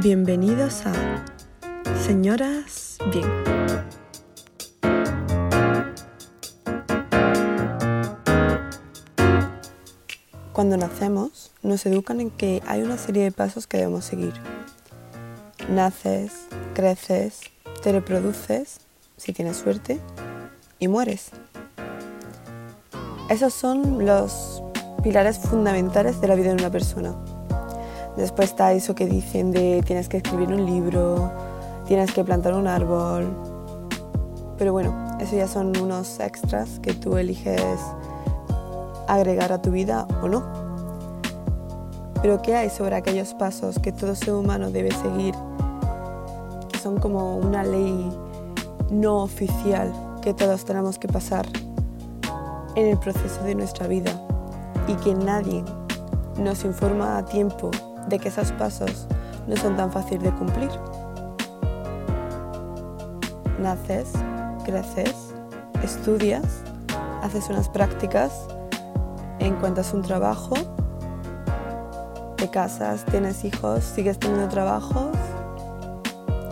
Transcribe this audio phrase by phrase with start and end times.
[0.00, 0.92] Bienvenidos a
[2.06, 3.26] Señoras Bien.
[10.52, 14.34] Cuando nacemos, nos educan en que hay una serie de pasos que debemos seguir.
[15.68, 17.40] Naces, creces,
[17.82, 18.78] te reproduces,
[19.16, 19.98] si tienes suerte,
[20.78, 21.30] y mueres.
[23.28, 24.62] Esos son los
[25.02, 27.16] pilares fundamentales de la vida de una persona.
[28.18, 31.30] Después está eso que dicen de tienes que escribir un libro,
[31.86, 33.28] tienes que plantar un árbol.
[34.58, 37.80] Pero bueno, eso ya son unos extras que tú eliges
[39.06, 40.42] agregar a tu vida o no.
[42.20, 45.36] Pero ¿qué hay sobre aquellos pasos que todo ser humano debe seguir?
[46.72, 48.10] Que son como una ley
[48.90, 51.46] no oficial que todos tenemos que pasar
[52.74, 54.10] en el proceso de nuestra vida
[54.88, 55.62] y que nadie
[56.36, 57.70] nos informa a tiempo
[58.08, 59.06] de que esos pasos
[59.46, 60.70] no son tan fáciles de cumplir.
[63.58, 64.12] Naces,
[64.64, 65.34] creces,
[65.82, 66.44] estudias,
[67.22, 68.46] haces unas prácticas,
[69.38, 70.54] encuentras un trabajo,
[72.36, 75.10] te casas, tienes hijos, sigues teniendo trabajos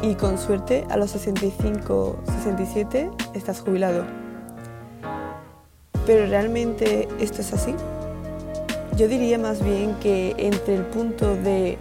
[0.02, 4.05] y con suerte a los 65, 67 estás jubilado.
[6.06, 7.75] Pero realmente esto es así.
[8.97, 11.77] Yo diría más bien que entre el punto de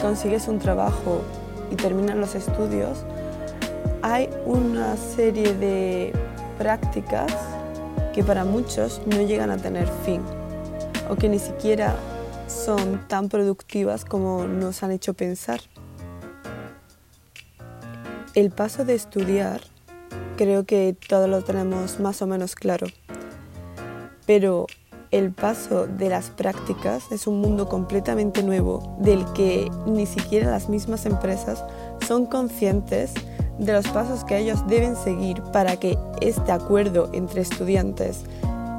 [0.00, 1.20] consigues un trabajo
[1.70, 3.04] y terminan los estudios,
[4.00, 6.14] hay una serie de
[6.56, 7.30] prácticas
[8.14, 10.22] que para muchos no llegan a tener fin
[11.10, 11.94] o que ni siquiera
[12.48, 15.60] son tan productivas como nos han hecho pensar.
[18.34, 19.60] El paso de estudiar
[20.38, 22.86] creo que todos lo tenemos más o menos claro,
[24.24, 24.66] pero
[25.16, 30.68] el paso de las prácticas es un mundo completamente nuevo del que ni siquiera las
[30.68, 31.64] mismas empresas
[32.06, 33.14] son conscientes
[33.58, 38.24] de los pasos que ellos deben seguir para que este acuerdo entre estudiantes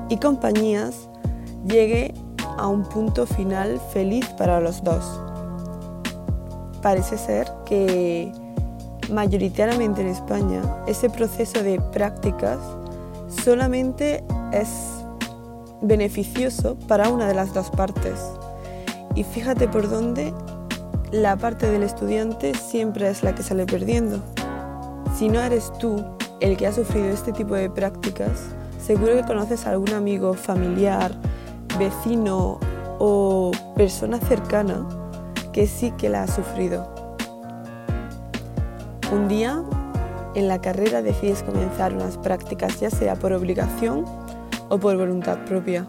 [0.10, 1.10] y compañías
[1.66, 2.14] llegue
[2.58, 5.04] a un punto final feliz para los dos.
[6.84, 8.32] Parece ser que
[9.12, 12.60] mayoritariamente en España ese proceso de prácticas
[13.44, 14.97] solamente es
[15.82, 18.20] beneficioso para una de las dos partes.
[19.16, 20.34] Y fíjate por dónde
[21.12, 24.20] la parte del estudiante siempre es la que sale perdiendo.
[25.18, 26.04] Si no eres tú
[26.40, 28.44] el que ha sufrido este tipo de prácticas,
[28.80, 31.12] seguro que conoces a algún amigo, familiar,
[31.80, 32.60] vecino
[33.00, 34.88] o persona cercana
[35.52, 36.88] que sí que la ha sufrido.
[39.12, 39.64] Un día
[40.36, 44.06] en la carrera decides comenzar unas prácticas ya sea por obligación
[44.70, 45.88] o por voluntad propia.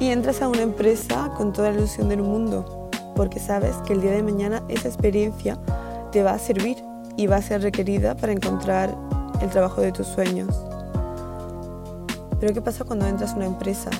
[0.00, 4.00] Y entras a una empresa con toda la ilusión del mundo, porque sabes que el
[4.00, 5.58] día de mañana esa experiencia
[6.10, 6.76] te va a servir
[7.16, 8.96] y va a ser requerida para encontrar
[9.40, 10.64] el trabajo de tus sueños.
[12.40, 13.90] Pero ¿qué pasa cuando entras a una empresa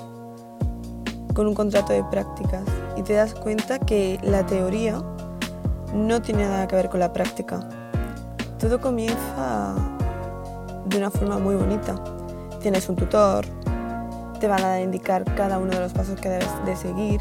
[1.35, 2.65] con un contrato de prácticas
[2.97, 5.03] y te das cuenta que la teoría
[5.95, 7.61] no tiene nada que ver con la práctica?
[8.59, 9.75] Todo comienza
[10.87, 11.95] de una forma muy bonita
[12.63, 13.45] tienes un tutor,
[14.41, 17.21] te van a indicar cada uno de los pasos que debes de seguir,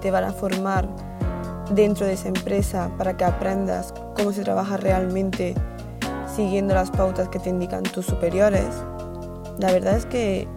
[0.00, 0.88] te van a formar
[1.74, 5.54] dentro de esa empresa para que aprendas cómo se trabaja realmente
[6.34, 8.66] siguiendo las pautas que te indican tus superiores.
[9.58, 10.48] La verdad es que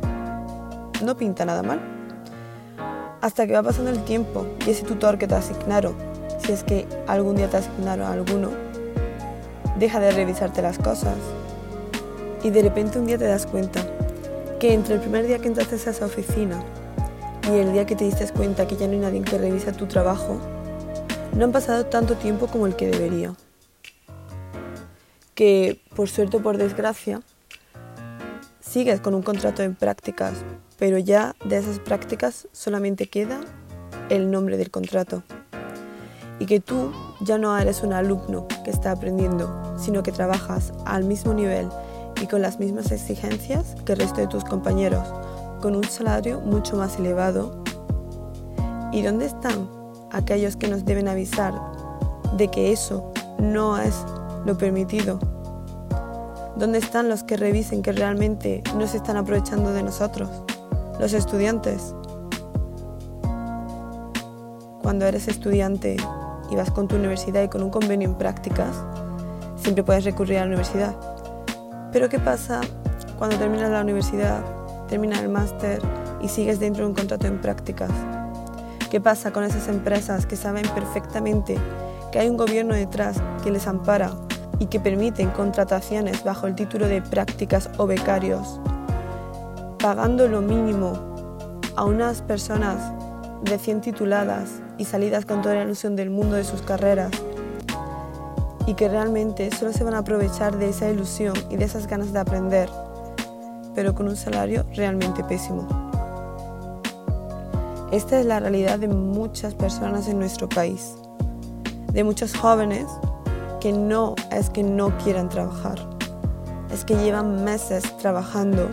[1.03, 1.79] no pinta nada mal.
[3.21, 5.95] Hasta que va pasando el tiempo y ese tutor que te asignaron,
[6.39, 8.49] si es que algún día te asignaron a alguno,
[9.79, 11.15] deja de revisarte las cosas.
[12.43, 13.81] Y de repente un día te das cuenta
[14.63, 16.63] que entre el primer día que entraste a esa oficina
[17.51, 19.87] y el día que te diste cuenta que ya no hay nadie que revisa tu
[19.87, 20.39] trabajo,
[21.35, 23.35] no han pasado tanto tiempo como el que debería.
[25.35, 27.21] Que por suerte o por desgracia,
[28.61, 30.35] sigues con un contrato en prácticas,
[30.79, 33.41] pero ya de esas prácticas solamente queda
[34.07, 35.23] el nombre del contrato.
[36.39, 41.03] Y que tú ya no eres un alumno que está aprendiendo, sino que trabajas al
[41.03, 41.67] mismo nivel
[42.21, 45.07] y con las mismas exigencias que el resto de tus compañeros,
[45.61, 47.63] con un salario mucho más elevado.
[48.91, 49.69] ¿Y dónde están
[50.11, 51.53] aquellos que nos deben avisar
[52.37, 53.95] de que eso no es
[54.45, 55.19] lo permitido?
[56.55, 60.29] ¿Dónde están los que revisen que realmente no se están aprovechando de nosotros,
[60.99, 61.95] los estudiantes?
[64.81, 65.97] Cuando eres estudiante
[66.51, 68.75] y vas con tu universidad y con un convenio en prácticas,
[69.55, 71.12] siempre puedes recurrir a la universidad
[71.93, 72.59] pero ¿qué pasa
[73.19, 74.43] cuando terminas la universidad,
[74.89, 75.79] terminas el máster
[76.21, 77.91] y sigues dentro de un contrato en prácticas?
[78.89, 81.55] ¿Qué pasa con esas empresas que saben perfectamente
[82.11, 84.11] que hay un gobierno detrás que les ampara
[84.59, 88.59] y que permiten contrataciones bajo el título de prácticas o becarios,
[89.79, 90.93] pagando lo mínimo
[91.75, 92.93] a unas personas
[93.43, 97.11] recién tituladas y salidas con toda la ilusión del mundo de sus carreras
[98.65, 102.13] y que realmente solo se van a aprovechar de esa ilusión y de esas ganas
[102.13, 102.69] de aprender,
[103.75, 105.67] pero con un salario realmente pésimo.
[107.91, 110.95] Esta es la realidad de muchas personas en nuestro país,
[111.91, 112.87] de muchos jóvenes
[113.59, 115.77] que no es que no quieran trabajar,
[116.73, 118.69] es que llevan meses trabajando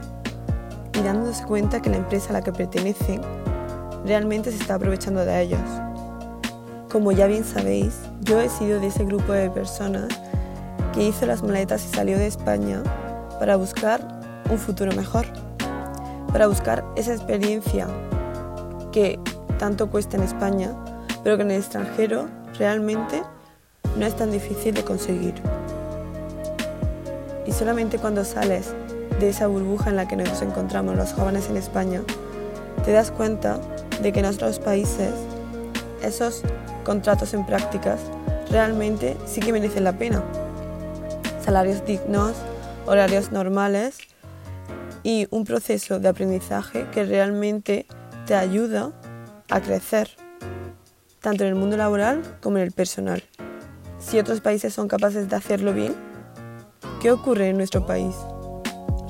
[0.99, 3.21] y dándose cuenta que la empresa a la que pertenecen
[4.05, 5.61] realmente se está aprovechando de ellos.
[6.91, 10.09] Como ya bien sabéis, yo he sido de ese grupo de personas
[10.93, 12.83] que hizo las maletas y salió de España
[13.39, 14.01] para buscar
[14.51, 15.25] un futuro mejor,
[16.33, 17.87] para buscar esa experiencia
[18.91, 19.21] que
[19.61, 20.75] tanto cuesta en España,
[21.23, 22.27] pero que en el extranjero
[22.59, 23.23] realmente
[23.97, 25.35] no es tan difícil de conseguir.
[27.47, 28.75] Y solamente cuando sales
[29.21, 32.03] de esa burbuja en la que nos encontramos los jóvenes en España,
[32.85, 33.61] te das cuenta
[34.03, 35.15] de que en otros países
[36.03, 36.43] esos
[36.91, 38.01] contratos en prácticas
[38.51, 40.25] realmente sí que merecen la pena.
[41.41, 42.33] Salarios dignos,
[42.85, 43.99] horarios normales
[45.05, 47.87] y un proceso de aprendizaje que realmente
[48.27, 48.91] te ayuda
[49.51, 50.11] a crecer,
[51.21, 53.23] tanto en el mundo laboral como en el personal.
[54.01, 55.95] Si otros países son capaces de hacerlo bien,
[57.01, 58.17] ¿qué ocurre en nuestro país?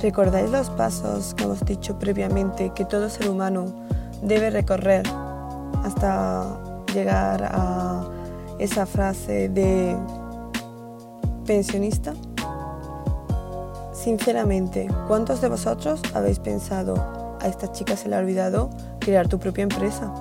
[0.03, 3.87] ¿Recordáis los pasos que hemos dicho previamente que todo ser humano
[4.23, 5.07] debe recorrer
[5.83, 8.09] hasta llegar a
[8.59, 9.97] esa frase de
[11.47, 12.13] pensionista?
[13.93, 16.95] Sinceramente, ¿cuántos de vosotros habéis pensado
[17.41, 20.13] a esta chica se le ha olvidado crear tu propia empresa?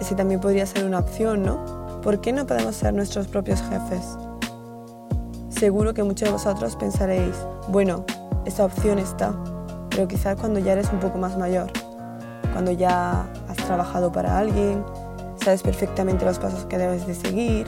[0.00, 2.00] Ese también podría ser una opción, ¿no?
[2.02, 4.18] ¿Por qué no podemos ser nuestros propios jefes?
[5.50, 7.36] Seguro que muchos de vosotros pensaréis,
[7.68, 8.04] bueno,
[8.44, 9.32] esa opción está,
[9.90, 11.70] pero quizás cuando ya eres un poco más mayor,
[12.52, 14.84] cuando ya has trabajado para alguien,
[15.42, 17.66] sabes perfectamente los pasos que debes de seguir,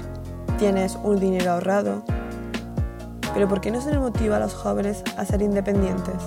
[0.58, 2.02] tienes un dinero ahorrado.
[3.34, 6.22] Pero ¿por qué no se le motiva a los jóvenes a ser independientes?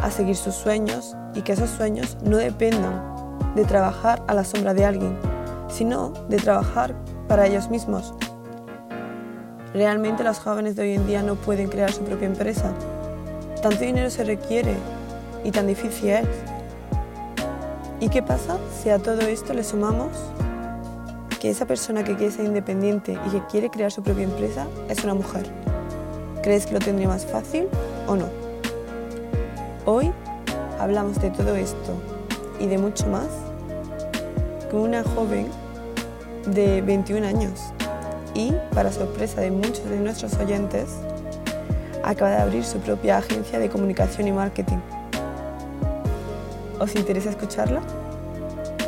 [0.00, 3.02] A seguir sus sueños y que esos sueños no dependan
[3.54, 5.18] de trabajar a la sombra de alguien,
[5.68, 6.94] sino de trabajar
[7.26, 8.14] para ellos mismos.
[9.74, 12.72] Realmente los jóvenes de hoy en día no pueden crear su propia empresa.
[13.60, 14.74] Tanto dinero se requiere
[15.44, 16.28] y tan difícil es.
[18.00, 20.08] ¿Y qué pasa si a todo esto le sumamos
[21.38, 25.04] que esa persona que quiere ser independiente y que quiere crear su propia empresa es
[25.04, 25.46] una mujer?
[26.42, 27.68] ¿Crees que lo tendría más fácil
[28.06, 28.24] o no?
[29.84, 30.10] Hoy
[30.78, 31.92] hablamos de todo esto
[32.58, 33.28] y de mucho más
[34.70, 35.48] con una joven
[36.46, 37.60] de 21 años
[38.34, 40.88] y, para sorpresa de muchos de nuestros oyentes,
[42.02, 44.78] acaba de abrir su propia agencia de comunicación y marketing.
[46.80, 47.82] ¿Os interesa escucharla?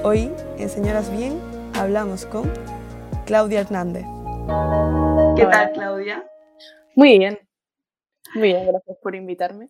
[0.03, 1.39] Hoy, en Señoras Bien,
[1.75, 2.51] hablamos con
[3.27, 4.07] Claudia Hernández.
[5.37, 6.27] ¿Qué tal, Claudia?
[6.97, 7.39] Muy bien.
[8.35, 9.69] Muy bien, gracias por invitarme.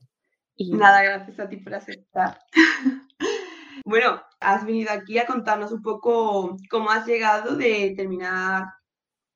[0.54, 0.70] Y...
[0.70, 2.38] Nada, gracias a ti por aceptar.
[3.84, 8.66] bueno, has venido aquí a contarnos un poco cómo has llegado de terminar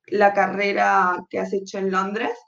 [0.05, 2.39] la carrera que has hecho en Londres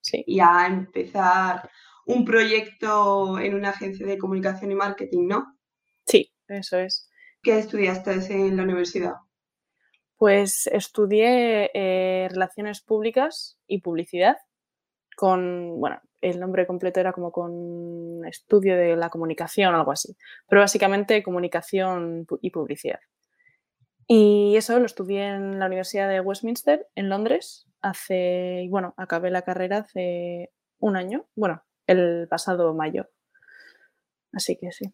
[0.00, 0.24] sí.
[0.26, 1.68] y a empezar
[2.06, 5.58] un proyecto en una agencia de comunicación y marketing, ¿no?
[6.52, 7.08] Eso es.
[7.42, 9.14] ¿Qué estudiaste en la universidad?
[10.16, 14.36] Pues estudié eh, Relaciones Públicas y Publicidad
[15.16, 20.16] con, bueno, el nombre completo era como con estudio de la comunicación, algo así,
[20.48, 23.00] pero básicamente comunicación y publicidad.
[24.06, 29.42] Y eso lo estudié en la Universidad de Westminster, en Londres, hace, bueno, acabé la
[29.42, 33.08] carrera hace un año, bueno, el pasado mayo.
[34.32, 34.92] Así que sí.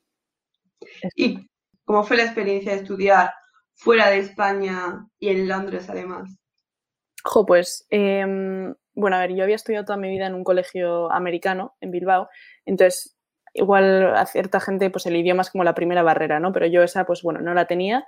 [1.14, 1.48] ¿Y
[1.84, 3.30] cómo fue la experiencia de estudiar
[3.74, 6.38] fuera de España y en Londres además?
[7.24, 11.10] Jo, pues, em, bueno, a ver, yo había estudiado toda mi vida en un colegio
[11.12, 12.28] americano en Bilbao,
[12.64, 13.16] entonces
[13.54, 16.52] igual a cierta gente pues el idioma es como la primera barrera, ¿no?
[16.52, 18.06] Pero yo esa pues bueno, no la tenía,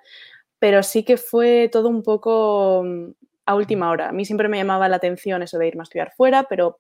[0.58, 3.10] pero sí que fue todo un poco mm,
[3.46, 4.08] a última hora.
[4.10, 6.78] A mí siempre me llamaba la atención eso de irme a estudiar fuera, pero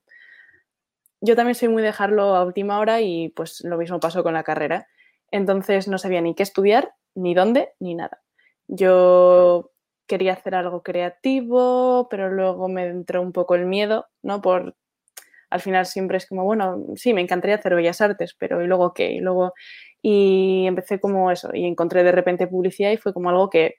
[1.20, 4.42] yo también soy muy dejarlo a última hora y pues lo mismo pasó con la
[4.44, 4.88] carrera.
[5.30, 8.20] Entonces no sabía ni qué estudiar, ni dónde, ni nada.
[8.68, 9.70] Yo
[10.06, 14.40] quería hacer algo creativo, pero luego me entró un poco el miedo, ¿no?
[14.42, 14.76] Por
[15.50, 18.94] al final siempre es como, bueno, sí, me encantaría hacer bellas artes, pero ¿y luego
[18.94, 19.12] qué?
[19.12, 19.52] Y luego
[20.02, 23.76] y empecé como eso y encontré de repente publicidad y fue como algo que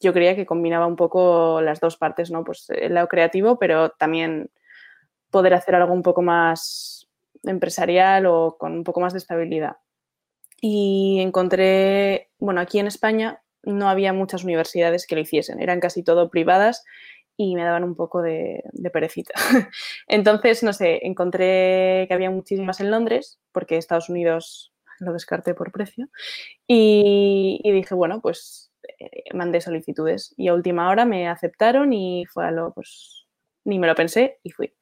[0.00, 2.44] yo creía que combinaba un poco las dos partes, ¿no?
[2.44, 4.50] Pues el lado creativo, pero también
[5.30, 7.08] poder hacer algo un poco más
[7.44, 9.76] empresarial o con un poco más de estabilidad.
[10.64, 16.04] Y encontré, bueno, aquí en España no había muchas universidades que lo hiciesen, eran casi
[16.04, 16.84] todo privadas
[17.36, 19.34] y me daban un poco de, perecita.
[20.06, 25.72] Entonces, no sé, encontré que había muchísimas en Londres, porque Estados Unidos lo descarté por
[25.72, 26.08] precio,
[26.68, 32.46] y, dije, bueno, pues eh, mandé solicitudes y a última hora me aceptaron y fue
[32.46, 33.26] a lo, pues
[33.64, 34.72] ni me lo pensé y fui.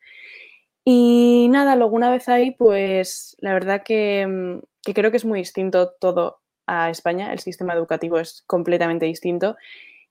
[0.93, 5.39] Y nada, luego una vez ahí, pues la verdad que, que creo que es muy
[5.39, 9.55] distinto todo a España, el sistema educativo es completamente distinto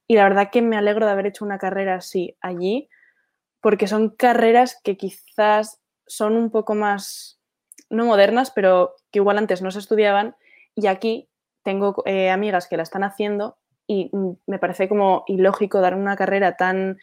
[0.07, 2.87] y la verdad que me alegro de haber hecho una carrera así allí,
[3.59, 7.41] porque son carreras que quizás son un poco más,
[7.89, 10.37] no modernas, pero que igual antes no se estudiaban.
[10.75, 11.29] Y aquí
[11.61, 14.11] tengo eh, amigas que la están haciendo y
[14.47, 16.99] me parece como ilógico dar una carrera tan,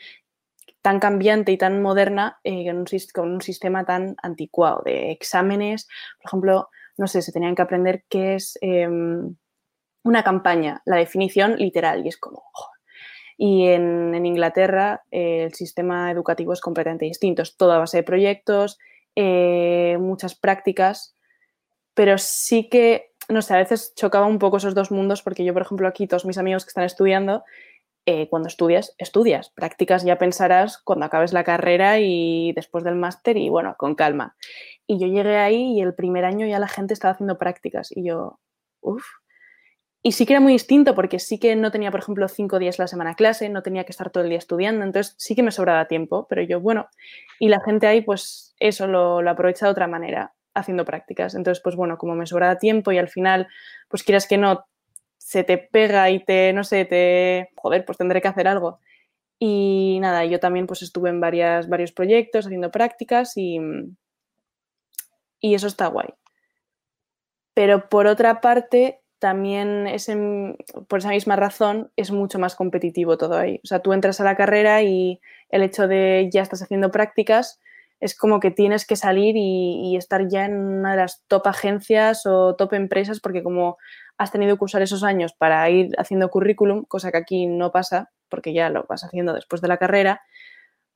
[0.87, 2.73] tan cambiante y tan moderna eh,
[3.13, 5.89] con un sistema tan anticuado de exámenes.
[6.23, 9.35] Por ejemplo, no sé, se tenían que aprender qué es em,
[10.05, 12.07] una campaña, la definición literal.
[12.07, 12.45] Y es como,
[13.37, 18.79] y en, Inglaterra el sistema educativo es completamente distinto, es toda base de proyectos,
[19.17, 21.17] eh, muchas prácticas,
[21.95, 25.53] pero sí que, no sé, a veces chocaba un poco esos dos mundos porque yo,
[25.53, 27.43] por ejemplo, aquí todos mis amigos que están estudiando,
[28.07, 33.37] eh, cuando estudias, estudias, prácticas ya pensarás cuando acabes la carrera y después del máster
[33.37, 34.37] y bueno, con calma.
[34.87, 38.05] Y yo llegué ahí y el primer año ya la gente estaba haciendo prácticas y
[38.05, 38.39] yo,
[38.81, 39.05] uff,
[40.03, 42.79] y sí que era muy distinto porque sí que no tenía, por ejemplo, cinco días
[42.79, 45.51] la semana clase, no tenía que estar todo el día estudiando, entonces sí que me
[45.51, 46.87] sobraba tiempo, pero yo, bueno,
[47.41, 51.35] y la gente ahí, pues eso lo, lo aprovecha de otra manera, haciendo prácticas.
[51.35, 53.49] Entonces, pues bueno, como me sobraba tiempo y al final,
[53.89, 54.65] pues quieras que no,
[55.19, 58.81] se te pega y te, no sé, te, joder, pues tendré que hacer algo.
[59.39, 63.59] Y nada, yo también pues estuve en varias, varios proyectos haciendo prácticas y,
[65.41, 66.09] y eso está guay.
[67.55, 70.11] Pero por otra parte, también es
[70.89, 73.61] por esa misma razón es mucho más competitivo todo ahí.
[73.65, 77.61] O sea, tú entras a la carrera y el hecho de ya estás haciendo prácticas
[77.99, 82.27] es como que tienes que salir y, estar ya en una de las top agencias
[82.27, 83.79] o top empresas porque como
[84.19, 88.11] has tenido que usar esos años para ir haciendo currículum, cosa que aquí no pasa
[88.29, 90.23] porque ya lo vas haciendo después de la carrera,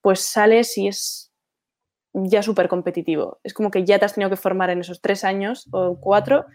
[0.00, 1.32] pues sales y es
[2.12, 3.38] ya súper competitivo.
[3.44, 6.46] Es como que ya te has tenido que formar en esos tres años o cuatro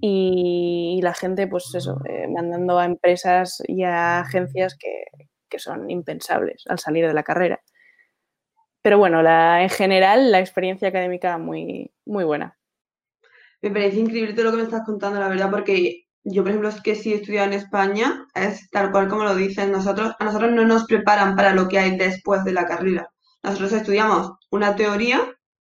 [0.00, 5.04] y, la gente, pues eso, eh, mandando a empresas y a agencias que,
[5.48, 7.60] que, son impensables al salir de la carrera.
[8.82, 12.58] Pero bueno, la, en general la experiencia académica muy, muy buena.
[13.62, 16.70] Me parece increíble todo lo que me estás contando, la verdad, porque yo, por ejemplo,
[16.70, 20.24] es que sí he estudiado en España, es tal cual como lo dicen nosotros, a
[20.24, 23.10] nosotros no nos preparan para lo que hay después de la carrera.
[23.42, 25.20] Nosotros estudiamos una teoría,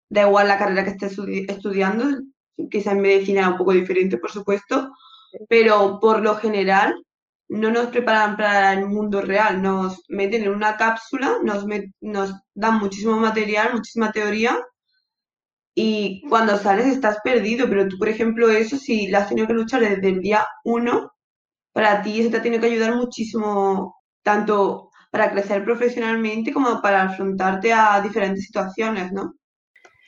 [0.09, 2.04] da igual la carrera que estés estudiando,
[2.71, 4.92] quizá en medicina un poco diferente, por supuesto,
[5.49, 6.95] pero por lo general
[7.49, 11.66] no nos preparan para el mundo real, nos meten en una cápsula, nos,
[12.00, 14.59] nos dan muchísimo material, muchísima teoría
[15.75, 19.55] y cuando sales estás perdido, pero tú, por ejemplo, eso si la has tenido que
[19.55, 21.12] luchar desde el día uno,
[21.73, 27.02] para ti eso te ha tenido que ayudar muchísimo, tanto para crecer profesionalmente como para
[27.02, 29.35] afrontarte a diferentes situaciones, ¿no?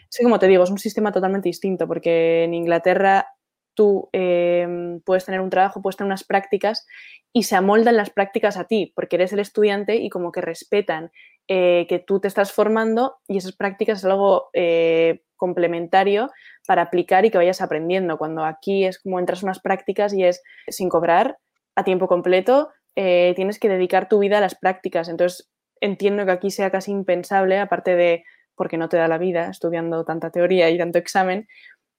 [0.09, 3.27] Sí, como te digo, es un sistema totalmente distinto porque en Inglaterra
[3.75, 6.87] tú em, puedes tener un trabajo, puedes tener unas prácticas
[7.33, 11.11] y se amoldan las prácticas a ti porque eres el estudiante y como que respetan
[11.49, 16.31] eh, que tú te estás formando y esas prácticas es algo eh, complementario
[16.67, 18.19] para aplicar y que vayas aprendiendo.
[18.19, 21.39] Cuando aquí es como entras unas prácticas y es sin cobrar,
[21.77, 25.09] a tiempo completo, eh, tienes que dedicar tu vida a las prácticas.
[25.09, 25.51] Entonces
[25.81, 28.25] entiendo que aquí sea casi impensable, aparte de
[28.55, 31.49] porque no te da la vida estudiando tanta teoría y tanto examen,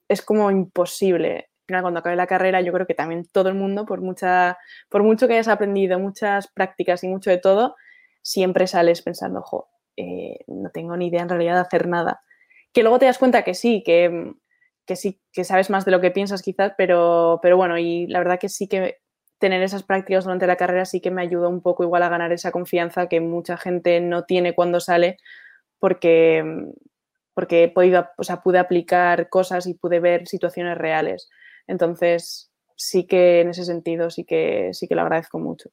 [0.07, 1.49] es como imposible.
[1.67, 4.57] cuando acabe la carrera, yo creo que también todo el mundo, por, mucha,
[4.89, 7.75] por mucho que hayas aprendido, muchas prácticas y mucho de todo,
[8.21, 12.21] siempre sales pensando, ojo, eh, no tengo ni idea en realidad de hacer nada.
[12.75, 14.33] Que luego te das cuenta que sí, que,
[14.85, 18.19] que sí, que sabes más de lo que piensas quizás, pero, pero bueno, y la
[18.19, 18.99] verdad que sí que
[19.39, 22.31] tener esas prácticas durante la carrera sí que me ayuda un poco igual a ganar
[22.33, 25.17] esa confianza que mucha gente no tiene cuando sale
[25.79, 26.43] porque,
[27.33, 31.29] porque he podido, o sea, pude aplicar cosas y pude ver situaciones reales.
[31.67, 35.69] Entonces, sí que en ese sentido sí que, sí que lo agradezco mucho.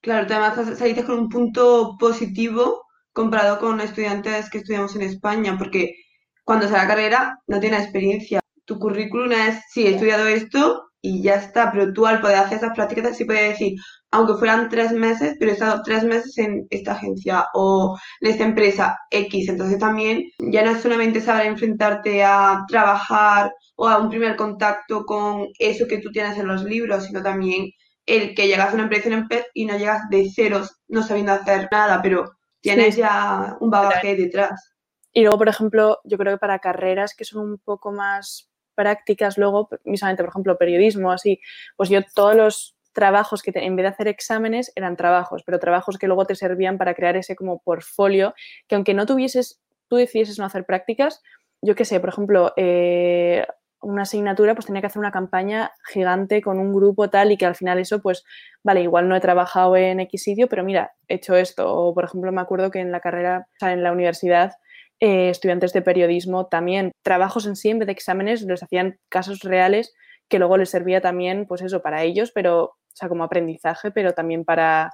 [0.00, 5.94] Claro, además saliste con un punto positivo comparado con estudiantes que estudiamos en España, porque
[6.44, 8.40] cuando sale la carrera no tiene experiencia.
[8.64, 11.70] Tu currículum es, sí, he estudiado esto, y ya está.
[11.72, 13.78] Pero tú al poder hacer esas prácticas sí puedes decir,
[14.10, 18.44] aunque fueran tres meses, pero he estado tres meses en esta agencia o en esta
[18.44, 19.48] empresa X.
[19.48, 25.04] Entonces también ya no es solamente saber enfrentarte a trabajar o a un primer contacto
[25.04, 27.70] con eso que tú tienes en los libros, sino también
[28.06, 29.08] el que llegas a una empresa
[29.54, 32.24] y no llegas de ceros, no sabiendo hacer nada, pero
[32.60, 34.74] tienes ya un bagaje detrás.
[35.12, 39.38] Y luego, por ejemplo, yo creo que para carreras que son un poco más prácticas,
[39.38, 41.40] luego, mismamente, por ejemplo, periodismo, así,
[41.76, 45.98] pues yo todos los trabajos que en vez de hacer exámenes eran trabajos, pero trabajos
[45.98, 48.34] que luego te servían para crear ese como portfolio,
[48.68, 51.22] que aunque no tuvieses, tú decidieses no hacer prácticas,
[51.62, 53.46] yo qué sé, por ejemplo, eh,
[53.82, 57.46] una asignatura, pues tenía que hacer una campaña gigante con un grupo tal y que
[57.46, 58.24] al final eso, pues,
[58.62, 61.72] vale, igual no he trabajado en X sitio, pero mira, he hecho esto.
[61.72, 64.52] O, por ejemplo, me acuerdo que en la carrera, o sea, en la universidad,
[65.00, 69.40] eh, estudiantes de periodismo también, trabajos en sí, en vez de exámenes, les hacían casos
[69.40, 69.94] reales
[70.28, 74.12] que luego les servía también, pues eso, para ellos, pero, o sea, como aprendizaje, pero
[74.12, 74.92] también para,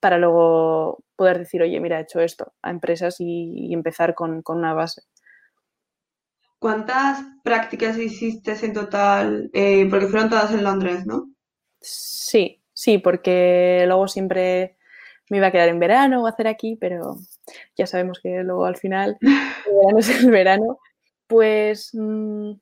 [0.00, 4.58] para luego poder decir, oye, mira, he hecho esto a empresas y, empezar con, con
[4.58, 5.02] una base.
[6.58, 9.50] ¿Cuántas prácticas hiciste en total?
[9.52, 11.30] Eh, porque fueron todas en Londres, ¿no?
[11.80, 14.76] Sí, sí, porque luego siempre
[15.30, 17.18] me iba a quedar en verano o hacer aquí, pero
[17.76, 20.78] ya sabemos que luego al final el verano es el verano.
[21.26, 22.52] Pues mm,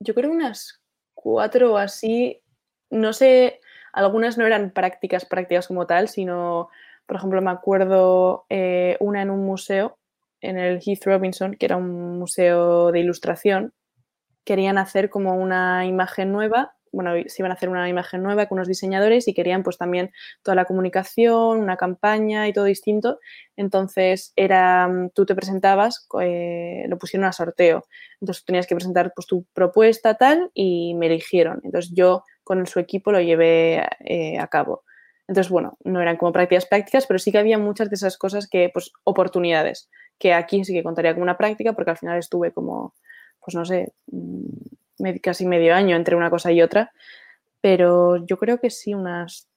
[0.00, 0.80] yo creo unas
[1.14, 2.42] cuatro o así,
[2.90, 3.60] no sé,
[3.92, 6.68] algunas no eran prácticas, prácticas como tal, sino,
[7.06, 9.98] por ejemplo, me acuerdo eh, una en un museo
[10.40, 13.74] en el Heath Robinson, que era un museo de ilustración,
[14.44, 18.56] querían hacer como una imagen nueva, bueno, se iban a hacer una imagen nueva con
[18.58, 20.10] unos diseñadores y querían pues también
[20.42, 23.18] toda la comunicación, una campaña y todo distinto.
[23.56, 27.84] Entonces era, mm, tú te presentabas, eh, lo pusieron a sorteo.
[28.20, 31.60] Entonces tenías que presentar pues tu propuesta tal y me eligieron.
[31.64, 34.84] Entonces yo con su equipo lo llevé eh, a cabo.
[35.28, 38.48] Entonces, bueno, no eran como prácticas prácticas, pero sí que había muchas de esas cosas
[38.48, 39.88] que, pues, oportunidades
[40.20, 42.94] que aquí sí que contaría como una práctica porque al final estuve como,
[43.40, 44.44] pues no sé, mm,
[45.22, 46.92] casi medio año entre una cosa y otra,
[47.60, 49.48] pero yo creo que sí, unas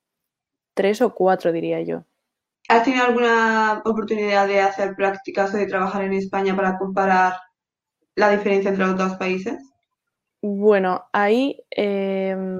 [0.73, 2.05] tres o cuatro diría yo.
[2.69, 7.33] ¿Has tenido alguna oportunidad de hacer prácticas o de trabajar en España para comparar
[8.15, 9.55] la diferencia entre los dos países?
[10.41, 12.57] Bueno, ahí em,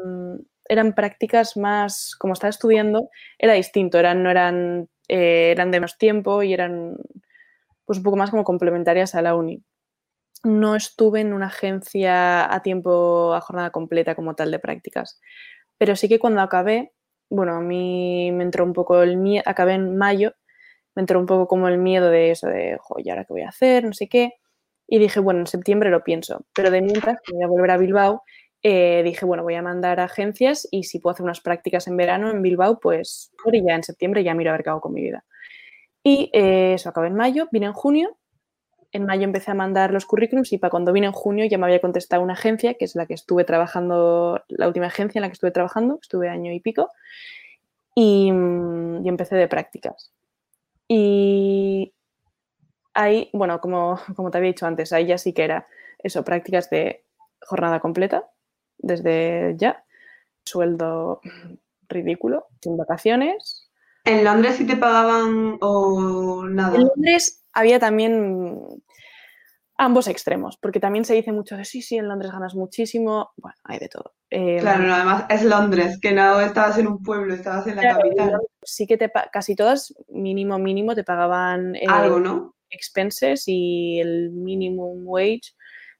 [0.65, 5.97] eran prácticas más, como estaba estudiando, era distinto, eran, no eran, eh, eran de menos
[5.97, 6.97] tiempo y eran
[7.85, 9.61] pues un poco más como complementarias a la uni.
[10.43, 15.19] No estuve en una agencia a tiempo, a jornada completa como tal de prácticas,
[15.77, 16.91] pero sí que cuando acabé,
[17.29, 20.33] bueno, a mí me entró un poco el miedo, acabé en mayo,
[20.95, 23.49] me entró un poco como el miedo de eso de, ¿y ahora qué voy a
[23.49, 23.85] hacer?
[23.85, 24.33] No sé qué.
[24.87, 26.45] Y dije, bueno, en septiembre lo pienso.
[26.55, 28.23] Pero de mientras, que voy a volver a Bilbao,
[28.63, 32.29] eh, dije, bueno, voy a mandar agencias y si puedo hacer unas prácticas en verano
[32.31, 35.25] en Bilbao, pues ya en septiembre ya miro a ver qué hago con mi vida.
[36.03, 38.17] Y eh, eso acabó en mayo, vine en junio.
[38.93, 41.65] En mayo empecé a mandar los currículums y para cuando vine en junio ya me
[41.65, 45.29] había contestado una agencia, que es la que estuve trabajando, la última agencia en la
[45.29, 46.89] que estuve trabajando, estuve año y pico,
[47.95, 50.13] y, mm, empecé de prácticas.
[50.87, 51.93] Y
[52.93, 55.67] ahí, bueno, como, como te había dicho antes, ahí ya sí que era
[55.99, 57.03] eso, prácticas de
[57.41, 58.29] jornada completa,
[58.77, 59.83] desde ya,
[60.45, 61.19] sueldo
[61.89, 63.63] ridículo, sin vacaciones,
[64.05, 66.75] ¿En Londres sí te pagaban o nada?
[66.75, 68.81] En Londres había también
[69.77, 73.31] ambos extremos, porque también se dice mucho de sí, sí, en Londres ganas muchísimo.
[73.37, 74.13] Bueno, hay de todo.
[74.29, 78.39] Em, claro, además es Londres, que no estabas en un pueblo, estabas en la capital.
[78.61, 82.55] Sí que te casi todas, mínimo, mínimo, te pagaban eh, algo, ¿no?
[82.69, 85.53] Expenses y el minimum wage,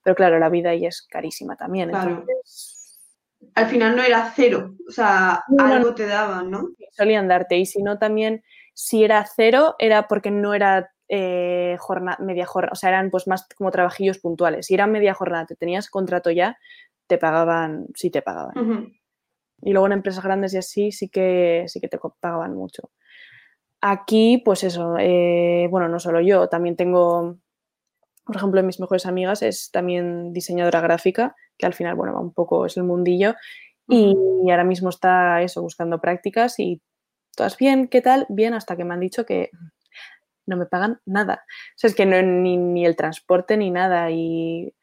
[0.04, 1.90] pero claro, la vida ahí es carísima también.
[1.90, 2.26] Claro
[3.56, 6.70] al final no era cero, o sea, algo te daban, ¿no?
[6.92, 11.78] Solían darte, y si no también, si era cero, era porque no era eh,
[12.20, 14.66] media jornada, o sea, eran pues más como trabajillos puntuales.
[14.66, 16.58] Si era media jornada, te tenías contrato ya,
[17.06, 18.94] te pagaban, sí te pagaban.
[19.62, 22.90] Y luego en empresas grandes y así, sí que, sí que te pagaban mucho.
[23.80, 27.38] Aquí, pues eso, eh, bueno, no solo yo, también tengo,
[28.26, 32.34] por ejemplo, mis mejores amigas es también diseñadora gráfica que al final, bueno, va un
[32.34, 33.36] poco, es el mundillo.
[33.88, 34.16] Y,
[34.50, 36.82] ahora mismo está eso, buscando prácticas y
[37.36, 38.26] todas bien, ¿qué tal?
[38.30, 39.52] Bien, hasta que me han dicho que
[40.46, 41.44] no me pagan nada.
[41.46, 44.12] O sea, es que no ni, ni el transporte ni nada.
[44.12, 44.74] Y,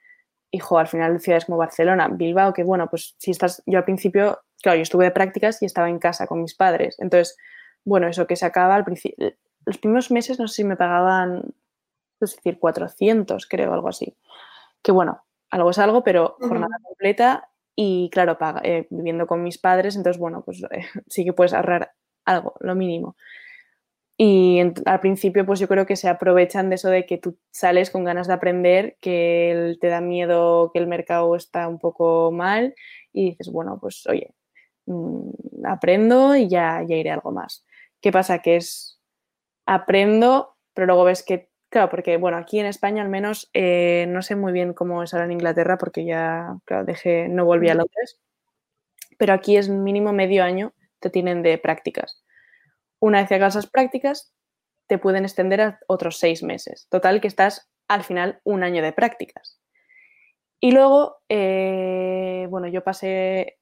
[0.51, 4.41] hijo, al final ciudades como Barcelona, Bilbao, que bueno, pues si estás, yo al principio,
[4.63, 6.97] claro, yo estuve de prácticas y estaba en casa con mis padres.
[6.99, 7.37] Entonces,
[7.85, 9.33] bueno, eso que se acaba al principio,
[9.67, 11.55] los primeros meses no sé si me pagaban,
[12.21, 14.17] es decir, 400, creo, algo así.
[14.83, 19.59] Que bueno, algo es algo, pero jornada completa y claro, paga, eh, viviendo con mis
[19.59, 21.93] padres, entonces bueno, pues eh, sí que puedes ahorrar
[22.25, 23.17] algo, lo mínimo.
[24.23, 27.91] Y al principio, pues yo creo que se aprovechan de eso de que tú sales
[27.91, 32.75] con ganas de aprender, que te da miedo que el mercado está un poco mal
[33.15, 34.35] y dices, bueno, pues oye,
[34.85, 37.65] mm, aprendo y ya, ya iré algo más.
[38.03, 38.41] ¿Qué pasa?
[38.41, 39.01] Que es,
[39.67, 44.21] aprendo, pero luego ves que, claro, porque bueno, aquí en España al menos, eh, no
[44.23, 47.75] sé muy bien cómo es ahora en Inglaterra porque ya, claro, dejé, no volví a
[47.75, 48.21] Londres,
[49.19, 52.23] pero aquí es mínimo medio año te tienen de prácticas.
[53.01, 54.35] Una vez que hagas las prácticas,
[54.87, 56.87] te pueden extender a otros seis meses.
[56.91, 59.61] Total, que estás al final un año de prácticas.
[60.61, 63.59] Y luego, eh, bueno, yo pasé,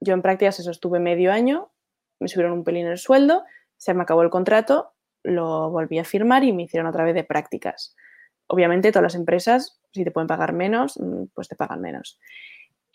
[0.00, 1.72] yo en prácticas eso estuve medio año,
[2.20, 3.44] me subieron un pelín el sueldo,
[3.78, 7.24] se me acabó el contrato, lo volví a firmar y me hicieron otra vez de
[7.24, 7.96] prácticas.
[8.48, 12.18] Obviamente todas las empresas, si te pueden pagar menos, mm, pues te pagan menos.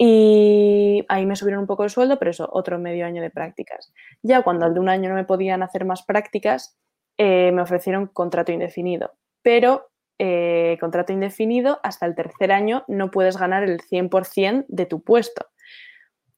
[0.03, 3.93] Y ahí me subieron un poco el sueldo, pero eso, otro medio año de prácticas.
[4.23, 6.75] Ya cuando al de un año no me podían hacer más prácticas,
[7.19, 9.13] eh, me ofrecieron contrato indefinido.
[9.43, 15.03] Pero eh, contrato indefinido, hasta el tercer año no puedes ganar el 100% de tu
[15.03, 15.45] puesto.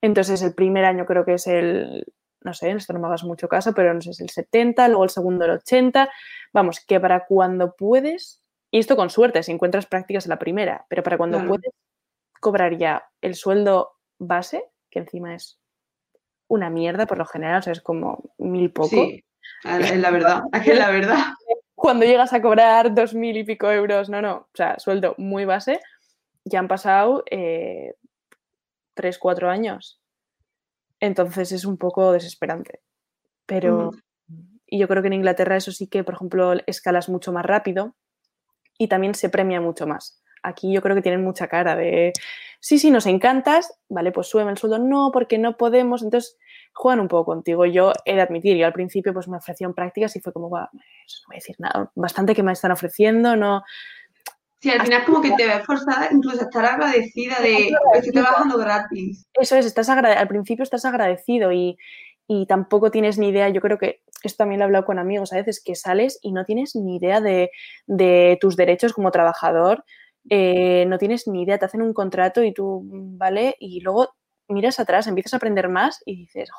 [0.01, 2.03] Entonces, el primer año creo que es el,
[2.41, 5.05] no sé, esto no me hagas mucho caso, pero no sé, es el 70, luego
[5.05, 6.09] el segundo el 80.
[6.51, 10.85] Vamos, que para cuando puedes, y esto con suerte, si encuentras prácticas en la primera,
[10.89, 11.71] pero para cuando puedes
[12.43, 15.59] cobrar ya el sueldo base, que encima es
[16.47, 18.89] una mierda por lo general, o sea, es como mil poco.
[18.89, 19.23] Sí,
[19.63, 21.17] es la verdad, es la verdad.
[21.73, 25.45] Cuando llegas a cobrar dos mil y pico euros, no, no, o sea, sueldo muy
[25.45, 25.79] base,
[26.45, 27.95] ya han pasado eh,
[28.93, 29.99] tres, cuatro años.
[30.99, 32.81] Entonces es un poco desesperante.
[33.45, 33.91] Pero,
[34.65, 37.95] y yo creo que en Inglaterra eso sí que, por ejemplo, escalas mucho más rápido
[38.77, 40.22] y también se premia mucho más.
[40.43, 42.13] Aquí yo creo que tienen mucha cara de,
[42.59, 46.37] sí, sí, nos encantas, vale, pues súbeme el sueldo, no, porque no podemos, entonces
[46.73, 47.65] juegan un poco contigo.
[47.65, 50.69] Yo he de admitir, yo al principio pues me ofrecieron prácticas y fue como, va,
[50.73, 50.79] no
[51.27, 53.63] voy a decir nada, bastante que me están ofreciendo, no...
[54.59, 58.13] Sí, al final como que te ves forzada incluso a estar agradecida de que estoy
[58.13, 59.27] trabajando gratis.
[59.33, 61.75] Eso es, estás al principio estás agradecido y,
[62.27, 65.33] y tampoco tienes ni idea, yo creo que esto también lo he hablado con amigos
[65.33, 67.51] a veces, que sales y no tienes ni idea de,
[67.87, 69.83] de tus derechos como trabajador,
[70.29, 73.55] eh, no tienes ni idea, te hacen un contrato y tú, ¿vale?
[73.59, 74.09] Y luego
[74.53, 76.49] miras atrás, empiezas a aprender más y dices,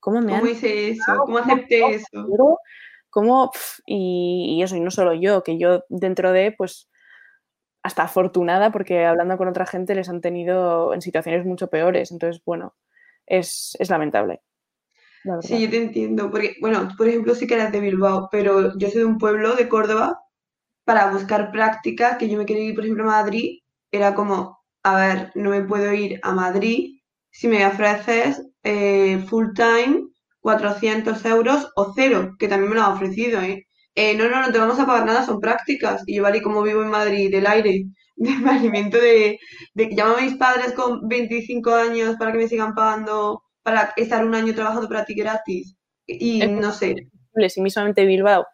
[0.00, 1.16] ¿cómo me ¿Cómo hice eso?
[1.18, 2.58] ¿Cómo acepté eso?
[3.10, 3.50] ¿Cómo?
[3.86, 6.88] Y, eso, y no solo yo, que yo dentro de, pues,
[7.82, 12.10] hasta afortunada, porque hablando con otra gente les han tenido en situaciones mucho peores.
[12.10, 12.74] Entonces, bueno,
[13.26, 14.42] es, es lamentable.
[15.40, 16.30] Sí, yo te entiendo.
[16.30, 19.54] Porque, bueno, por ejemplo, sí que eres de Bilbao, pero yo soy de un pueblo
[19.54, 20.20] de Córdoba
[20.86, 23.58] para buscar práctica, que yo me quería ir, por ejemplo, a Madrid,
[23.90, 29.48] era como, a ver, no me puedo ir a Madrid si me ofreces eh, full
[29.54, 30.04] time
[30.40, 33.66] 400 euros o cero, que también me lo ha ofrecido, ¿eh?
[33.96, 34.14] ¿eh?
[34.16, 36.04] no, no, no te vamos a pagar nada, son prácticas.
[36.06, 39.40] Y yo, vale, como vivo en Madrid, del aire, del alimento de,
[39.74, 43.92] de que llamo a mis padres con 25 años para que me sigan pagando, para
[43.96, 45.74] estar un año trabajando para ti gratis.
[46.06, 46.94] Y no sé.
[47.48, 48.46] Si mismamente Bilbao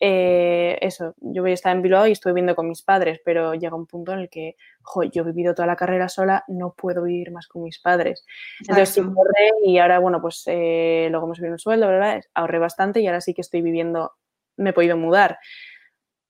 [0.00, 3.54] eh, eso, yo voy a estar en Bilbao y estoy viviendo con mis padres, pero
[3.54, 6.72] llega un punto en el que, jo, yo he vivido toda la carrera sola, no
[6.74, 8.24] puedo vivir más con mis padres.
[8.60, 12.22] Entonces, sí, ahorré y ahora, bueno, pues eh, luego me subieron el sueldo, ¿verdad?
[12.34, 14.12] Ahorré bastante y ahora sí que estoy viviendo,
[14.56, 15.38] me he podido mudar.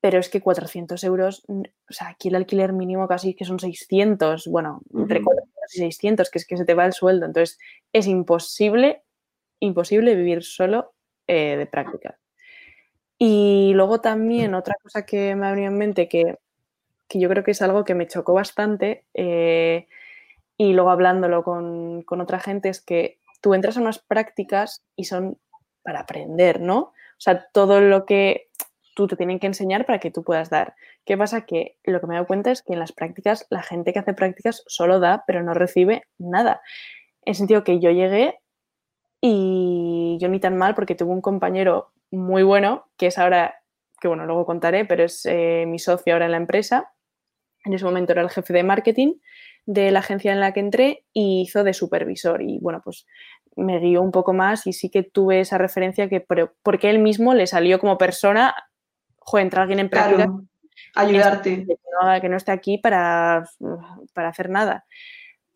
[0.01, 4.47] Pero es que 400 euros, o sea, aquí el alquiler mínimo casi que son 600,
[4.47, 7.27] bueno, entre 400 y 600, que es que se te va el sueldo.
[7.27, 7.59] Entonces,
[7.93, 9.03] es imposible,
[9.59, 10.95] imposible vivir solo
[11.27, 12.17] eh, de práctica.
[13.19, 16.39] Y luego también otra cosa que me ha venido en mente que,
[17.11, 19.89] yo creo que es algo que me chocó bastante eh,
[20.57, 25.39] y luego hablándolo con, otra gente es que tú entras a unas prácticas y son
[25.83, 26.79] para aprender, ¿no?
[26.79, 28.51] O sea, todo lo que
[28.95, 30.75] tú te tienen que enseñar para que tú puedas dar.
[31.05, 31.47] ¿Qué pasa?
[31.47, 34.01] Que lo que me he dado cuenta es que en las prácticas la gente que
[34.01, 36.61] hace prácticas solo da, pero no recibe nada.
[37.25, 38.39] En sentido que yo llegué
[39.21, 43.55] y yo ni tan mal porque tuve un compañero muy bueno, que es ahora,
[44.01, 46.93] que bueno, luego contaré, pero es eh, mi socio ahora en la empresa.
[47.65, 49.15] En ese momento era el jefe de marketing
[49.67, 52.43] de la agencia en la que entré y hizo de supervisor.
[52.43, 53.07] Y bueno, pues
[53.57, 56.25] me guió un poco más y sí que tuve esa referencia que
[56.63, 58.55] porque él mismo le salió como persona,
[59.19, 60.31] joder, entrar alguien en práctica.
[60.95, 61.67] ayudarte.
[61.67, 63.45] Que no, que no esté aquí para,
[64.15, 64.87] para hacer nada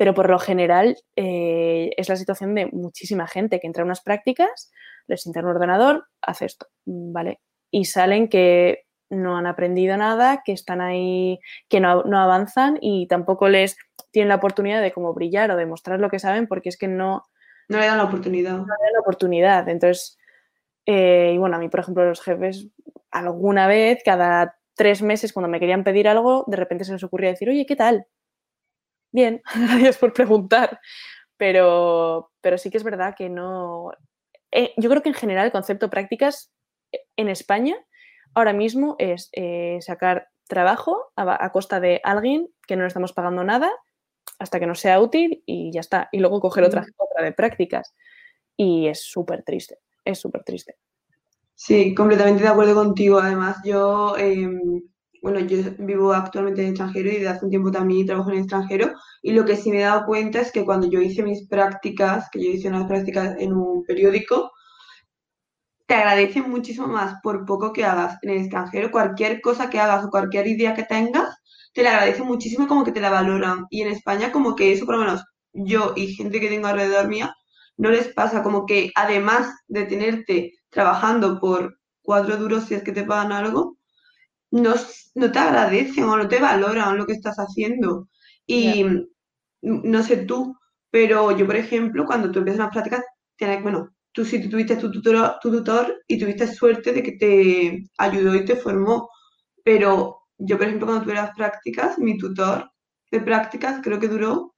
[0.03, 4.01] pero por lo general eh, es la situación de muchísima gente que entra a unas
[4.01, 4.73] prácticas,
[5.07, 7.41] les un ordenador, hace esto, ¿vale?
[7.71, 11.39] Y salen que no han aprendido nada, que están ahí,
[11.69, 13.77] que no, avanzan y tampoco les,
[14.11, 17.23] tienen la oportunidad de como brillar o demostrar lo que saben porque es que no...
[17.69, 18.53] No le dan la oportunidad.
[18.53, 19.69] No le dan la oportunidad.
[19.69, 20.19] Entonces,
[20.87, 22.69] eh, y bueno, a mí, por ejemplo, los jefes,
[23.11, 27.31] alguna vez, cada tres meses, cuando me querían pedir algo, de repente se les ocurría
[27.31, 28.07] decir, oye, ¿qué tal?
[29.13, 30.81] Bien, gracias por preguntar.
[31.37, 33.91] Pero, pero sí que es verdad que no...
[34.53, 36.53] Eh, yo creo que en general el concepto prácticas
[36.93, 37.77] eh, en España
[38.35, 39.31] ahora mismo es
[39.81, 43.71] sacar trabajo a, costa de alguien que no le estamos pagando nada
[44.39, 46.09] hasta que no sea útil y ya está.
[46.13, 47.95] Y luego coger otra, otra de prácticas.
[48.57, 50.77] Y es súper triste es súper triste.
[51.55, 53.19] Sí, completamente de acuerdo contigo.
[53.19, 54.83] Además, yo, em,
[55.23, 58.43] bueno, yo vivo actualmente en extranjero y desde hace un tiempo también trabajo en el
[58.43, 58.93] extranjero.
[59.23, 62.29] Y lo que sí me he dado cuenta es que cuando yo hice mis prácticas,
[62.33, 64.51] que yo hice unas prácticas en un periódico,
[65.87, 68.91] te agradecen muchísimo más por poco que hagas en el extranjero.
[68.91, 71.37] Cualquier cosa que hagas o cualquier idea que tengas,
[71.73, 73.67] te la agradecen muchísimo como que te la valoran.
[73.71, 77.07] Y en España como que eso, por lo menos yo y gente que tengo alrededor
[77.09, 77.33] mía,
[77.77, 82.93] no les pasa como que además de tenerte trabajando por cuatro duros si es que
[82.93, 83.77] te pagan algo,
[84.53, 84.75] no,
[85.15, 88.09] no te agradecen o no te valoran lo que estás haciendo.
[88.47, 88.85] Y
[89.63, 90.57] no sé tú,
[90.91, 93.05] pero yo, por ejemplo, cuando tú empiezas unas prácticas,
[93.37, 97.85] tienes, bueno, tú sí tuviste tu tutor, tu tutor y tuviste suerte de que te
[97.99, 99.09] ayudó y te formó,
[99.65, 102.71] pero yo, por ejemplo, cuando tuve las prácticas, mi tutor
[103.11, 104.55] de prácticas creo que duró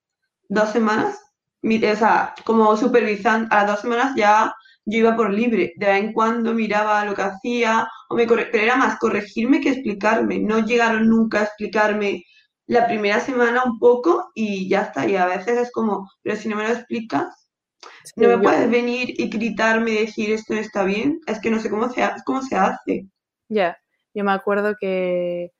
[0.49, 1.21] dos semanas.
[1.63, 4.53] O sea, como supervisando, a las dos semanas ya
[4.85, 5.73] yo iba por libre.
[5.77, 9.71] De vez en cuando miraba lo que hacía, o me pero era más corregirme que
[9.71, 10.39] explicarme.
[10.41, 12.25] No llegaron nunca a explicarme
[12.67, 15.07] la primera semana un poco y ya está.
[15.07, 17.51] Y a veces es como, pero si no me lo explicas,
[18.17, 21.21] no me puedes venir y gritarme y decir esto no está bien.
[21.27, 23.07] Es que no sé cómo se, cómo se hace.
[23.49, 23.79] Ya,
[24.15, 25.53] yo me acuerdo que,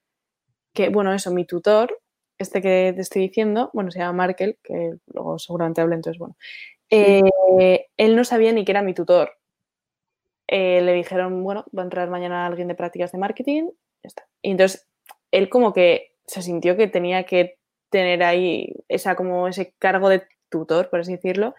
[0.73, 1.99] que, bueno, eso, mi tutor
[2.39, 6.37] este que te estoy diciendo, bueno, se llama Markel, que luego seguramente hable, entonces, bueno,
[6.95, 9.33] eh, él no sabía ni que era mi tutor.
[10.47, 13.71] Eh, le dijeron, bueno, va a entrar mañana alguien de prácticas de marketing,
[14.03, 14.27] ya está.
[14.43, 14.87] Y entonces,
[15.31, 17.59] él como que se sintió que tenía que
[17.91, 21.55] tener ahí esa, como ese cargo de tutor, por así decirlo,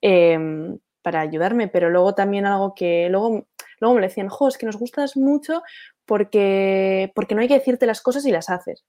[0.00, 3.46] em, para ayudarme, pero luego también algo que luego,
[3.80, 5.62] luego me decían, jo, es que nos gustas mucho
[6.04, 8.84] porque, porque no hay que decirte las cosas y las haces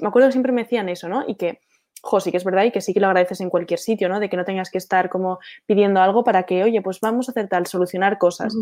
[0.00, 1.24] me acuerdo que siempre me decían eso, ¿no?
[1.26, 1.60] Y que,
[2.02, 4.20] jo, sí que es verdad y que sí que lo agradeces en cualquier sitio, ¿no?
[4.20, 7.32] De que no tengas que estar como pidiendo algo para que, oye, pues vamos a
[7.32, 8.54] hacer tal, solucionar cosas.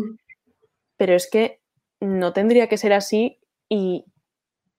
[0.97, 1.59] Pero es que
[1.99, 4.05] no tendría que ser así y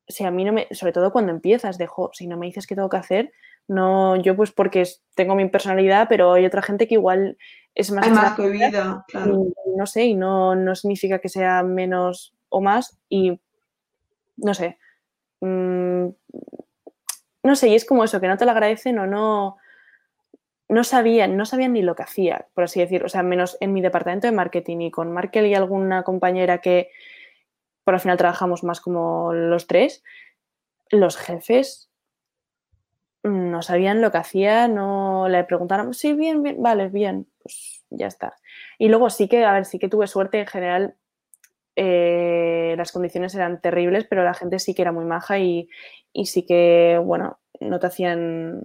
[0.08, 2.74] si a mí no me, sobre todo cuando empiezas, dejo, si no me dices qué
[2.74, 3.32] tengo que hacer,
[3.68, 7.36] no, yo pues porque tengo mi personalidad, pero hay otra gente que igual
[7.74, 8.06] es más...
[8.06, 9.46] Hay más vida, claro.
[9.76, 13.40] no sé, y no, no significa que sea menos o más y
[14.36, 14.78] no sé,
[15.40, 16.08] Mm,
[17.46, 19.56] no sé, y es como eso, que no te lo agradecen o no,
[20.68, 23.72] no sabían, no sabían ni lo que hacía, por así decir, o sea, menos en
[23.72, 26.90] mi departamento de marketing y con Markel y alguna compañera que
[27.84, 30.02] por al final trabajamos más como los tres,
[30.90, 31.90] los jefes
[33.22, 38.06] no sabían lo que hacía, no le preguntaron, sí, bien, bien, vale, bien, pues ya
[38.06, 38.36] está.
[38.78, 40.96] Y luego sí que, a ver, sí que tuve suerte en general,
[41.76, 45.68] eh, las condiciones eran terribles, pero la gente sí que era muy maja y,
[46.24, 48.62] sí que, bueno, no te hacían,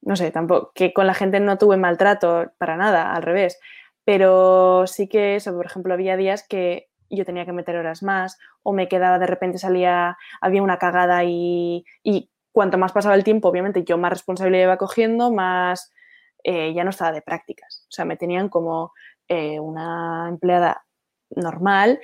[0.00, 3.60] no sé, tampoco, que con la gente no tuve maltrato para nada, al revés,
[4.04, 8.38] pero sí que eso, por ejemplo, había días que yo tenía que meter horas más
[8.62, 11.84] o me quedaba, de repente salía, había una cagada y,
[12.52, 15.92] cuanto más pasaba el tiempo, obviamente yo más responsabilidad iba cogiendo, más
[16.42, 17.84] eh, ya no estaba de prácticas.
[17.88, 18.92] O sea, me tenían como
[19.28, 20.87] eh, una empleada
[21.30, 22.00] normal,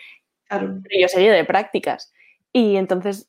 [0.48, 2.12] pero yo seguía de prácticas.
[2.52, 3.28] Y entonces,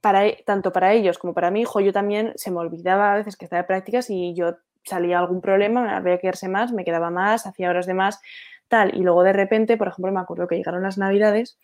[0.00, 3.16] para, e, tanto para ellos como para mi hijo, yo también se me olvidaba a
[3.16, 6.72] veces que estaba de prácticas y yo salía algún problema, me había que quedarse más,
[6.72, 8.20] me quedaba más, hacía horas de más,
[8.68, 8.96] tal.
[8.96, 11.58] Y luego de repente, por ejemplo, me acuerdo que llegaron las navidades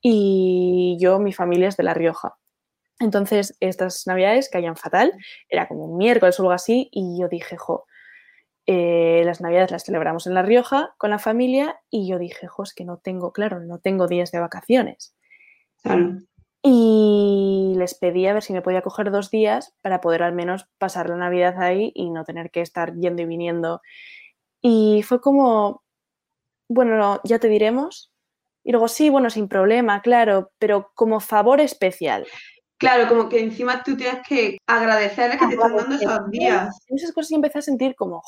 [0.00, 2.36] y yo, mi familia es de La Rioja.
[3.00, 5.12] Entonces, estas navidades caían fatal,
[5.48, 7.86] era como un miércoles o algo así, y yo dije, jo,
[8.72, 12.62] eh, las navidades las celebramos en La Rioja con la familia y yo dije, jo,
[12.62, 15.16] es que no tengo, claro, no tengo días de vacaciones.
[16.62, 20.68] Y les pedí a ver si me podía coger dos días para poder al menos
[20.78, 23.80] pasar la Navidad ahí y no tener que estar yendo y viniendo.
[24.62, 25.82] Y fue como,
[26.68, 28.12] bueno, ya te diremos.
[28.62, 32.24] Y luego, sí, bueno, sin problema, claro, pero como favor especial.
[32.78, 36.78] Claro, como que encima tú tienes que agradecerle que te están dando esos días.
[36.86, 38.22] esas cosas y empecé a sentir como,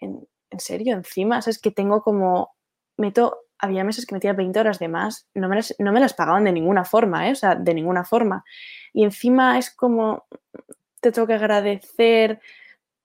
[0.00, 0.26] en,
[0.58, 2.54] serio, encima, es que tengo como,
[2.96, 6.14] meto, había meses que metía 20 horas de más, no me las, no me las
[6.14, 7.32] pagaban de ninguna forma, ¿eh?
[7.32, 8.44] o sea, de ninguna forma.
[8.92, 10.26] Y encima es como,
[11.00, 12.40] te tengo que agradecer.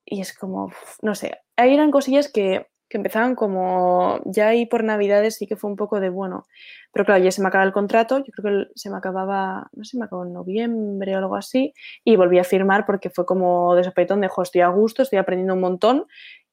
[0.05, 0.71] Y es como,
[1.01, 5.55] no sé, ahí eran cosillas que, que empezaban como ya ahí por Navidades sí que
[5.55, 6.47] fue un poco de bueno.
[6.91, 9.83] Pero claro, ya se me acaba el contrato, yo creo que se me acababa, no
[9.85, 11.73] sé, me acabó en noviembre o algo así,
[12.03, 15.61] y volví a firmar porque fue como de de, estoy a gusto, estoy aprendiendo un
[15.61, 16.07] montón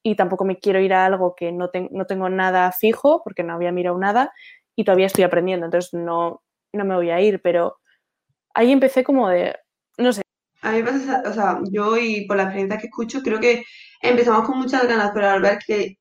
[0.07, 3.55] y tampoco me quiero ir a algo que no, no tengo nada fijo porque no
[3.55, 4.33] había mirado nada
[4.77, 7.79] y todavía estoy aprendiendo, entonces no, no me voy a ir, pero
[8.55, 9.57] ahí empecé como de,
[9.99, 10.23] no sé.
[10.63, 13.65] A mí me pasa, o sea, yo y por la experiencia que escucho, creo que
[14.01, 15.99] empezamos con muchas ganas, pero al ver que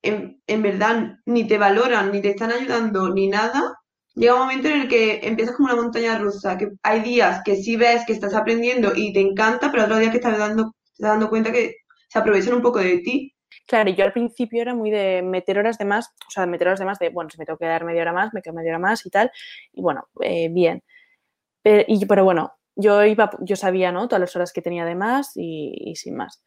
[0.00, 3.74] en, verdad ni te valoran, ni te están ayudando, ni nada,
[4.14, 7.56] llega un momento en el que empiezas como una montaña rusa, que hay días que
[7.56, 10.92] sí ves que estás aprendiendo y te encanta, pero otros días que estás dando, te
[10.94, 11.74] estás dando cuenta que
[12.14, 13.33] se aprovechan un poco de ti.
[13.68, 16.80] Claro, yo al principio era muy de meter horas de más, o sea, meter horas
[16.80, 18.70] de más de, bueno, si me tengo que dar media hora más, me quedo media
[18.72, 19.30] hora más y tal,
[19.72, 20.82] y bueno, eh, bien.
[21.62, 24.08] Pero, y, pero bueno, yo iba, yo sabía, ¿no?
[24.08, 26.42] Todas las horas que tenía de más y sin más.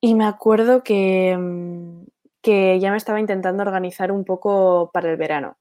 [0.00, 2.04] Y me acuerdo que, mm,
[2.42, 5.58] que ya me estaba intentando organizar un poco para el verano.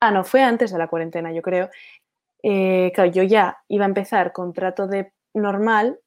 [0.00, 1.70] Ah, no, fue antes de la cuarentena, yo creo.
[2.42, 6.00] Eh, claro, yo ya iba a empezar contrato de normal,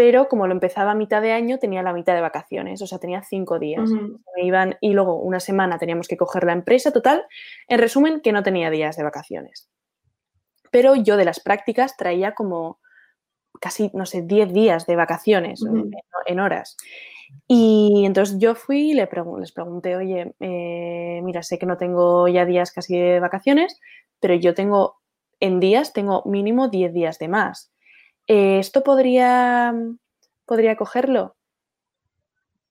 [0.00, 2.98] pero como lo empezaba a mitad de año, tenía la mitad de vacaciones, o sea,
[2.98, 3.90] tenía cinco días.
[4.38, 7.26] iban, y luego una semana teníamos que coger la empresa, total.
[7.68, 9.68] En resumen, que no tenía días de vacaciones.
[10.70, 12.78] Pero yo de las prácticas traía como
[13.60, 15.60] casi, no sé, 10 días de vacaciones
[16.24, 16.78] en, horas.
[17.46, 19.06] Y entonces yo fui y le
[19.38, 23.78] les pregunté, oye, eh, mira, sé que no tengo ya días casi de vacaciones,
[24.18, 24.96] pero yo tengo,
[25.40, 27.69] en días, tengo mínimo 10 días de más.
[28.32, 29.74] Eh, ¿Esto podría,
[30.46, 31.34] podría cogerlo?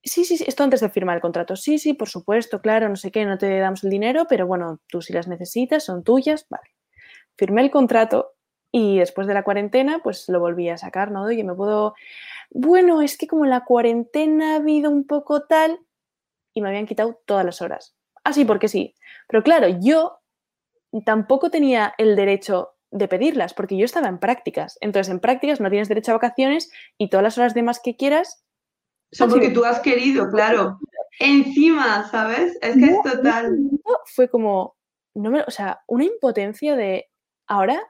[0.02, 1.58] Sí, sí, sí, esto antes de firmar el contrato.
[1.58, 4.80] Sí, sí, por supuesto, claro, no sé qué, no te damos el dinero, pero bueno,
[4.88, 6.70] tú si las necesitas, son tuyas, vale.
[7.38, 8.36] Firmé el contrato
[8.72, 11.24] y después de la cuarentena, pues lo volví a sacar, ¿no?
[11.24, 11.94] Oye, me puedo
[12.52, 15.82] bueno, es que como la cuarentena ha habido un poco tal
[16.54, 17.98] y me habían quitado todas las horas.
[18.24, 18.96] Así porque sí.
[19.28, 20.20] Pero claro, yo
[21.06, 24.78] tampoco tenía el derecho de pedirlas porque yo estaba en prácticas.
[24.82, 27.96] Entonces, en prácticas no tienes derecho a vacaciones y todas las horas de más que
[27.96, 28.44] quieras.
[29.12, 30.80] Son porque tú has querido, claro.
[31.20, 32.58] Encima, ¿sabes?
[32.62, 33.58] Es que es total.
[34.16, 34.76] Fue como,
[35.16, 37.10] no me, o sea, una impotencia de
[37.48, 37.82] ahora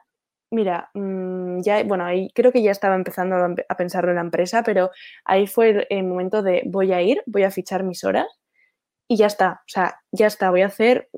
[0.52, 3.36] Mira, mm, ya, bueno, ahí creo que ya estaba empezando
[3.68, 4.90] a pensarlo en la empresa, pero
[5.24, 8.26] ahí fue el, momento de voy a ir, voy a fichar mis horas
[9.08, 9.62] y ya está.
[9.66, 11.08] O sea, ya está, voy a hacer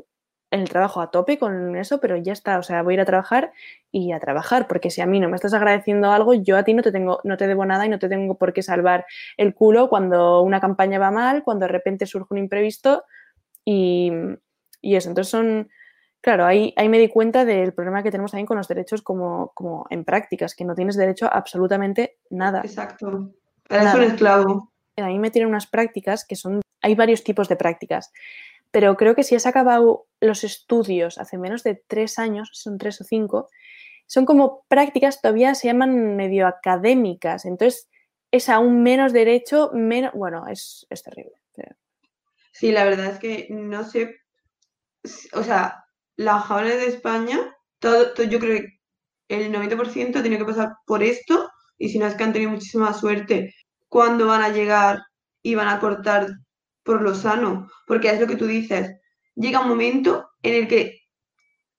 [0.53, 2.59] el trabajo a tope con eso, pero ya está.
[2.59, 3.53] O sea, voy a ir a trabajar
[3.91, 6.75] y a trabajar, porque si a mí no me estás agradeciendo algo, yo a ti
[6.75, 9.05] no te tengo, no te debo nada y no te tengo por qué salvar
[9.37, 13.05] el culo cuando una campaña va mal, cuando de repente surge un imprevisto
[13.65, 14.13] y,
[14.81, 15.09] y eso.
[15.09, 15.69] Entonces son
[16.23, 19.51] Claro, ahí, ahí me di cuenta del problema que tenemos también con los derechos como,
[19.55, 22.61] como en prácticas, que no tienes derecho a absolutamente nada.
[22.61, 23.33] Exacto.
[23.69, 24.73] Eres un esclavo.
[24.99, 28.13] A mí me tienen unas prácticas que son, hay varios tipos de prácticas,
[28.73, 33.01] pero creo que si has acabado los estudios hace menos de tres años, son tres
[33.01, 33.49] o cinco,
[34.07, 37.89] son como prácticas todavía se llaman medio académicas, entonces
[38.31, 41.35] es aún menos derecho, menos, bueno, es, terrible.
[42.51, 44.21] Sí, la verdad es que no sé,
[45.33, 45.85] o sea,
[46.17, 47.39] las jóvenes de España,
[47.79, 48.81] todo, yo creo que
[49.29, 52.93] el 90% tiene que pasar por esto y si no es que han tenido muchísima
[52.93, 53.55] suerte
[53.89, 55.01] cuando van a llegar
[55.43, 56.29] y van a cortar
[56.83, 58.91] por lo sano, porque es lo que tú dices,
[59.35, 61.01] llega un momento en el que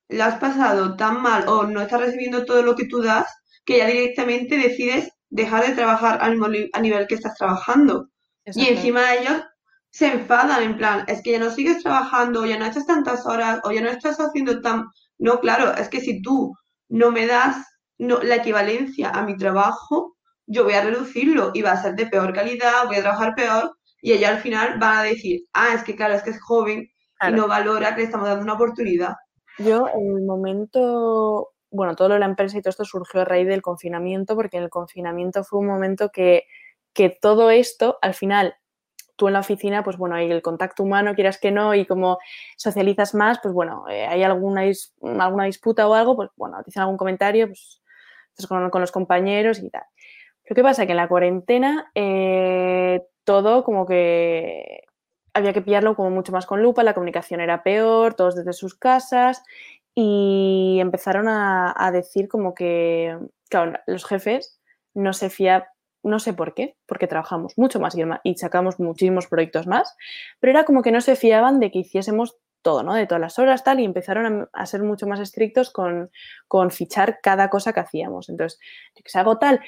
[0.10, 3.28] la has pasado tan mal o no estás recibiendo todo lo que tú das
[3.66, 6.39] que ya directamente decides dejar de trabajar al
[6.82, 8.10] nivel que estás trabajando.
[8.46, 9.42] Y encima de ellos
[9.89, 13.60] se enfadan en plan, es que ya no sigues trabajando, ya no echas tantas horas,
[13.63, 14.86] o ya no estás haciendo tan...
[15.18, 16.54] No, claro, es que si tú
[16.89, 17.58] no me das
[17.98, 22.08] no, la equivalencia a mi trabajo, yo voy a reducirlo y va a ser de
[22.08, 25.84] peor calidad, voy a trabajar peor, y ella al final van a decir, ah, es
[25.84, 26.92] que claro, es que es joven
[27.26, 29.13] y no valora que le estamos dando una oportunidad.
[29.60, 33.26] Yo, en el momento, bueno, todo lo de la empresa y todo esto surgió a
[33.26, 36.43] raíz del confinamiento, porque en el confinamiento fue un momento que,
[36.91, 38.56] que todo esto, al final,
[39.16, 42.18] tú en la oficina, pues bueno, hay el contacto humano, quieras que no, y como
[42.58, 44.64] socializas más, pues bueno, eh, hay alguna,
[45.18, 47.82] alguna disputa o algo, pues bueno, te dicen algún comentario, pues
[48.32, 49.84] estás con, los compañeros y tal.
[50.49, 54.84] Lo que pasa es que en la cuarentena eh, todo como que
[55.34, 58.76] había que pillarlo como mucho más con lupa, la comunicación era peor, todos desde sus
[58.76, 59.43] casas
[59.95, 63.17] y empezaron a, decir como que,
[63.49, 64.59] claro, los jefes
[64.93, 65.67] no se fiaban
[66.03, 69.95] no sé por qué, porque trabajamos mucho más y, sacamos muchísimos proyectos más,
[70.39, 72.93] pero era como que no se fiaban de que hiciésemos todo, ¿no?
[72.93, 76.11] De todas las horas, tal, y empezaron a, ser mucho más estrictos con,
[76.47, 78.30] con, fichar cada cosa que hacíamos.
[78.30, 78.59] Entonces,
[78.95, 79.61] que se hago tal,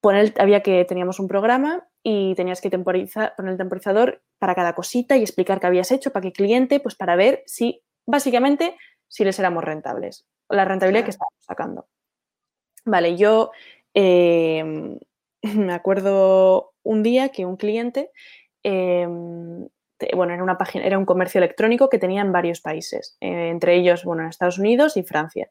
[0.00, 4.74] poner, había que, teníamos un programa y tenías que temporizar, poner el temporizador para cada
[4.74, 8.76] cosita y explicar qué habías hecho, para qué cliente, pues para ver si, básicamente,
[9.08, 11.88] si les éramos rentables, la rentabilidad que estábamos sacando.
[12.84, 13.52] Vale, yo
[13.94, 14.98] em,
[15.42, 18.10] me acuerdo un día que un cliente,
[18.62, 19.66] em,
[20.14, 23.76] bueno, era una página, era un comercio electrónico que tenía en varios países, eh, entre
[23.76, 25.50] ellos, bueno, en Estados Unidos y Francia.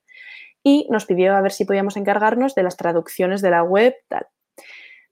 [0.62, 4.28] Y nos pidió a ver si podíamos encargarnos de las traducciones de la web, tal.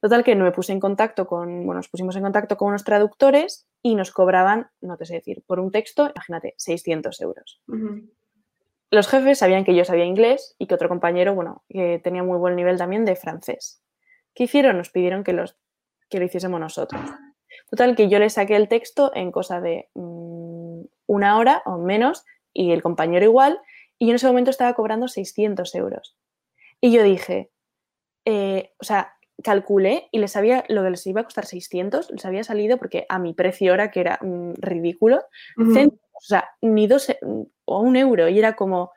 [0.01, 3.67] Total que me puse en contacto con, bueno, nos pusimos en contacto con unos traductores
[3.83, 7.61] y nos cobraban, no te sé decir, por un texto, imagínate, 600 euros.
[8.89, 12.39] Los jefes sabían que yo sabía inglés y que otro compañero, bueno, que tenía muy
[12.39, 13.83] buen nivel también de francés.
[14.33, 14.77] ¿Qué hicieron?
[14.77, 15.55] Nos pidieron que, los,
[16.09, 16.99] que lo hiciésemos nosotros.
[17.69, 22.25] Total que yo le saqué el texto en cosa de mm, una hora o menos
[22.53, 23.61] y el compañero igual
[23.99, 26.17] y yo en ese momento estaba cobrando 600 euros.
[26.79, 27.51] Y yo dije,
[28.25, 29.13] eh, o sea,
[29.43, 33.05] calculé y les había, lo que les iba a costar 600, les había salido porque
[33.09, 35.21] a mi precio ahora, que era mm, ridículo,
[35.57, 37.11] o sea, ni dos
[37.65, 38.29] o un euro.
[38.29, 38.91] Y era como,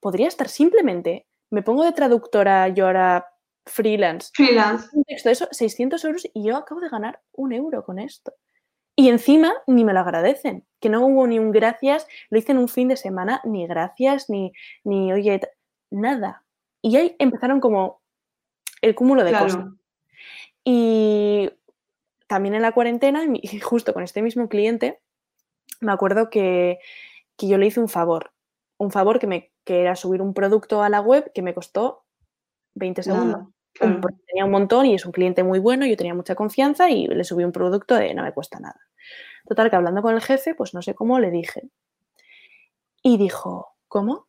[0.00, 3.26] podría estar simplemente, me pongo de traductora yo ahora
[3.66, 4.30] freelance.
[4.34, 4.88] Freelance.
[4.92, 8.32] Un texto de eso, 600 euros y yo acabo de ganar un euro con esto.
[8.96, 12.58] Y encima ni me lo agradecen, que no hubo ni un gracias, lo hice en
[12.58, 14.52] un fin de semana, ni gracias, ni,
[14.84, 15.40] ni oye,
[15.90, 16.44] nada.
[16.82, 17.99] Y ahí empezaron como
[18.80, 19.66] el cúmulo de cosas.
[20.64, 21.50] Y
[22.26, 25.00] también en la cuarentena, y justo con este mismo cliente,
[25.80, 26.78] me acuerdo que,
[27.38, 28.32] yo le hice un favor.
[28.76, 32.04] Un favor que, me, que era subir un producto a la web que me costó
[32.74, 33.48] 20 segundos.
[33.78, 37.06] Porque tenía un montón y es un cliente muy bueno, yo tenía mucha confianza y
[37.06, 38.78] le subí un producto de no me cuesta nada.
[39.46, 41.70] Total, que hablando con el jefe, pues no sé cómo le dije.
[43.02, 44.28] Y dijo, ¿cómo?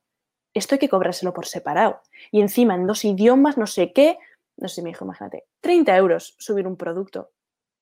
[0.53, 2.01] Esto hay que cobrárselo por separado.
[2.31, 4.17] Y encima en dos idiomas, no sé qué
[4.57, 7.31] no sé, me dijo, imagínate, 30 euros subir un producto.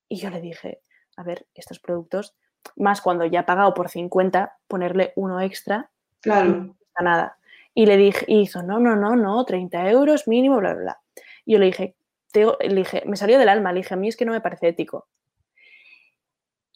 [0.08, 0.82] Y yo le dije,
[1.16, 2.36] a ver, estos productos,
[2.76, 5.90] más cuando ya he pagado por 50, ponerle uno extra,
[6.20, 6.50] claro.
[6.50, 7.38] no cuesta nada.
[7.74, 11.00] Y le dije, y hizo, no, no, no, no, 30 euros mínimo, bla, bla, bla.
[11.44, 11.96] Y yo le dije,
[12.34, 14.68] le dije, me salió del alma, le dije, a mí es que no me parece
[14.68, 15.08] ético.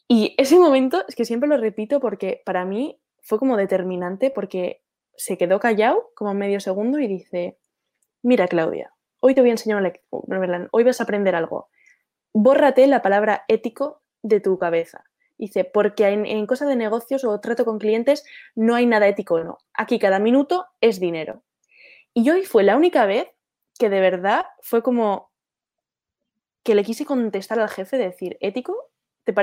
[0.07, 4.83] Y ese momento, es que siempre lo repito porque para mí fue como determinante porque
[5.17, 7.57] se quedó callado como medio segundo y dice,
[8.21, 8.93] mira Claudia,
[9.25, 11.69] hoy te voy a enseñar una lección, hoy vas a aprender algo.
[12.31, 15.03] Bórrate la palabra ético de tu cabeza.
[15.37, 18.23] Dice, porque en, cosas de negocios o trato con clientes
[18.53, 19.57] no hay nada ético, no.
[19.73, 21.43] Aquí cada minuto es dinero.
[22.13, 23.27] Y hoy fue la única vez
[23.79, 25.31] que de verdad fue como
[26.63, 28.91] que le quise contestar al jefe de decir, ¿ético?
[29.23, 29.33] ¿Te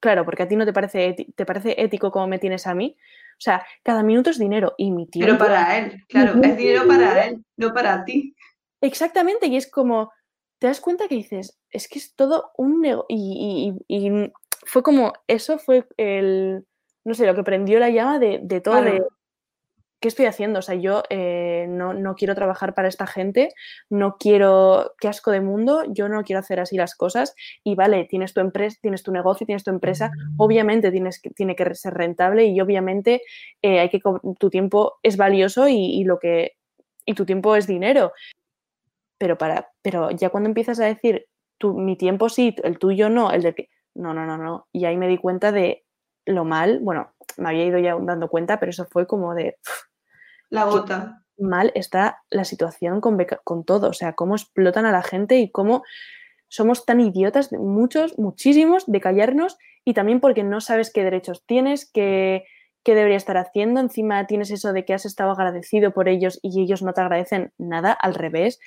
[0.00, 2.96] claro, porque a ti no te parece, te parece ético como me tienes a mí.
[3.32, 5.26] O sea, cada minuto es dinero y mi tiempo...
[5.26, 8.34] Pero para él, claro, es dinero para él, no para ti.
[8.80, 10.12] Exactamente, y es como,
[10.58, 13.06] te das cuenta que dices, es que es todo un negocio.
[13.08, 14.32] Y,
[14.68, 16.66] fue como, eso fue el,
[17.04, 19.04] no sé, lo que prendió la llama de, todo, de
[20.00, 20.58] qué estoy haciendo.
[20.58, 23.50] O sea, yo eh, no, quiero trabajar para esta gente,
[23.90, 27.34] no quiero, qué asco de mundo, yo no quiero hacer así las cosas.
[27.62, 31.54] Y vale, tienes tu empresa, tienes tu negocio, tienes tu empresa, obviamente tienes que, tiene
[31.54, 33.22] que ser rentable y obviamente
[33.62, 34.00] eh, hay que,
[34.38, 36.52] tu tiempo es valioso y, lo que,
[37.04, 38.12] y tu tiempo es dinero
[39.18, 41.26] pero, para, pero ya cuando empiezas a decir,
[41.58, 43.70] tu, mi tiempo sí, el tuyo no, el de que...
[43.94, 44.68] No, no, no, no.
[44.72, 45.84] Y ahí me di cuenta de
[46.26, 49.56] lo mal, bueno, me había ido ya dando cuenta, pero eso fue como de...
[50.50, 51.22] La gota.
[51.38, 55.50] Mal está la situación con, con todo, o sea, cómo explotan a la gente y
[55.50, 55.82] cómo
[56.48, 61.90] somos tan idiotas, muchos, muchísimos, de callarnos y también porque no sabes qué derechos tienes,
[61.90, 62.44] qué,
[62.84, 63.80] qué debería estar haciendo.
[63.80, 67.52] Encima tienes eso de que has estado agradecido por ellos y ellos no te agradecen
[67.58, 68.60] nada, al revés.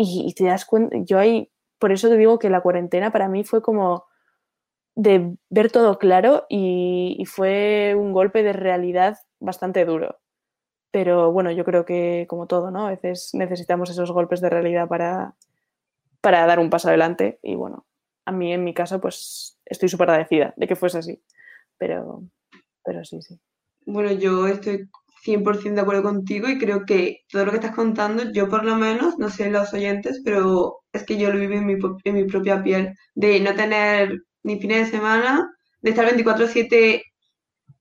[0.00, 3.42] Y, te das cuenta, yo ahí, por eso te digo que la cuarentena para mí
[3.42, 4.06] fue como
[4.94, 10.20] de ver todo claro y, fue un golpe de realidad bastante duro.
[10.92, 12.86] Pero bueno, yo creo que como todo, ¿no?
[12.86, 15.34] A veces necesitamos esos golpes de realidad para,
[16.20, 17.40] para dar un paso adelante.
[17.42, 17.84] Y bueno,
[18.24, 21.20] a mí en mi caso, pues estoy súper agradecida de que fuese así.
[21.76, 22.22] Pero,
[22.84, 23.40] pero sí, sí.
[23.84, 24.88] Bueno, yo estoy
[25.22, 28.76] 100% de acuerdo contigo y creo que todo lo que estás contando, yo por lo
[28.76, 32.24] menos, no sé los oyentes, pero es que yo lo viví en mi, en mi
[32.24, 35.50] propia piel, de no tener ni fines de semana,
[35.82, 37.02] de estar 24/7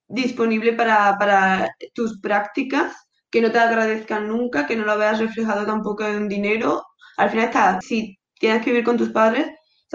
[0.07, 2.95] disponible para, para tus prácticas,
[3.29, 6.83] que no te agradezcan nunca, que no lo veas reflejado tampoco en dinero.
[7.17, 9.47] Al final estás, si tienes que vivir con tus padres,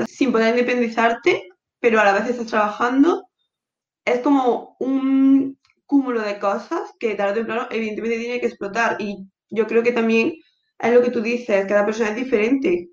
[0.07, 1.49] sin poder independizarte,
[1.81, 3.25] pero a la vez estás trabajando,
[4.05, 5.59] es como un
[5.93, 8.97] cúmulo de cosas que tarde o temprano evidentemente tiene que explotar.
[8.99, 10.33] Y yo creo que también
[10.79, 12.89] es lo que tú dices, cada persona es diferente.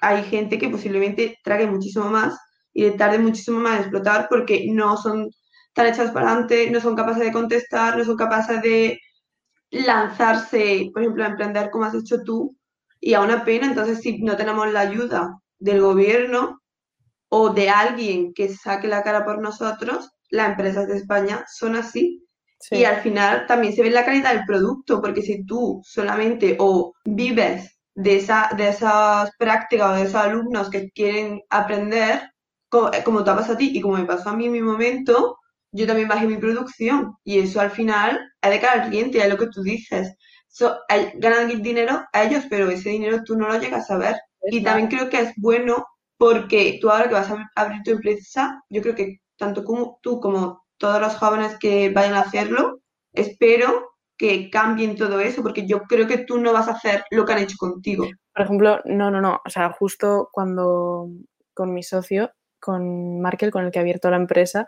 [0.00, 2.38] Hay gente que posiblemente trague muchísimo más
[2.72, 5.28] y le tarde muchísimo más en explotar porque no son
[5.74, 8.98] tan hechas para adelante, no son capaces de contestar, no son capaces de
[9.70, 12.56] lanzarse, por ejemplo, a emprender como has hecho tú,
[13.00, 16.60] y a una pena, entonces si no tenemos la ayuda del gobierno
[17.28, 22.27] o de alguien que saque la cara por nosotros, las empresas de España son así.
[22.70, 26.94] Y al final también se ve la calidad del producto, porque si tú solamente o
[27.04, 32.30] vives de, esa, de esas prácticas o de esos alumnos que quieren aprender,
[32.68, 34.60] como, como te ha pasado a ti y como me pasó a mí en mi
[34.62, 35.38] momento,
[35.72, 39.28] yo también bajé mi producción y eso al final es de cara al cliente, es
[39.28, 40.14] lo que tú dices.
[40.48, 40.78] So,
[41.16, 44.16] ganan dinero a ellos, pero ese dinero tú no lo llegas a ver.
[44.50, 45.86] y también creo que es bueno
[46.16, 50.20] porque tú ahora que vas a abrir tu empresa, yo creo que tanto como tú
[50.20, 52.80] como todos los jóvenes que vayan a hacerlo,
[53.12, 57.24] espero que cambien todo eso, porque yo creo que tú no vas a hacer lo
[57.24, 58.06] que han hecho contigo.
[58.34, 59.40] Por ejemplo, no, no, no.
[59.44, 61.08] O sea, justo cuando
[61.54, 64.66] con mi socio, con Markel, con el que ha abierto la empresa,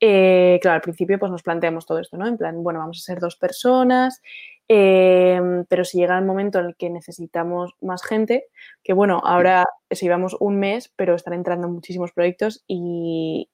[0.00, 2.26] eh, claro, al principio pues nos planteamos todo esto, ¿no?
[2.26, 4.20] En plan, bueno, vamos a ser dos personas,
[4.68, 8.46] em, pero si llega el momento en el que necesitamos más gente,
[8.82, 13.48] que bueno, ahora si llevamos un mes, pero están entrando muchísimos proyectos y,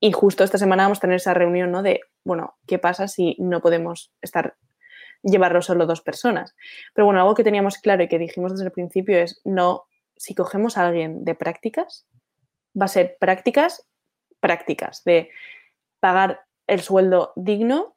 [0.00, 1.82] y justo esta semana vamos a tener esa reunión, ¿no?
[1.82, 4.56] De, bueno, ¿qué pasa si no podemos estar,
[5.22, 6.56] llevarlo solo dos personas?
[6.94, 9.84] Pero bueno, algo que teníamos claro y que dijimos desde el principio es, no,
[10.16, 12.06] si cogemos a alguien de prácticas,
[12.80, 13.86] va a ser prácticas,
[14.40, 15.28] prácticas, de
[16.00, 17.94] pagar el sueldo digno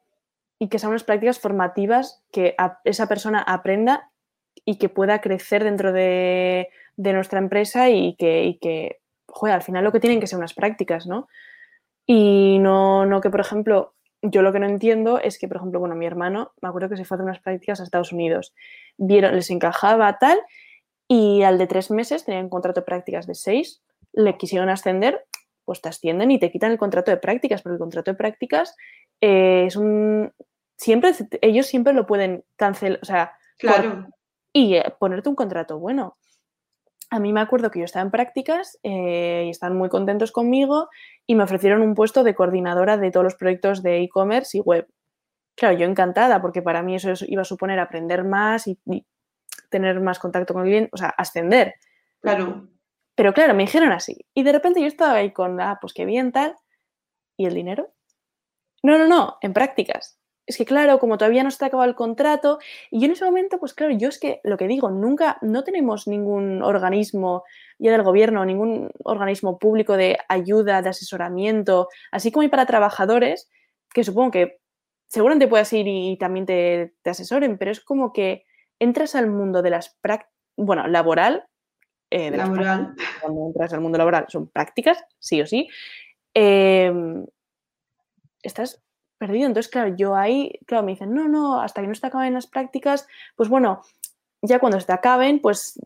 [0.58, 4.10] y que sean unas prácticas formativas que esa persona aprenda
[4.66, 9.84] y que pueda crecer dentro de, nuestra empresa y que, y que, joder, al final
[9.84, 11.28] lo que tienen que ser unas prácticas, ¿no?
[12.06, 15.80] Y no, no que, por ejemplo, yo lo que no entiendo es que, por ejemplo,
[15.80, 18.54] bueno, mi hermano, me acuerdo que se fue a hacer unas prácticas a Estados Unidos,
[18.96, 20.40] vieron, les encajaba tal,
[21.08, 23.82] y al de tres meses tenían contrato de prácticas de seis,
[24.12, 25.24] le quisieron ascender
[25.64, 28.76] pues te ascienden y te quitan el contrato de prácticas, porque el contrato de prácticas
[29.20, 30.32] eh, es un...
[30.76, 33.32] Siempre, ellos siempre lo pueden cancelar, o sea...
[33.56, 34.08] Claro.
[34.52, 36.16] y eh, ponerte un contrato bueno.
[37.14, 40.88] A mí me acuerdo que yo estaba en prácticas eh, y estaban muy contentos conmigo
[41.28, 44.88] y me ofrecieron un puesto de coordinadora de todos los proyectos de e-commerce y web.
[45.54, 49.06] Claro, yo encantada porque para mí eso iba a suponer aprender más y, y
[49.70, 51.74] tener más contacto con el cliente, o sea, ascender.
[52.20, 52.66] Claro.
[53.14, 54.26] Pero claro, me dijeron así.
[54.34, 56.56] Y de repente yo estaba ahí con, ah, pues qué bien, tal.
[57.36, 57.94] ¿Y el dinero?
[58.82, 60.18] No, no, no, en prácticas.
[60.46, 62.58] Es que claro, como todavía no está acabado el contrato,
[62.90, 65.64] y yo en ese momento, pues claro, yo es que lo que digo, nunca, no
[65.64, 67.44] tenemos ningún organismo
[67.78, 73.48] ya del gobierno, ningún organismo público de ayuda, de asesoramiento, así como hay para trabajadores,
[73.92, 74.60] que supongo que
[75.06, 78.44] seguramente puedas ir y también te, te asesoren, pero es como que
[78.78, 81.44] entras al mundo de las prácticas, bueno, laboral,
[82.10, 82.94] eh, laboral.
[83.20, 85.68] cuando entras al mundo laboral son prácticas, sí o sí,
[86.32, 87.26] em,
[88.42, 88.83] estás
[89.26, 89.46] perdido.
[89.46, 92.46] Entonces, claro, yo ahí, claro, me dicen, no, no, hasta que no se acaben las
[92.46, 93.06] prácticas,
[93.36, 93.82] pues bueno,
[94.42, 95.80] ya cuando se te acaben, pues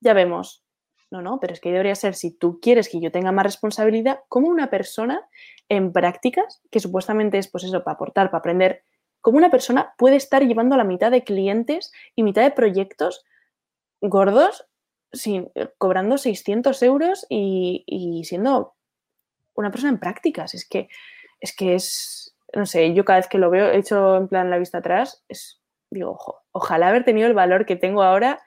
[0.00, 0.64] Ya, vemos.
[1.10, 4.20] No, no, pero es que debería ser, si tú quieres que yo tenga más responsabilidad,
[4.28, 5.26] como una persona
[5.68, 8.82] en prácticas, que supuestamente es pues eso, para aportar, para aprender,
[9.20, 13.24] como una persona puede estar llevando la mitad de clientes y mitad de proyectos
[14.00, 14.66] gordos
[15.12, 18.74] sin, eh, cobrando 600 euros y, siendo
[19.54, 20.54] una persona en prácticas.
[20.54, 20.88] Es que,
[21.40, 24.50] es que es, no sé, yo cada vez que lo veo, he hecho en plan
[24.50, 25.60] la vista atrás, es,
[25.90, 26.18] digo,
[26.52, 28.40] ojalá haber tenido el valor que tengo ahora,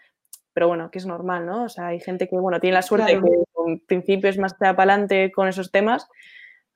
[0.53, 1.63] pero bueno, que es normal, ¿no?
[1.65, 4.53] O sea, hay gente que, bueno, tiene la suerte de que en principio es más
[4.53, 6.07] para adelante con esos temas,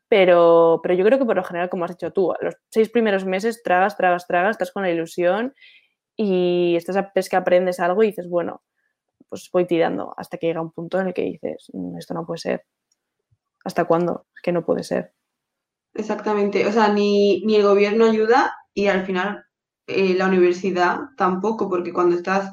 [0.08, 3.26] pero, pero yo creo que por lo general, como has dicho tú, los seis primeros
[3.26, 5.54] meses tragas, tragas, tragas, estás con la ilusión
[6.16, 8.64] y estás a que aprendes algo y dices, bueno,
[9.28, 12.26] pues voy tirando hasta que llega un punto en el que dices, mm, esto no
[12.26, 12.66] puede ser.
[13.66, 14.28] ¿Hasta cuándo?
[14.36, 15.14] Es que no puede ser.
[15.96, 19.46] Exactamente, o sea, ni, el gobierno ayuda y al final
[19.88, 22.52] eh, la universidad tampoco, porque cuando estás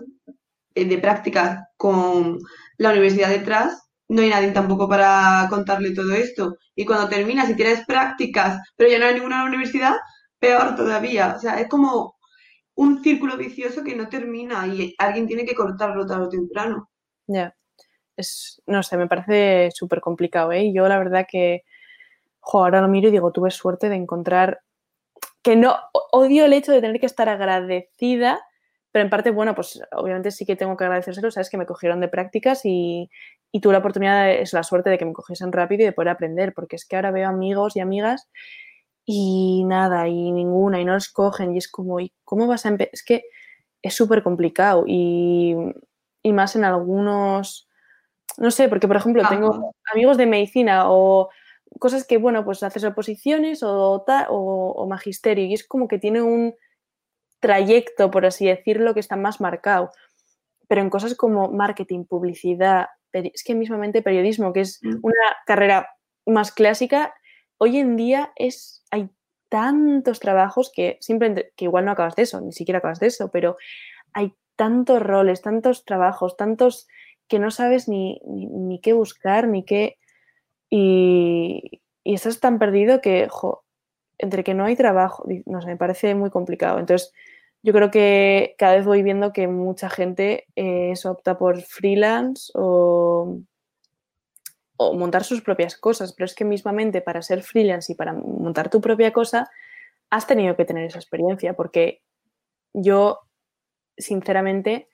[0.77, 2.39] eh, de prácticas con
[2.79, 6.57] la universidad detrás, no hay nadie tampoco para contarle todo esto.
[6.77, 9.97] Y cuando terminas y tienes prácticas, pero ya no hay ninguna universidad,
[10.39, 11.35] peor todavía.
[11.37, 12.15] O sea, es como
[12.77, 16.91] un círculo vicioso que no termina y alguien tiene que cortarlo tarde o temprano.
[17.27, 17.57] Ya,
[18.17, 20.73] es, no sé, me parece súper complicado, ¿eh?
[20.73, 21.63] Yo la verdad que,
[22.45, 24.61] ahora lo miro y digo, tuve suerte de encontrar,
[25.43, 25.77] que no,
[26.13, 28.41] odio el hecho de tener que estar agradecida,
[28.91, 32.01] pero en parte, bueno, pues obviamente sí que tengo que agradecérselo, sabes que me cogieron
[32.01, 33.11] de prácticas y,
[33.51, 36.11] y tuve la oportunidad, es la suerte de que me cogiesen rápido y de poder
[36.11, 38.29] aprender, porque es que ahora veo amigos y amigas
[39.05, 42.69] y nada, y ninguna, y no los cogen, y es como, ¿y cómo vas a
[42.69, 42.91] empezar?
[42.93, 43.25] Es que
[43.83, 45.57] es súper complicado y,
[46.23, 47.69] y más en algunos,
[48.39, 51.31] no sé, porque por ejemplo tengo amigos de medicina o
[51.79, 56.55] cosas que, bueno, pues haces oposiciones o, o, magisterio y es como que tiene un
[57.41, 59.91] trayecto, por así decirlo, que está más marcado.
[60.69, 64.99] Pero en cosas como marketing, publicidad, es que mismamente periodismo, que es mm.
[65.03, 65.89] una carrera
[66.27, 67.15] más clásica,
[67.59, 69.11] hoy en día es, hay
[69.49, 73.31] tantos trabajos que simplemente, que igual no acabas de eso, ni siquiera acabas de eso,
[73.31, 73.57] pero
[74.13, 76.87] hay tantos roles, tantos trabajos, tantos
[77.29, 79.99] que no sabes ni, ni, qué buscar, ni qué...
[80.75, 83.63] Y, y, estás tan perdido que, jo,
[84.17, 86.79] entre que no hay trabajo, no sé, me parece muy complicado.
[86.79, 87.13] Entonces,
[87.63, 93.39] yo creo que cada vez voy viendo que mucha gente eh, opta por freelance o,
[94.79, 98.71] o, montar sus propias cosas, pero es que mismamente para ser freelance y para montar
[98.71, 99.51] tu propia cosa,
[100.09, 102.01] has tenido que tener esa experiencia, porque
[102.73, 103.21] yo,
[103.99, 104.89] sinceramente,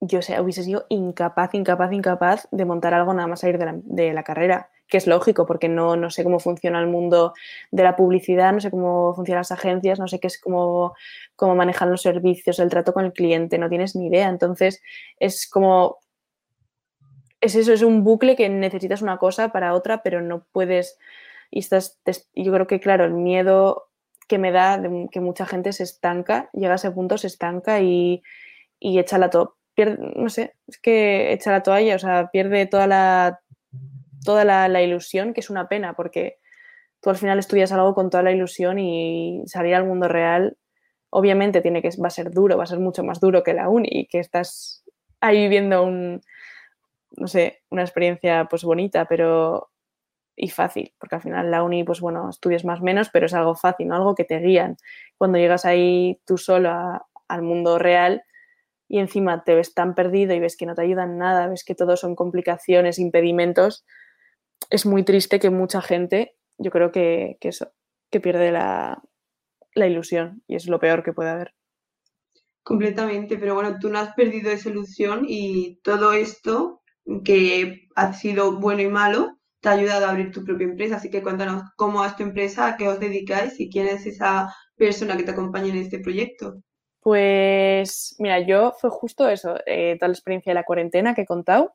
[0.00, 4.12] yo sé, hubiese sido incapaz, incapaz, incapaz de montar algo nada más salir de de
[4.12, 7.32] la carrera que es lógico porque no, no, sé cómo funciona el mundo
[7.70, 10.94] de la publicidad, no sé cómo funcionan las agencias, no sé qué es cómo,
[11.34, 14.28] cómo manejan los servicios, el trato con el cliente, no tienes ni idea.
[14.28, 14.82] Entonces
[15.18, 15.96] es como,
[17.40, 20.98] es eso, es un bucle que necesitas una cosa para otra, pero no puedes,
[21.50, 21.98] y estás,
[22.34, 23.88] yo creo que claro, el miedo
[24.28, 27.80] que me da de que mucha gente se estanca, llega a ese punto, se estanca
[27.80, 28.22] y,
[28.78, 29.30] y echa la
[30.16, 33.41] no sé, es que echa la toalla, o sea, pierde toda la
[34.24, 36.38] toda la, ilusión, que es una pena porque
[37.00, 40.56] tú al final estudias algo con toda la ilusión y salir al mundo real,
[41.10, 43.68] obviamente tiene que, va a ser duro, va a ser mucho más duro que la
[43.68, 44.84] uni y que estás
[45.20, 46.20] ahí viviendo un,
[47.16, 49.70] no sé, una experiencia pues bonita, pero
[50.34, 53.54] y fácil, porque al final la uni, pues bueno, estudias más menos, pero es algo
[53.54, 53.96] fácil, ¿no?
[53.96, 54.76] Algo que te guían.
[55.18, 56.70] Cuando llegas ahí tú solo
[57.28, 58.22] al mundo real
[58.88, 61.74] y encima te ves tan perdido y ves que no te ayudan nada, ves que
[61.74, 63.84] todo son complicaciones, impedimentos,
[64.70, 67.72] es muy triste que mucha gente, yo creo que, eso,
[68.10, 69.02] que pierde la,
[69.74, 71.54] ilusión y es lo peor que puede haber.
[72.62, 76.82] Completamente, pero bueno, tú no has perdido esa ilusión y todo esto
[77.24, 80.96] que ha sido bueno y malo te ha ayudado a abrir tu propia empresa.
[80.96, 84.54] Así que cuéntanos cómo es tu empresa, a qué os dedicáis y quién es esa
[84.76, 86.62] persona que te acompaña en este proyecto.
[87.00, 91.26] Pues mira, yo fue justo eso, eh, toda la experiencia de la cuarentena que he
[91.26, 91.74] contado.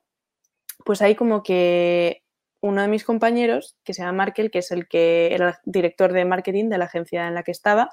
[0.84, 2.22] Pues ahí como que
[2.60, 6.12] uno de mis compañeros, que se llama Markel, que es el que era el director
[6.12, 7.90] de marketing de la agencia en la que estaba,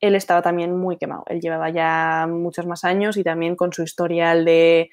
[0.00, 1.24] él estaba también muy quemado.
[1.28, 4.90] Él llevaba ya muchos más años y también con su historial de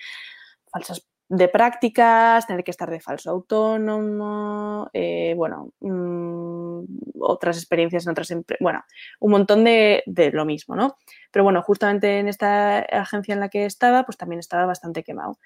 [0.71, 6.83] falsas de prácticas, tener que estar de falso autónomo, eh, bueno, mm,
[7.21, 8.83] otras experiencias en otras empresas, bueno,
[9.21, 10.97] un montón de, de, lo mismo, ¿no?
[11.31, 15.37] Pero bueno, justamente en esta agencia en la que estaba, pues también estaba bastante quemado.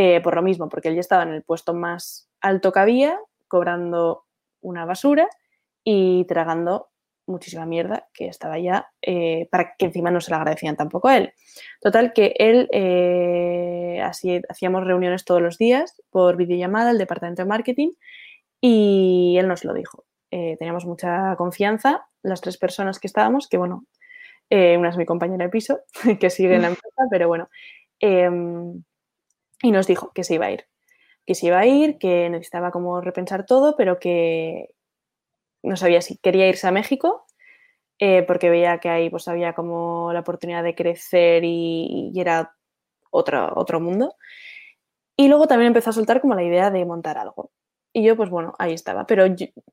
[0.00, 3.18] Eh, por lo mismo, porque él ya estaba en el puesto más alto que había,
[3.48, 4.26] cobrando
[4.60, 5.28] una basura
[5.82, 6.90] y tragando
[7.26, 11.16] muchísima mierda que estaba ya, eh, para que encima no se le agradecían tampoco a
[11.16, 11.32] él.
[11.80, 17.48] Total, que él, eh, así hacíamos reuniones todos los días por videollamada, el departamento de
[17.48, 17.90] marketing,
[18.60, 20.04] y él nos lo dijo.
[20.30, 23.84] teníamos mucha confianza, las tres personas que estábamos, que bueno,
[24.50, 25.80] una es mi compañera de piso,
[26.20, 27.48] que sigue en la empresa, pero bueno,
[27.98, 28.84] em,
[29.62, 30.66] y nos dijo que se iba a ir,
[31.26, 34.70] que se iba a ir, que necesitaba como repensar todo, pero que
[35.62, 37.26] no sabía si quería irse a México,
[37.98, 42.54] eh, porque veía que ahí pues había como la oportunidad de crecer y, era
[43.10, 44.14] otro, otro mundo.
[45.16, 47.50] Y luego también empezó a soltar como la idea de montar algo.
[47.92, 49.06] Y yo, pues bueno, ahí estaba.
[49.06, 49.26] Pero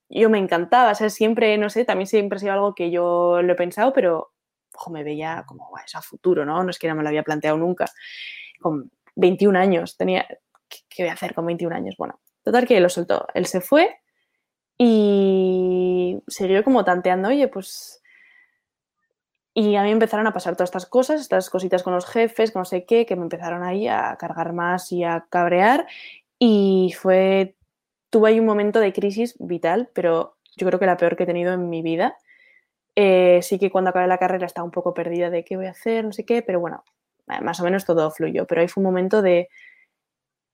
[0.09, 3.41] yo, me encantaba, o sea, siempre, no sé, también siempre ha sido algo que yo
[3.43, 4.31] lo he pensado, pero
[4.73, 6.63] ojo, me veía como, eso a futuro, ¿no?
[6.63, 7.85] No es que no me lo había planteado nunca.
[9.15, 10.27] 21 años, tenía,
[10.67, 11.95] ¿qué, voy a hacer con 21 años?
[11.97, 13.97] Bueno, total que lo soltó, él se fue
[14.77, 18.01] y siguió como tanteando, oye, pues...
[19.57, 22.65] Y a mí empezaron a pasar todas estas cosas, estas cositas con los jefes, no
[22.65, 25.87] sé qué, que me empezaron ahí a cargar más y a cabrear.
[26.37, 27.55] Y fue,
[28.09, 31.25] tuve ahí un momento de crisis vital, pero yo creo que la peor que he
[31.25, 32.17] tenido en mi vida.
[32.95, 35.71] Eh, sí que cuando acabé la carrera estaba un poco perdida de qué voy a
[35.71, 36.83] hacer, no sé qué, pero bueno,
[37.27, 39.49] más o menos todo fluyó, pero ahí fue un momento de,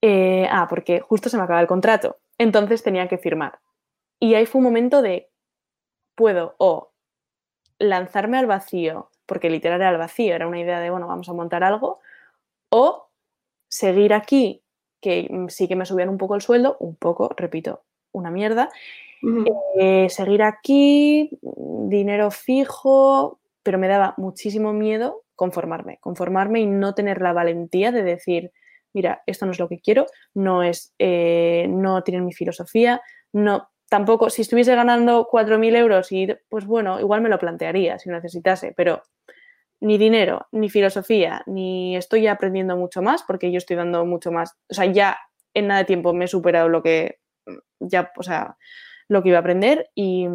[0.02, 3.60] eh, ah, porque justo se me acaba el contrato, entonces tenía que firmar.
[4.18, 5.30] Y ahí fue un momento de,
[6.14, 6.92] puedo o
[7.78, 11.32] lanzarme al vacío, porque literal era al vacío, era una idea de, bueno, vamos a
[11.32, 12.00] montar algo,
[12.70, 13.08] o
[13.68, 14.62] seguir aquí,
[15.00, 18.70] que sí que me subían un poco el sueldo, un poco, repito, una mierda,
[19.78, 27.20] eh, seguir aquí, dinero fijo, pero me daba muchísimo miedo conformarme, conformarme y no tener
[27.20, 28.52] la valentía de decir,
[28.92, 33.00] mira, esto no es lo que quiero, no es, eh, no tienen mi filosofía,
[33.32, 38.10] no, tampoco, si estuviese ganando 4.000 euros y, pues bueno, igual me lo plantearía si
[38.10, 39.02] necesitase, pero
[39.80, 44.56] ni dinero, ni filosofía, ni estoy aprendiendo mucho más, porque yo estoy dando mucho más,
[44.70, 45.18] o sea, ya
[45.54, 47.18] en nada de tiempo me he superado lo que,
[47.80, 48.56] ya, o sea,
[49.08, 50.26] lo que iba a aprender y,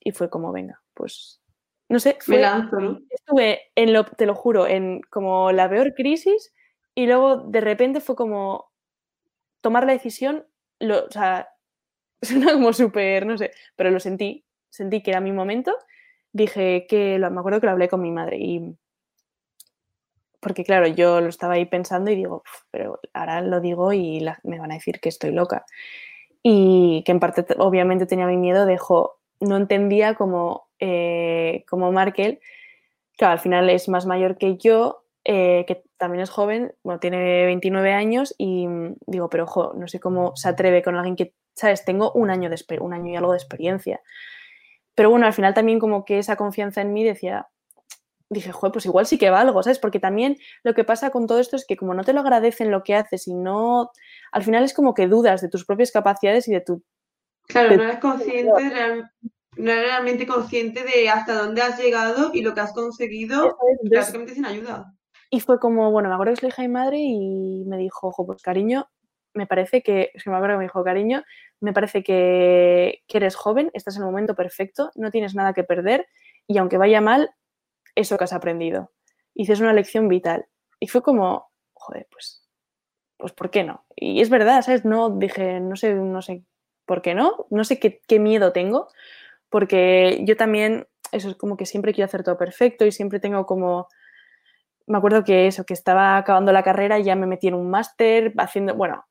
[0.00, 1.43] y fue como, venga, pues
[1.88, 6.52] no sé, estuve en lo, te lo juro, en como la peor crisis
[6.94, 8.70] y luego de repente fue como
[9.60, 10.46] tomar la decisión,
[10.78, 11.48] lo, o sea,
[12.22, 15.76] suena como súper, no sé, pero lo sentí, sentí que era mi momento,
[16.32, 18.76] dije que, lo, me acuerdo que lo hablé con mi madre y,
[20.40, 24.58] porque claro, yo lo estaba ahí pensando y digo, pero ahora lo digo y me
[24.58, 25.64] van a decir que estoy loca.
[26.42, 32.40] Y que en parte obviamente tenía mi miedo, dejo, no entendía como, eh, como Markel,
[33.16, 37.46] claro, al final es más mayor que yo, eh, que también es joven, bueno, tiene
[37.46, 41.34] 29 años y mm, digo, pero ojo, no sé cómo se atreve con alguien que,
[41.54, 41.84] ¿sabes?
[41.84, 44.02] Tengo un año, de, un año y algo de experiencia.
[44.94, 47.48] Pero bueno, al final también como que esa confianza en mí decía,
[48.28, 49.78] dije, joder, pues igual sí que valgo, ¿sabes?
[49.78, 52.70] Porque también lo que pasa con todo esto es que como no te lo agradecen
[52.70, 53.90] lo que haces y no,
[54.32, 56.82] al final es como que dudas de tus propias capacidades y de tu...
[57.46, 59.04] Claro, no eres consciente,
[59.56, 63.56] no eres realmente consciente de hasta dónde has llegado y lo que has conseguido
[63.88, 64.92] prácticamente sin ayuda.
[65.30, 68.26] Y fue como, bueno, me acuerdo que soy hija y madre y me dijo, ojo,
[68.26, 68.88] pues cariño,
[69.32, 71.24] me parece que, es que me acuerdo que me dijo, cariño,
[71.60, 75.64] me parece que, que eres joven, estás en el momento perfecto, no tienes nada que
[75.64, 76.06] perder
[76.46, 77.30] y aunque vaya mal,
[77.94, 78.92] eso que has aprendido.
[79.34, 80.46] Y es una lección vital.
[80.78, 82.46] Y fue como, joder, pues,
[83.16, 83.84] pues ¿por qué no?
[83.96, 84.84] Y es verdad, ¿sabes?
[84.84, 86.44] No dije, no sé, no sé
[86.86, 88.88] por qué no, no sé qué, qué miedo tengo,
[89.54, 93.46] porque yo también, eso es como que siempre quiero hacer todo perfecto y siempre tengo
[93.46, 93.86] como,
[94.88, 97.70] me acuerdo que eso, que estaba acabando la carrera y ya me metí en un
[97.70, 99.04] máster, haciendo, bueno,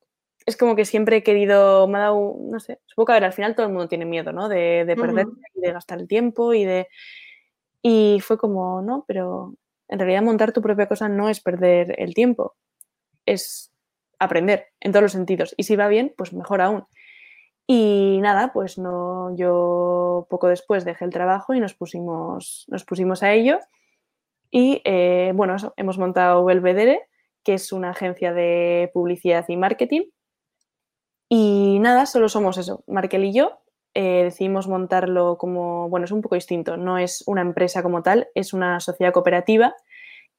[0.44, 3.24] es como que siempre he querido, me ha dado, no sé, supongo que a ver,
[3.24, 4.50] al final todo el mundo tiene miedo, ¿no?
[4.50, 6.88] De, de perder de gastar el tiempo y de,
[7.80, 9.54] y fue como, no, pero
[9.88, 12.54] en realidad montar tu propia cosa no es perder el tiempo,
[13.24, 13.72] es
[14.18, 15.54] aprender en todos los sentidos.
[15.56, 16.84] Y si va bien, pues mejor aún.
[17.66, 23.22] Y nada, pues no, yo poco después dejé el trabajo y nos pusimos, nos pusimos
[23.22, 23.58] a ello.
[24.50, 27.08] Y eh, bueno, hemos montado Belvedere,
[27.42, 30.02] que es una agencia de publicidad y marketing.
[31.28, 33.58] Y nada, solo somos eso, Markel y yo,
[33.94, 38.28] eh, decidimos montarlo como, bueno, es un poco distinto, no es una empresa como tal,
[38.34, 39.74] es una sociedad cooperativa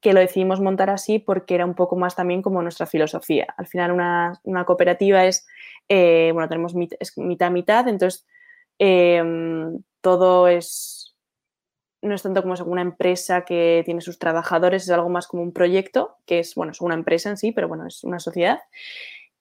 [0.01, 3.47] que lo decidimos montar así porque era un poco más también como nuestra filosofía.
[3.57, 5.47] Al final una, cooperativa es,
[5.89, 8.25] eh, bueno, tenemos mitad mitad, entonces
[8.77, 11.15] em, todo es,
[12.01, 15.53] no es tanto como una empresa que tiene sus trabajadores, es algo más como un
[15.53, 18.59] proyecto, que es, bueno, es una empresa en sí, pero bueno, es una sociedad.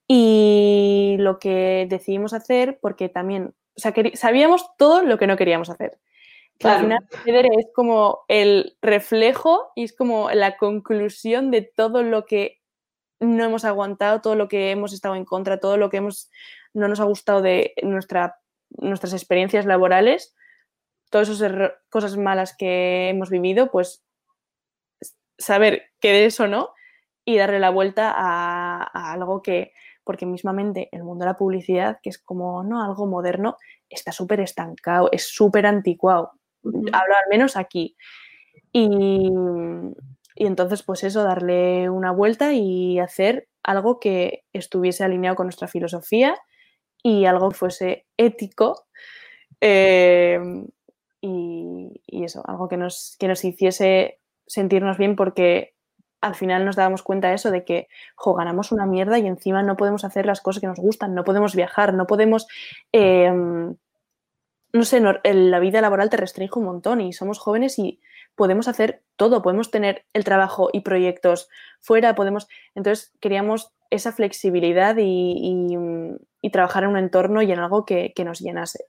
[0.07, 5.69] Y lo que decidimos hacer, porque también o sea, sabíamos todo lo que no queríamos
[5.69, 5.99] hacer.
[6.63, 12.61] Al final, es como el reflejo y es como la conclusión de todo lo que
[13.21, 16.31] no hemos aguantado, todo lo que hemos estado en contra, todo lo que hemos,
[16.73, 18.39] no nos ha gustado de nuestra,
[18.71, 20.35] nuestras experiencias laborales,
[21.11, 24.05] todas esas cosas malas que hemos vivido, pues
[25.39, 26.71] saber qué de eso no
[27.25, 29.73] y darle la vuelta a algo que,
[30.05, 33.57] porque mismamente el mundo de la publicidad, que es como, no, algo moderno,
[33.89, 36.33] está súper estancado, es súper anticuado.
[36.65, 37.97] Hablo al menos aquí.
[38.73, 39.31] Y,
[40.37, 46.37] entonces, pues eso, darle una vuelta y hacer algo que estuviese alineado con nuestra filosofía
[47.03, 48.87] y algo que fuese ético.
[49.61, 50.39] Eh,
[51.21, 55.75] y, y, eso, algo que nos, que nos hiciese sentirnos bien porque
[56.25, 57.89] al final nos dábamos cuenta de eso, de que
[58.37, 61.55] ganamos una mierda y encima no podemos hacer las cosas que nos gustan, no podemos
[61.55, 62.47] viajar, no podemos...
[62.93, 63.77] Em,
[64.75, 68.01] no sé, la vida laboral te restringe un montón y somos jóvenes y
[68.35, 71.49] podemos hacer todo, podemos tener el trabajo y proyectos
[71.81, 72.49] fuera, podemos...
[72.75, 75.69] Entonces queríamos esa flexibilidad y,
[76.53, 78.87] trabajar en un entorno y en algo que, nos llenase.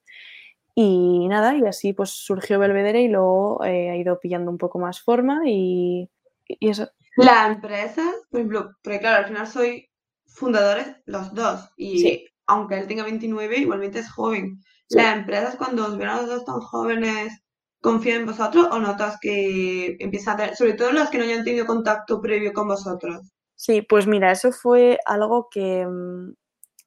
[0.73, 4.79] Y nada, y así pues surgió Belvedere y luego eh, ha ido pillando un poco
[4.79, 6.09] más forma y,
[6.47, 6.89] y eso.
[7.15, 9.87] La empresa, por ejemplo, porque claro, al final soy
[10.25, 14.63] fundadores los dos y aunque él tenga 29, igualmente es joven.
[14.89, 17.41] ¿Las empresas cuando os ven a los dos tan jóvenes
[17.81, 21.43] confían en vosotros o notas que empiezan a tener, sobre todo los que no hayan
[21.43, 23.31] tenido contacto previo con vosotros?
[23.55, 26.33] Sí, pues mira, eso fue algo que, mm,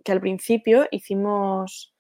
[0.04, 1.94] que al principio hicimos...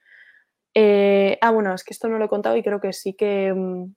[0.74, 3.52] Eh, ah, bueno, es que esto no lo he contado y creo que sí que...
[3.54, 3.94] Mm,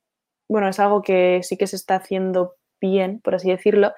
[0.47, 3.93] bueno, es algo que sí que se está haciendo bien, por así decirlo,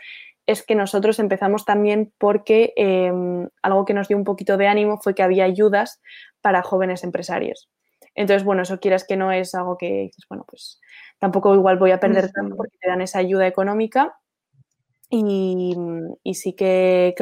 [0.46, 5.00] es que nosotros empezamos también porque em, algo que nos dio un poquito de ánimo
[5.02, 6.02] fue que había ayudas
[6.42, 7.70] para jóvenes empresarios.
[8.16, 10.80] Entonces, bueno, eso quieras que no es algo que bueno, pues
[11.20, 14.18] tampoco igual voy a perder tanto porque te dan esa ayuda económica.
[15.10, 15.76] Y,
[16.34, 17.14] sí que,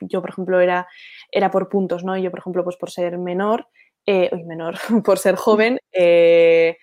[0.00, 0.86] yo, por ejemplo, era,
[1.32, 2.16] era por puntos, ¿no?
[2.16, 3.66] Yo, por ejemplo, pues por ser menor,
[4.06, 4.74] eh, menor,
[5.04, 6.76] por ser joven, eh,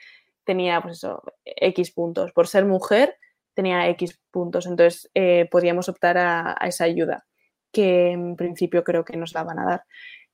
[0.43, 2.33] tenía, pues eso, X puntos.
[2.33, 3.15] Por ser mujer,
[3.53, 4.65] tenía X puntos.
[4.65, 7.25] Entonces, eh, podíamos optar a, esa ayuda,
[7.71, 9.83] que en principio creo que nos la van a dar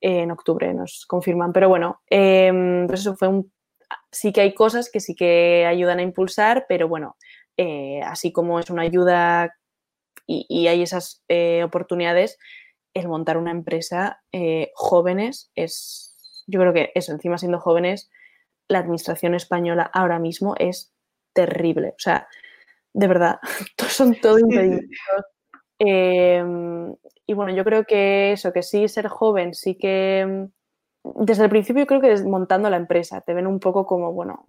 [0.04, 1.54] en octubre, nos confirman.
[1.54, 3.52] Pero bueno, pues eso fue un...
[4.12, 7.16] Sí que hay cosas que sí que ayudan a impulsar, pero bueno,
[7.58, 9.56] eh, así como es una ayuda
[10.28, 12.38] y, hay esas eh, oportunidades,
[12.94, 14.22] el montar una empresa
[14.74, 18.10] jóvenes es, yo creo que eso, encima siendo jóvenes,
[18.68, 20.94] la administración española ahora mismo es
[21.34, 21.90] terrible.
[21.90, 22.28] O sea,
[22.94, 23.40] de verdad,
[23.90, 24.90] son todo impedimentos.
[25.86, 26.96] Em,
[27.28, 30.48] y bueno, yo creo que eso, que sí, ser joven, sí que
[31.04, 34.46] desde el principio creo que montando la empresa, te ven un poco como, bueno,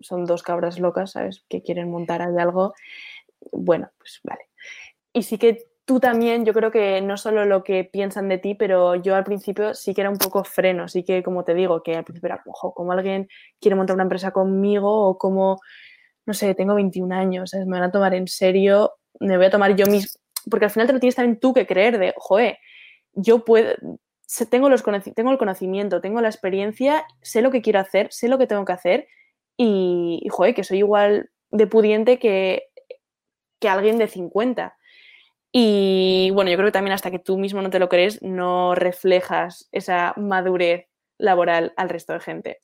[0.00, 1.44] son dos cabras locas, ¿sabes?
[1.48, 2.74] Que quieren montar ahí algo.
[3.52, 4.42] Bueno, pues vale.
[5.12, 8.54] Y sí que tú también, yo creo que no solo lo que piensan de ti,
[8.54, 11.82] pero yo al principio sí que era un poco freno, sí que como te digo,
[11.82, 13.28] que al principio era, ojo, como alguien
[13.60, 15.60] quiere montar una empresa conmigo o como
[16.26, 19.76] no sé, tengo 21 años, me van a tomar en serio, me voy a tomar
[19.76, 20.20] yo mismo,
[20.50, 22.58] porque al final te lo tienes también tú que creer de, joe,
[23.12, 23.74] yo puedo,
[24.50, 24.82] tengo, los,
[25.14, 28.64] tengo el conocimiento, tengo la experiencia, sé lo que quiero hacer, sé lo que tengo
[28.64, 29.08] que hacer
[29.56, 32.64] y, y que soy igual de pudiente que,
[33.58, 34.76] que alguien de 50.
[35.52, 38.74] Y bueno, yo creo que también hasta que tú mismo no te lo crees, no
[38.74, 40.86] reflejas esa madurez
[41.18, 42.60] laboral al resto de gente.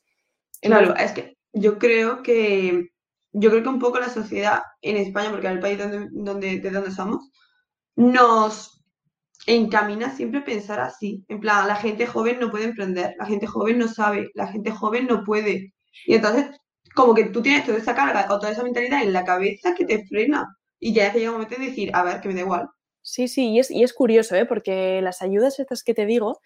[0.61, 2.91] Claro, es que yo creo que
[3.33, 6.59] yo creo que un poco la sociedad en España, porque es el país donde, donde,
[6.59, 7.31] de donde somos,
[7.95, 8.83] nos
[9.45, 11.23] encamina siempre a pensar así.
[11.27, 14.71] En plan, la gente joven no puede emprender, la gente joven no sabe, la gente
[14.71, 15.73] joven no puede.
[16.05, 16.49] Y entonces,
[16.95, 19.85] como que tú tienes toda esa carga o toda esa mentalidad en la cabeza que
[19.85, 20.47] te frena.
[20.79, 22.69] Y ya llega un momento de decir, a ver, que me da igual.
[23.01, 24.45] Sí, sí, y es, y es curioso, ¿eh?
[24.45, 26.39] porque las ayudas estas que te digo,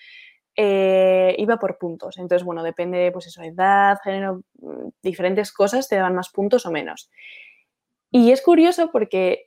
[0.56, 2.18] eh, iba por puntos.
[2.18, 6.72] Entonces, bueno, depende, pues eso, edad, género, mm, diferentes cosas te daban más puntos o
[6.72, 7.12] menos.
[8.12, 9.47] Y es curioso porque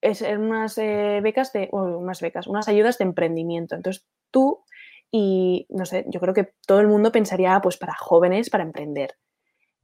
[0.00, 3.74] es unas eh, becas de, unas becas, unas ayudas de emprendimiento.
[3.74, 4.64] Entonces, tú
[5.10, 8.64] y, no sé, yo creo que todo el mundo pensaría, ah, pues para jóvenes, para
[8.64, 9.16] emprender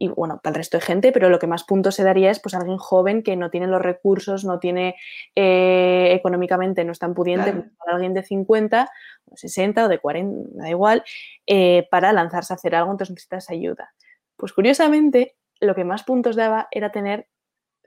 [0.02, 2.40] y bueno, para el resto de gente, pero lo que más puntos se daría es
[2.40, 4.96] pues alguien joven que no tiene los recursos, no tiene
[5.36, 8.90] eh, económicamente, no es tan pudiente como alguien de 50
[9.26, 11.04] o 60 o de 40, da igual,
[11.46, 13.94] eh, para lanzarse a hacer algo, entonces necesitas ayuda.
[14.36, 17.28] Pues curiosamente, lo que más puntos daba era tener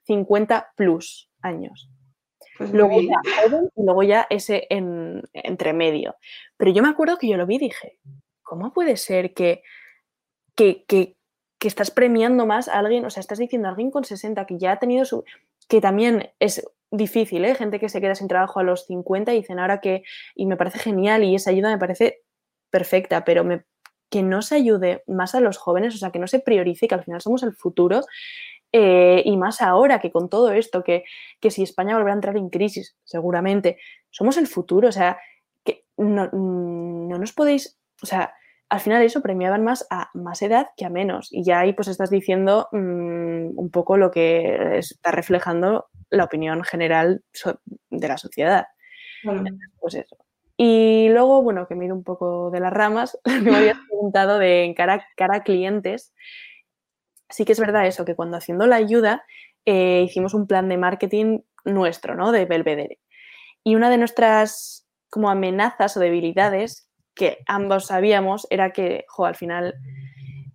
[0.05, 1.89] 50 plus años.
[2.57, 6.15] Pues luego ya joven y luego ya ese en, entre medio.
[6.57, 7.99] Pero yo me acuerdo que yo lo vi y dije,
[8.43, 9.61] ¿cómo puede ser que,
[10.55, 11.17] que, que
[11.59, 14.57] que estás premiando más a alguien, o sea, estás diciendo a alguien con 60 que
[14.57, 15.23] ya ha tenido su...
[15.67, 17.55] que también es difícil, ¿eh?
[17.55, 20.03] Gente que se queda sin trabajo a los 50 y dicen ahora que...
[20.35, 22.21] y me parece genial y esa ayuda me parece
[22.69, 23.65] perfecta, pero me...
[24.09, 26.95] que no se ayude más a los jóvenes, o sea, que no se priorice, que
[26.95, 28.01] al final somos el futuro.
[28.77, 31.05] Eh, y más ahora que con todo esto, que,
[31.39, 33.77] que si España volverá a entrar en crisis, seguramente,
[34.09, 35.17] somos el futuro, o sea,
[35.63, 38.33] que no, no nos podéis, o sea,
[38.67, 41.29] al final eso premiaban más a más edad que a menos.
[41.31, 46.61] Y ya ahí pues estás diciendo mm, un poco lo que está reflejando la opinión
[46.65, 47.23] general
[47.89, 48.65] de la sociedad.
[49.79, 50.17] Pues eso.
[50.57, 54.37] Y luego, bueno, que me he ido un poco de las ramas, me habías preguntado
[54.37, 56.13] de cara, cara a clientes.
[57.29, 59.23] Sí que es verdad eso, que cuando haciendo la ayuda
[59.65, 62.31] eh, hicimos un plan de marketing nuestro, ¿no?
[62.31, 62.99] De Belvedere.
[63.63, 69.35] Y una de nuestras como amenazas o debilidades que ambos sabíamos era que, jo, al
[69.35, 69.75] final,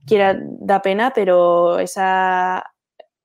[0.06, 2.64] quiera, da pena, pero esa,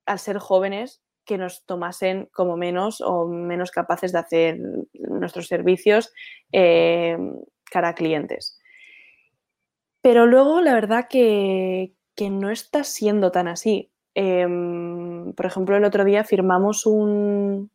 [0.06, 4.58] al ser jóvenes, que nos tomasen como menos o menos capaces de hacer
[4.94, 6.12] nuestros servicios
[6.52, 7.18] eh,
[7.70, 8.58] cara a clientes.
[10.00, 11.92] Pero luego, la verdad que,
[12.30, 13.90] no está siendo tan así.
[14.14, 17.70] Em, por ejemplo, el otro día firmamos un,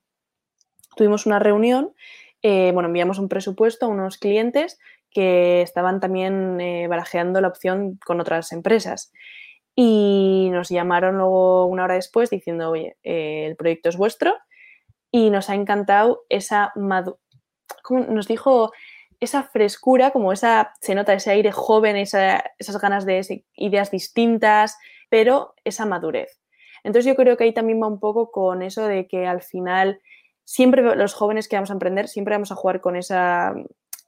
[0.96, 1.94] tuvimos una reunión,
[2.42, 4.80] eh, bueno, enviamos un presupuesto a unos clientes
[5.12, 9.12] que estaban también eh, barajeando la opción con otras empresas.
[9.76, 14.36] Y nos llamaron luego una hora después diciendo, oye, eh, el proyecto es vuestro
[15.12, 16.74] y nos ha encantado esa
[17.84, 18.72] como nos dijo
[19.22, 24.78] esa frescura, como esa, se nota ese aire joven, esas ganas de ideas distintas,
[25.10, 26.42] pero esa madurez.
[26.84, 30.02] Entonces yo creo que ahí también va un poco con eso de que al final
[30.44, 33.54] siempre los jóvenes que vamos a emprender, siempre vamos a jugar con esa,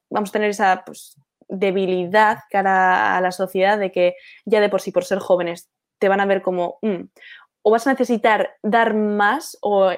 [0.09, 1.16] vamos a tener esa pues,
[1.47, 6.09] debilidad cara a la sociedad de que ya de por sí, por ser jóvenes, te
[6.09, 7.03] van a ver como, mm",
[7.61, 9.91] o vas a necesitar dar más o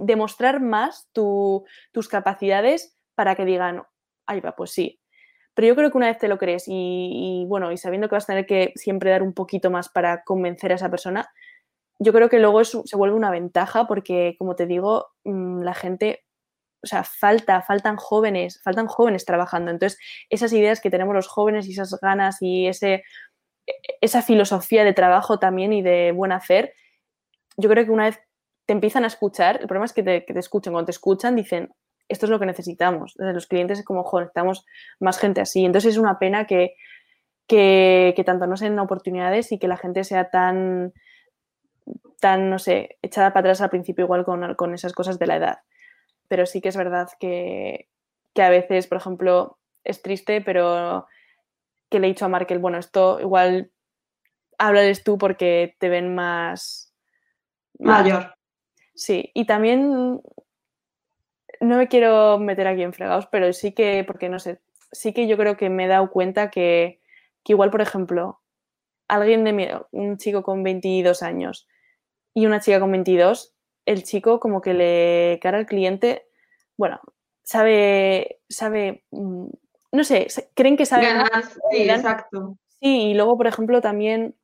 [0.00, 3.84] demostrar más tus capacidades para que digan,
[4.30, 5.00] ahí va, pues sí.
[5.54, 8.24] Pero yo creo que una vez te lo crees y, bueno, y sabiendo que vas
[8.24, 11.28] a tener que siempre dar un poquito más para convencer a esa persona,
[11.98, 16.24] yo creo que luego se vuelve una ventaja porque, como te digo, mm, la gente,
[16.82, 19.70] o sea, falta, faltan jóvenes, faltan jóvenes trabajando.
[19.70, 19.98] Entonces,
[20.30, 23.04] esas ideas que tenemos los jóvenes y esas ganas y ese,
[23.66, 26.74] e, esa filosofía de trabajo también y de buen hacer,
[27.56, 28.20] yo creo que una vez
[28.66, 31.36] te empiezan a escuchar, el problema es que te, que te escuchan, cuando te escuchan
[31.36, 31.74] dicen,
[32.10, 33.14] esto es lo que necesitamos.
[33.16, 34.66] Desde los clientes es como, joder, necesitamos
[34.98, 35.64] más gente así.
[35.64, 36.74] Entonces es una pena que,
[37.46, 40.92] que, tanto no sean oportunidades y que la gente sea tan,
[42.20, 45.58] tan, no sé, echada para atrás al principio igual con, esas cosas de la edad.
[46.26, 47.88] Pero sí que es verdad que,
[48.34, 51.06] que, a veces, por ejemplo, es triste, pero
[51.88, 53.70] que le he dicho a Markel, bueno, esto igual
[54.58, 56.92] háblales tú porque te ven más...
[57.78, 58.34] Mayor.
[58.94, 60.20] Sí, y también
[61.60, 65.28] no me quiero meter aquí en fregados, pero sí que, porque no sé, sí que
[65.28, 67.00] yo creo que me he dado cuenta que,
[67.44, 68.40] igual, por ejemplo,
[69.08, 71.68] alguien de mi, un chico con 22 años
[72.32, 73.54] y una chica con 22,
[73.86, 76.26] el chico como que le cara al cliente,
[76.76, 77.00] bueno,
[77.42, 79.46] sabe, sabe, mm,
[79.92, 81.06] no sé, creen que sabe
[81.70, 82.56] sí, exacto.
[82.80, 84.36] Sí, y luego, por ejemplo, también,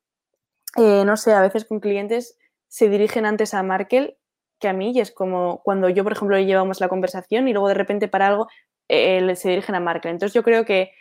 [0.77, 2.37] eh, no sé, a veces con clientes
[2.69, 4.19] se dirigen antes a Markel
[4.59, 7.69] que a mí y es como cuando yo, por ejemplo, llevamos la conversación y luego
[7.69, 8.49] de repente para algo
[8.89, 10.13] eh, se dirigen a Markel.
[10.13, 10.93] Entonces yo creo que,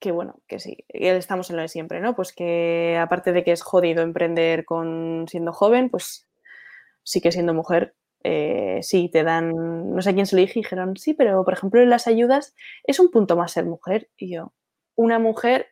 [0.00, 2.16] que, bueno, que sí, estamos en lo de siempre, ¿no?
[2.16, 6.28] Pues que aparte de que es jodido emprender con siendo joven, pues
[7.02, 7.94] sí que siendo mujer,
[8.24, 11.80] eh, sí, te dan, no sé quién se lo dije, dijeron, sí, pero por ejemplo
[11.80, 12.54] en las ayudas
[12.84, 14.10] es un punto más ser mujer.
[14.16, 14.52] Y yo,
[14.96, 15.68] una mujer,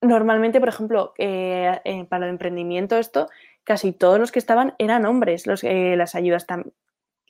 [0.00, 3.28] normalmente, por ejemplo, eh, para el emprendimiento esto,
[3.64, 6.74] casi todos los que estaban eran hombres, los, eh, las ayudas también.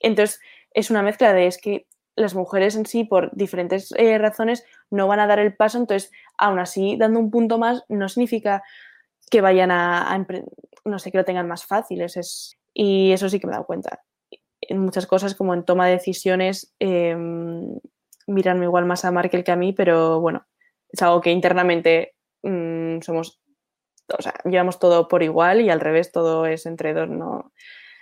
[0.01, 0.41] Entonces,
[0.72, 5.07] es una mezcla de es que las mujeres en sí, por diferentes eh, razones, no
[5.07, 8.62] van a dar el paso, entonces, aún así, dando un punto más, no significa
[9.31, 10.26] que vayan a,
[10.85, 12.16] no sé, que lo tengan más fáciles.
[12.16, 14.01] Es, y eso sí que me he dado cuenta.
[14.61, 17.16] En muchas cosas, como en toma de decisiones, eh,
[18.26, 20.47] miranme igual más a Markel que a mí, pero bueno,
[20.89, 23.39] es algo que internamente mm, somos
[24.19, 27.53] o sea, llevamos todo por igual y al revés todo es entre dos, no,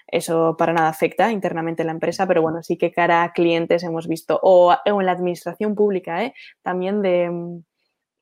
[0.06, 4.08] eso para nada afecta internamente la empresa, pero bueno, sí que cara a clientes hemos
[4.08, 6.34] visto, o, en la administración pública, ¿eh?
[6.62, 7.60] también de,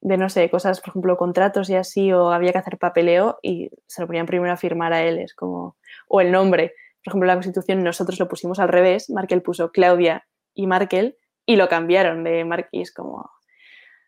[0.01, 3.71] de, no sé, cosas, por ejemplo, contratos y así, o había que hacer papeleo y
[3.87, 5.77] se lo ponían primero a firmar a él, es como,
[6.09, 6.75] o el nombre,
[7.07, 11.17] por ejemplo, la Constitución nosotros lo pusimos al revés, Markel puso Claudia y Markel
[11.47, 13.31] y lo cambiaron de Marquis como...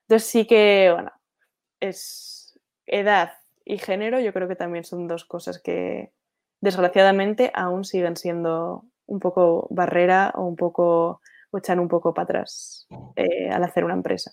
[0.02, 1.12] Entonces sí que, bueno,
[1.78, 3.34] es edad,
[3.68, 6.10] y género, yo creo que también son dos cosas que
[6.62, 12.24] desgraciadamente aún siguen siendo un poco barrera o un poco o echan un poco para
[12.24, 14.32] atrás eh, al hacer una empresa.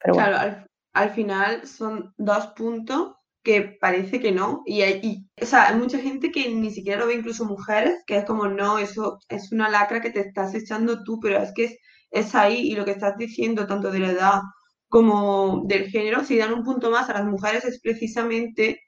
[0.00, 3.14] claro, al, final son dos puntos
[3.44, 4.62] que parece que no.
[4.66, 8.16] Y hay, o sea, hay mucha gente que ni siquiera lo ve, incluso mujeres, que
[8.16, 11.64] es como, no, eso es una lacra que te estás echando tú, pero es que
[11.66, 11.78] es,
[12.10, 14.40] es ahí y lo que estás diciendo, tanto de la edad
[14.88, 18.80] como del género, si dan un punto más a las mujeres es precisamente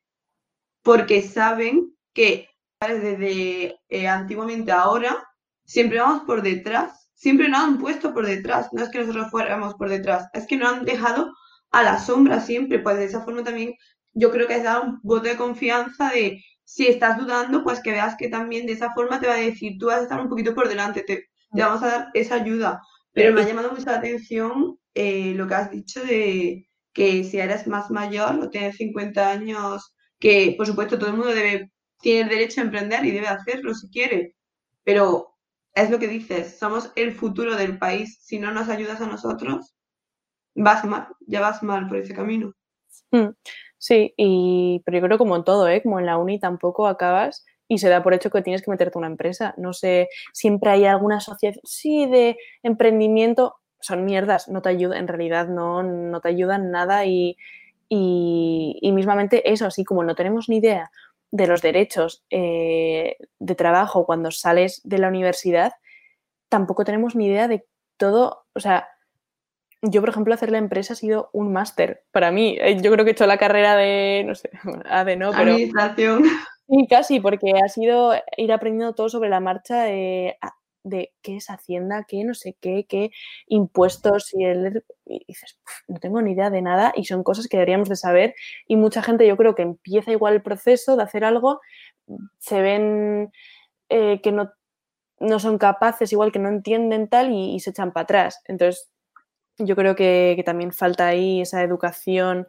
[0.83, 2.49] porque saben que
[2.81, 5.25] desde eh, antiguamente ahora
[5.65, 9.75] siempre vamos por detrás, siempre nos han puesto por detrás, no es que nosotros fuéramos
[9.75, 11.33] por detrás, es que nos han dejado
[11.71, 13.75] a la sombra siempre, pues de esa forma también
[14.15, 17.93] yo creo que es dar un voto de confianza de si estás dudando, pues que
[17.93, 20.29] veas que también de esa forma te va a decir, tú vas a estar un
[20.29, 22.83] poquito por delante, te, te vamos a dar esa ayuda.
[23.13, 27.39] Pero me ha llamado mucho la atención eh, lo que has dicho de que si
[27.39, 31.71] eres más mayor o tienes 50 años, que por supuesto todo el mundo debe,
[32.01, 34.35] tiene el derecho a emprender y debe hacerlo si quiere,
[34.83, 35.37] pero
[35.73, 39.73] es lo que dices, somos el futuro del país, si no nos ayudas a nosotros,
[40.57, 42.53] vas mal, ya vas mal por ese camino.
[43.13, 43.29] Hmm,
[43.79, 45.81] sí, y, pero yo creo como en todo, ¿eh?
[45.81, 48.99] como en la uni tampoco acabas y se da por hecho que tienes que meterte
[48.99, 49.55] a una empresa.
[49.59, 55.09] No sé, siempre hay alguna asociación, sí, de emprendimiento, son mierdas, no te ayuda, en
[55.09, 57.37] realidad no, no te ayudan nada y,
[57.89, 60.91] y, mismamente eso, así como no tenemos ni idea
[61.31, 65.73] de los derechos eh, de trabajo cuando sales de la universidad,
[66.49, 67.67] tampoco tenemos ni idea de
[67.97, 68.89] todo, o sea,
[69.83, 72.57] yo, por ejemplo, hacer la empresa ha sido un máster para mí.
[72.61, 74.51] Eh, yo creo que he hecho la carrera de, no sé,
[75.07, 75.53] de no, pero...
[75.53, 76.25] Administración.
[76.69, 80.37] Sí, casi, porque ha sido ir aprendiendo todo sobre la marcha eh,
[80.89, 83.11] de qué es Hacienda, qué no sé qué, qué
[83.47, 85.59] impuestos y, el, y dices,
[85.89, 88.35] no tengo ni idea de nada y son cosas que deberíamos de saber
[88.67, 91.61] y mucha gente yo creo que empieza igual el proceso de hacer algo,
[92.39, 93.33] se ven
[93.89, 94.53] eh, que no,
[95.21, 98.43] no, son capaces, igual que no entienden tal y, se echan para atrás.
[98.47, 98.91] Entonces,
[99.59, 102.47] yo creo que, que también falta ahí esa educación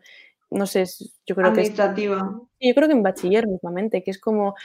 [0.52, 0.86] no sé,
[1.26, 4.56] yo creo que es, yo creo que en bachiller mismamente, que es como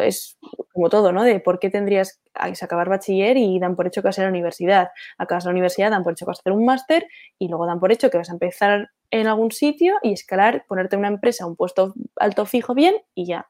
[0.00, 0.38] es
[0.72, 1.24] como todo, ¿no?
[1.24, 4.24] De por qué tendrías que acabar bachiller y dan por hecho que vas a ir
[4.26, 4.88] a la universidad.
[5.18, 7.06] Acabas la universidad, dan por hecho que vas a hacer un máster
[7.38, 10.96] y luego dan por hecho que vas a empezar en algún sitio y escalar, ponerte
[10.96, 13.48] en una empresa, un puesto alto fijo bien y ya.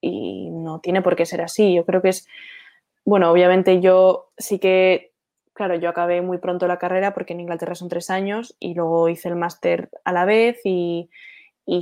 [0.00, 1.74] Y no tiene por qué ser así.
[1.74, 2.26] Yo creo que es,
[3.04, 5.12] bueno, obviamente yo sí que
[5.56, 9.08] claro, yo acabé muy pronto la carrera porque en Inglaterra son tres años y luego
[9.08, 11.10] hice el máster a la vez y,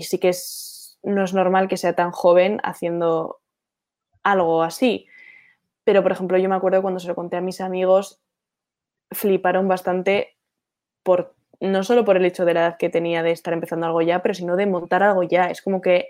[0.01, 3.41] sí que es, no es normal que sea tan joven haciendo
[4.23, 5.07] algo así.
[5.85, 8.23] Pero, por ejemplo, yo me acuerdo cuando se lo conté a mis amigos,
[9.11, 10.37] fliparon bastante
[11.03, 14.03] por no solo por el hecho de la edad que tenía de estar empezando algo
[14.03, 15.47] ya, pero sino de montar algo ya.
[15.51, 16.09] Es como que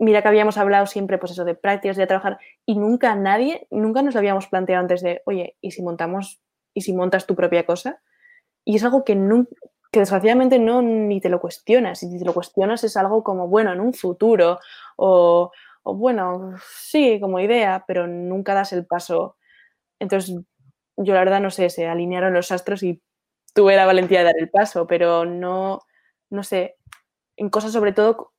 [0.00, 4.02] mira que habíamos hablado siempre, pues eso, de prácticas, de trabajar, y nunca nadie, nunca
[4.02, 6.40] nos lo habíamos planteado antes de, oye, ¿y si montamos,
[6.74, 8.02] y si montas tu propia cosa?
[8.64, 9.14] Y es algo que,
[9.92, 13.46] que desgraciadamente no ni te lo cuestionas, y si te lo cuestionas es algo como,
[13.48, 14.58] bueno, en un futuro,
[14.96, 19.36] o, o bueno, sí, como idea, pero nunca das el paso.
[20.00, 20.34] Entonces,
[20.96, 23.02] yo la verdad no sé, se alinearon los astros y
[23.54, 25.80] tuve la valentía de dar el paso, pero no,
[26.30, 26.76] no sé,
[27.36, 28.32] en cosas sobre todo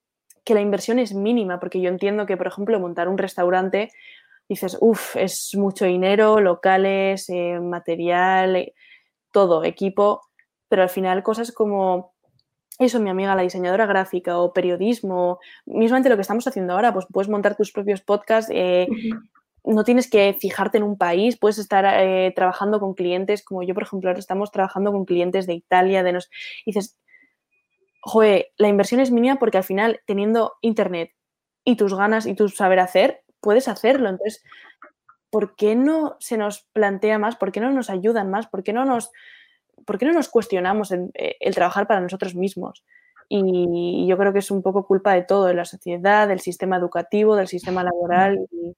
[0.44, 3.92] que la inversión es mínima, porque yo entiendo que, por ejemplo, montar un restaurante,
[4.50, 8.74] dices, uff, es mucho dinero, locales, eh, material, eh,
[9.32, 10.22] todo, equipo,
[10.68, 12.14] pero al final cosas como
[12.80, 17.06] eso, mi amiga, la diseñadora gráfica o periodismo, mismamente lo que estamos haciendo ahora, pues
[17.12, 18.52] puedes montar tus propios podcasts.
[18.54, 18.88] Eh,
[19.64, 21.86] no tienes que fijarte en un país, puedes estar
[22.34, 26.14] trabajando con clientes, como yo, por ejemplo, ahora estamos trabajando con clientes de Italia, de
[26.14, 26.32] nos...
[26.66, 26.98] dices,
[28.02, 31.12] joder, la inversión es mínima porque al final, teniendo internet
[31.64, 34.10] y tus ganas y tu saber hacer, puedes hacerlo.
[34.10, 34.44] Entonces,
[35.30, 37.36] ¿por qué no se nos plantea más?
[37.36, 38.48] ¿Por qué no nos ayudan más?
[38.48, 39.12] ¿Por qué no nos,
[39.86, 42.84] por qué no nos cuestionamos el, eh, trabajar para nosotros mismos?
[43.30, 46.76] Y yo creo que es un poco culpa de todo, de la sociedad, del sistema
[46.76, 48.38] educativo, del sistema laboral.
[48.52, 48.76] Y,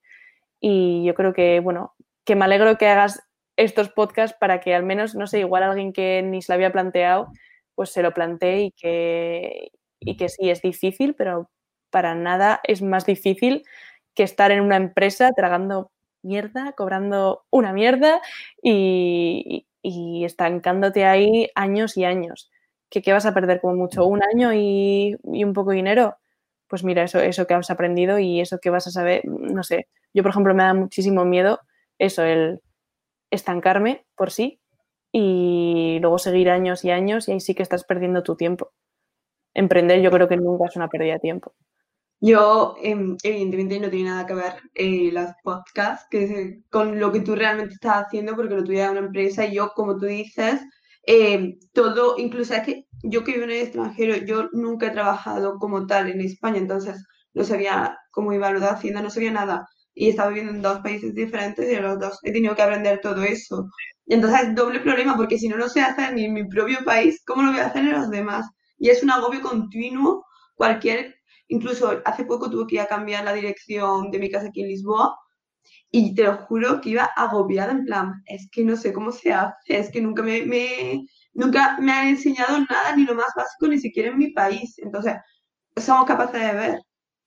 [0.60, 3.24] y yo creo que, bueno, que me alegro que hagas
[3.58, 6.72] estos podcasts para que al menos, no sé, igual alguien que ni se lo había
[6.72, 7.30] planteado,
[7.76, 11.50] pues se lo planteé y que, y que sí, es difícil, pero
[11.90, 13.64] para nada es más difícil
[14.16, 15.92] que estar en una empresa tragando
[16.24, 18.22] mierda, cobrando una mierda
[18.62, 19.66] y,
[20.26, 22.52] estancándote ahí años y años.
[22.90, 24.06] ¿Qué, ¿Qué, vas a perder como mucho?
[24.06, 26.18] ¿Un año y, y, un poco de dinero?
[26.68, 29.88] Pues mira, eso, eso que has aprendido y eso que vas a saber, no sé.
[30.14, 31.60] Yo, por ejemplo, me da muchísimo miedo
[32.00, 32.62] eso, el
[33.32, 34.60] estancarme por sí
[35.14, 38.74] y luego seguir años y años y ahí sí que estás perdiendo tu tiempo.
[39.54, 41.54] Emprender yo creo que nunca es una pérdida de tiempo.
[42.20, 47.20] Yo, em, evidentemente, no tiene nada que ver eh, los podcasts que, con lo que
[47.20, 50.62] tú realmente estás haciendo, porque lo tuyo es una empresa y yo, como tú dices,
[51.06, 55.60] em, todo, incluso es que yo que vivo en el extranjero, yo nunca he trabajado
[55.60, 59.68] como tal en España, entonces no sabía cómo iba lo de Hacienda, no sabía nada.
[59.94, 63.02] Y estaba viviendo en dos países diferentes y en los dos he tenido que aprender
[63.02, 63.68] todo eso.
[64.08, 67.22] Entonces es doble problema, porque si no lo sé hacer ni en mi propio país,
[67.26, 68.48] ¿cómo lo voy a hacer en los demás?
[68.78, 70.26] Y es un agobio continuo,
[70.56, 71.16] cualquier,
[71.48, 74.70] incluso hace poco tuve que ir a cambiar la dirección de mi casa aquí en
[74.70, 75.16] Lisboa,
[75.92, 79.32] y te lo juro que iba agobiada en plan, es que no sé cómo se
[79.34, 83.68] hace, es que nunca me, me, nunca me han enseñado nada, ni lo más básico,
[83.68, 84.76] ni siquiera en mi país.
[84.80, 85.16] Entonces,
[85.78, 86.80] somos capaces de ver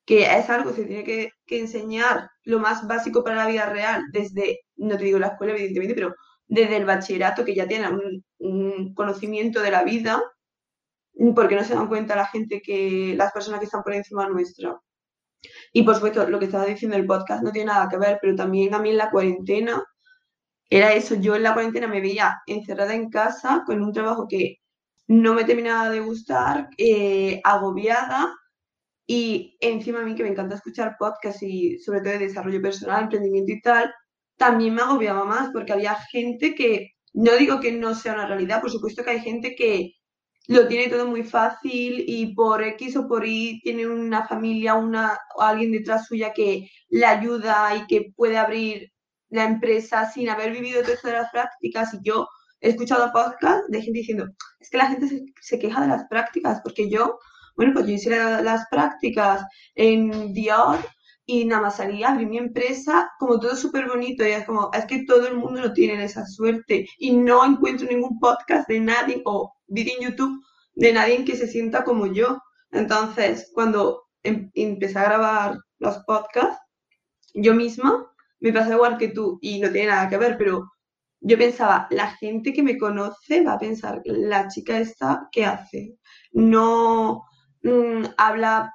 [0.07, 3.67] que es algo que se tiene que, que enseñar lo más básico para la vida
[3.67, 6.15] real, desde, no te digo la escuela, evidentemente, pero
[6.49, 10.23] desde el bachillerato que ya tienen un, conocimiento de la vida,
[11.35, 14.79] porque no se dan cuenta la gente que las personas que están por encima nuestra.
[15.73, 18.35] Y por supuesto, lo que estaba diciendo el podcast no tiene nada que ver, pero
[18.37, 19.83] también a mí en la cuarentena
[20.71, 21.15] era eso.
[21.17, 24.59] Yo en la cuarentena me veía encerrada en casa con un trabajo que
[25.09, 28.35] no me terminaba de gustar, eh, agobiada
[29.07, 33.05] y encima a mí que me encanta escuchar podcasts y sobre todo de desarrollo personal,
[33.05, 33.95] emprendimiento y tal,
[34.37, 38.61] también me agobiaba más porque había gente que, no digo que no sea una realidad,
[38.61, 39.93] por supuesto que hay gente que
[40.49, 45.19] lo tiene todo muy fácil y por X o por Y tiene una familia una,
[45.37, 48.93] o alguien detrás suya que le ayuda y que puede abrir
[49.29, 51.95] la empresa sin haber vivido de las prácticas.
[51.95, 52.29] Y yo
[52.61, 54.27] he escuchado podcasts de gente diciendo,
[54.61, 57.19] es que la gente se, se queja de las prácticas porque yo
[57.57, 59.43] bueno, pues yo hice las prácticas
[59.75, 60.79] en Dior
[61.27, 64.71] y nada más salí a abrir mi empresa, como todo súper bonito, y es como,
[64.73, 68.81] es que todo el mundo no tiene esa suerte, y no encuentro ningún podcast de
[68.81, 70.41] nadie o vídeo en YouTube
[70.75, 72.39] de nadie que se sienta como yo.
[72.71, 76.61] Entonces, cuando em, empecé a grabar los podcasts,
[77.35, 78.07] yo misma
[78.41, 80.71] me pasé igual que tú, y no tiene nada que ver, pero
[81.21, 85.97] yo pensaba, la gente que me conoce va a pensar, la chica esta, ¿qué hace?
[86.33, 87.25] No
[87.63, 88.73] mm, habla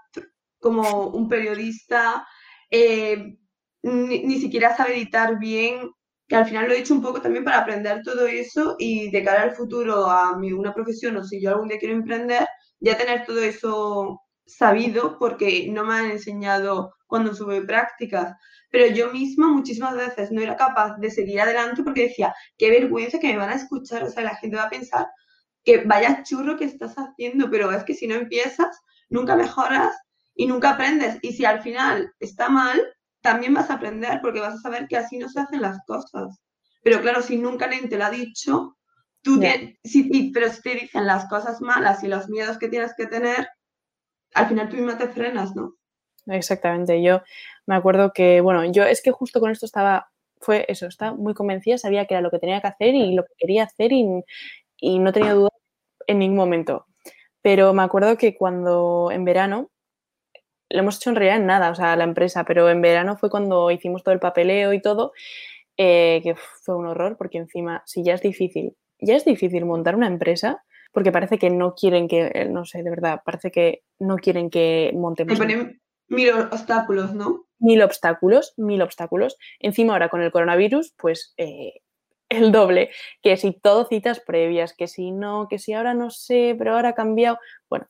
[0.60, 2.28] como un periodista,
[2.72, 3.38] eh,
[3.84, 5.92] ni, siquiera sabe editar bien,
[6.28, 9.24] que al final lo he hecho un poco también para aprender todo eso y de
[9.24, 12.48] cara al futuro a mi, una profesión o si yo algún día quiero emprender,
[12.80, 18.34] ya tener todo eso sabido porque no me han enseñado cuando sube prácticas.
[18.70, 23.20] Pero yo misma muchísimas veces no era capaz de seguir adelante porque decía, qué vergüenza
[23.20, 25.08] que me van a escuchar, o sea, la gente va a pensar
[25.64, 29.94] que vaya churro que estás haciendo, pero es que si no empiezas, nunca mejoras
[30.36, 31.18] y nunca aprendes.
[31.22, 32.82] Y si al final está mal,
[33.22, 36.40] también vas a aprender porque vas a saber que así no se hacen las cosas.
[36.84, 38.78] Pero claro, si nunca nadie te lo ha dicho,
[39.22, 39.40] tú
[39.84, 43.48] si, pero si te dicen las cosas malas y los miedos que tienes que tener,
[44.34, 45.76] al final tú misma te frenas, ¿no?
[46.28, 47.02] Exactamente.
[47.04, 47.22] Yo
[47.66, 50.10] me acuerdo que, bueno, yo es que justo con esto estaba,
[50.40, 53.24] fue eso, estaba muy convencida, sabía que era lo que tenía que hacer y lo
[53.24, 54.24] que quería hacer y,
[54.78, 55.50] y no tenía duda
[56.08, 56.88] en ningún momento.
[57.42, 59.71] Pero me acuerdo que cuando en verano
[60.72, 63.30] lo hemos hecho en realidad en nada, o sea, la empresa, pero en verano fue
[63.30, 65.14] cuando hicimos todo el papeleo y todo,
[65.78, 69.96] eh, que fue un horror, porque encima, si ya es difícil, ya es difícil montar
[69.96, 73.84] una empresa, porque parece que no quieren que, eh, no sé, de verdad, parece que
[74.00, 75.40] no quieren que montemos.
[75.40, 77.46] Me ponen mil obstáculos, ¿no?
[77.60, 79.38] Mil obstáculos, mil obstáculos.
[79.60, 81.82] Encima ahora con el coronavirus, pues eh,
[82.30, 82.90] el doble,
[83.22, 86.90] que si todo citas previas, que si no, que si ahora no sé, pero ahora
[86.90, 87.40] ha cambiado,
[87.70, 87.88] bueno,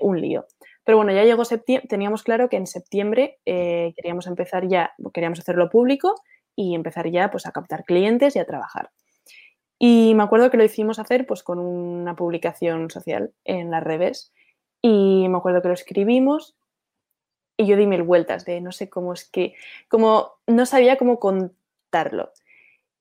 [0.00, 0.46] un lío.
[0.86, 5.40] Pero bueno, ya llegó septiembre, teníamos claro que en septiembre eh, queríamos empezar ya, queríamos
[5.40, 6.14] hacerlo público
[6.54, 8.90] y empezar ya pues a captar clientes y a trabajar.
[9.80, 14.32] Y me acuerdo que lo hicimos hacer pues con una publicación social en las redes
[14.80, 16.54] y me acuerdo que lo escribimos
[17.56, 19.54] y yo di mil vueltas de no sé cómo es que,
[19.88, 22.30] como no sabía cómo contarlo.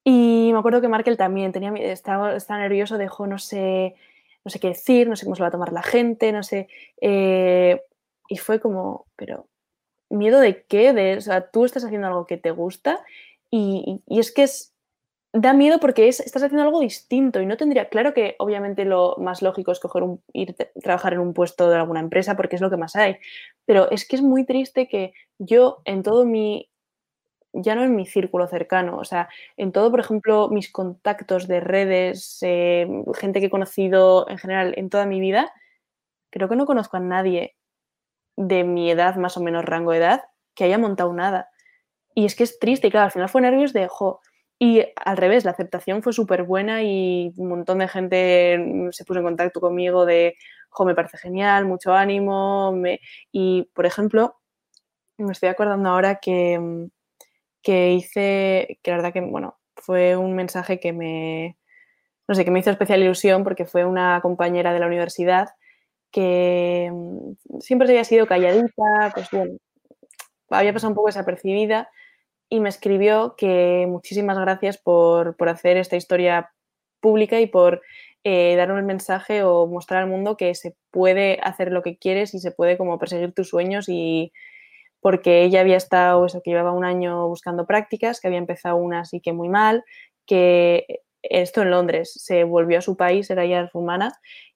[0.04, 3.96] Y me acuerdo que Markel también tenía, estaba, estaba nervioso, dejó, no sé,
[4.46, 6.68] no sé qué decir, no sé cómo se va a tomar la gente, no sé.
[7.02, 7.82] Eh,
[8.30, 9.48] y fue como, pero,
[10.10, 10.94] ¿miedo de qué?
[10.94, 13.04] De, o sea, tú estás haciendo algo que te gusta
[13.50, 14.74] y, es que es,
[15.34, 19.16] da miedo porque es, estás haciendo algo distinto y no tendría, claro que obviamente lo
[19.18, 22.62] más lógico es coger un, ir trabajar en un puesto de alguna empresa porque es
[22.62, 23.18] lo que más hay,
[23.66, 26.70] pero es que es muy triste que yo en todo mi
[27.56, 31.60] ya no en mi círculo cercano, o sea, en todo, por ejemplo, mis contactos de
[31.62, 35.52] redes, eh, gente que he conocido en general en toda mi vida,
[36.32, 37.56] creo que no conozco a nadie
[38.38, 40.24] de mi edad, más o menos rango de edad,
[40.56, 41.50] que haya montado nada.
[42.16, 44.22] Y es que es triste, y claro, al final fue nervios de, jo,
[44.60, 49.20] y al revés, la aceptación fue súper buena y un montón de gente se puso
[49.20, 50.36] en contacto conmigo de,
[50.70, 52.74] jo, me parece genial, mucho ánimo.
[53.32, 54.38] Y, por ejemplo,
[55.18, 56.90] me estoy acordando ahora que
[57.66, 61.58] que hice, que la verdad que, bueno, fue un mensaje que me,
[62.28, 65.50] no sé, que me hizo especial ilusión porque fue una compañera de la universidad
[66.12, 69.58] que mm, siempre había sido calladita, pues bueno,
[70.52, 71.90] había pasado un poco desapercibida
[72.50, 76.52] y me escribió que muchísimas gracias por, hacer esta historia
[77.02, 77.82] pública y por
[78.24, 82.36] eh, dar un mensaje o mostrar al mundo que se puede hacer lo que quieres
[82.36, 84.32] y se puede como perseguir tus sueños y,
[85.06, 89.02] porque ella había estado, eso, que llevaba un año buscando prácticas, que había empezado una
[89.02, 89.84] así que muy mal,
[90.26, 94.14] que esto en Londres, se volvió a su país, era ya rumana,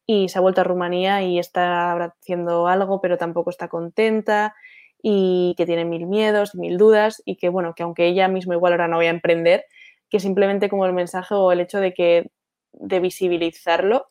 [0.07, 4.55] y se ha vuelto a Rumanía y está haciendo algo, pero tampoco está contenta
[5.03, 8.73] y que tiene mil miedos, mil dudas y que, bueno, que aunque ella misma igual
[8.73, 9.65] ahora no voy a emprender,
[10.09, 12.31] que simplemente como el mensaje o el hecho de que
[12.71, 14.07] de visibilizarlo,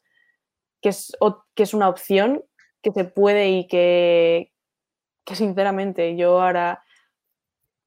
[0.80, 1.16] que es,
[1.56, 2.44] que es una opción
[2.80, 4.52] que se puede y que,
[5.28, 6.82] que sinceramente yo ahora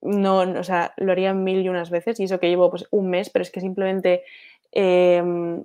[0.02, 3.10] no, o sea, lo haría mil y unas veces y eso que llevo pues un
[3.10, 4.24] mes, pero es que simplemente,
[4.72, 5.64] em,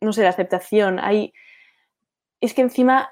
[0.00, 1.32] no sé, la aceptación, hay,
[2.40, 3.10] es que encima,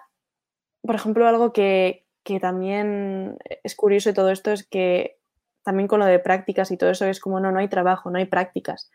[0.83, 5.19] por ejemplo, algo que, que también es curioso de todo esto es que
[5.62, 8.19] también con lo de prácticas y todo eso es como, no, no hay trabajo, no
[8.19, 8.91] hay prácticas.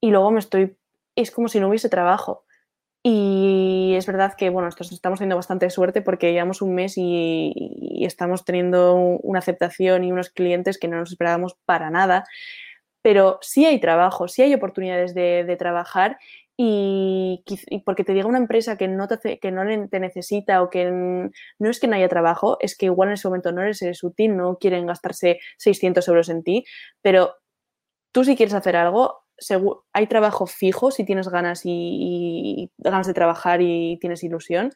[0.00, 0.76] Y luego me estoy,
[1.14, 2.44] es como si no hubiese trabajo.
[3.02, 3.57] Y
[3.98, 8.94] es verdad que, bueno, estamos teniendo bastante suerte porque llevamos un mes y, estamos teniendo
[8.94, 12.24] una aceptación y unos clientes que no nos esperábamos para nada.
[13.02, 16.18] Pero sí hay trabajo, sí hay oportunidades de, trabajar
[16.56, 17.44] y,
[17.84, 21.70] porque te diga una empresa que no, te, que no te necesita o que no
[21.70, 24.58] es que no haya trabajo, es que igual en ese momento no eres, útil, no
[24.58, 26.64] quieren gastarse 600 euros en ti,
[27.02, 27.36] pero
[28.12, 29.27] tú si quieres hacer algo,
[29.92, 34.72] hay trabajo fijo si tienes ganas y, ganas de trabajar y tienes ilusión.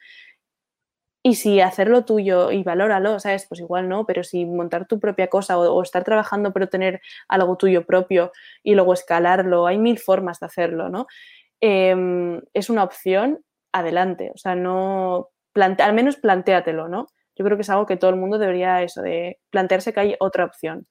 [1.25, 3.47] Y si hacerlo tuyo y valóralo, ¿sabes?
[3.49, 7.57] Pues igual no, pero si montar tu propia cosa o, estar trabajando pero tener algo
[7.57, 8.33] tuyo propio
[8.65, 11.07] y luego escalarlo, hay mil formas de hacerlo, ¿no?
[11.61, 14.33] Em, es una opción, adelante.
[14.35, 17.07] O sea, no, al menos plantéatelo, ¿no?
[17.37, 20.17] Yo creo que es algo que todo el mundo debería eso, de plantearse que hay
[20.21, 20.87] otra opción.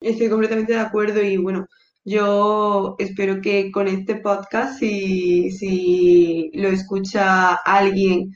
[0.00, 1.66] Estoy completamente de acuerdo y bueno,
[2.08, 8.32] yo espero que con este podcast, si, si lo escucha alguien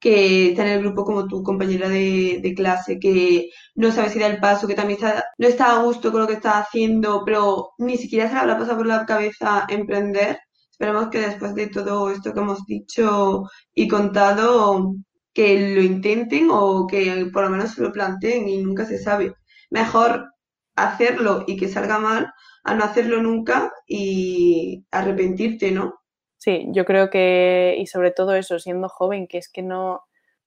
[0.00, 4.26] que está en el grupo como tu compañera de, clase, que no sabe si da
[4.26, 7.70] el paso, que también está, no está a gusto con lo que está haciendo, pero
[7.78, 10.38] ni siquiera se le habrá pasado por la cabeza emprender,
[10.74, 13.44] Esperamos que después de todo esto que hemos dicho
[13.74, 14.94] y contado,
[15.32, 19.34] que lo intenten o que por lo menos se lo planteen y nunca se sabe.
[19.70, 20.33] Mejor
[20.76, 22.32] hacerlo y que salga mal
[22.64, 26.00] a no hacerlo nunca y arrepentirte, ¿no?
[26.38, 30.02] Sí, yo creo que, y sobre todo eso, siendo joven, que es que no,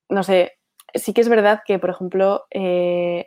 [0.09, 0.53] no sé,
[0.93, 3.25] sí que es verdad que, por ejemplo, eh,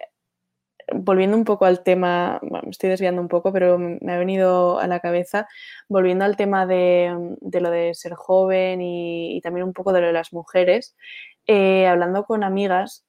[0.92, 4.86] volviendo un poco al tema, me estoy desviando un poco, pero me ha venido a
[4.86, 5.48] la cabeza,
[5.88, 10.12] volviendo al tema de, lo de ser joven y, también un poco de lo de
[10.12, 10.96] las mujeres,
[11.46, 13.04] eh, hablando con amigas,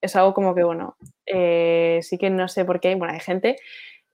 [0.00, 0.96] es algo como que, bueno,
[1.26, 3.56] eh, sí que no sé por qué, bueno, hay gente,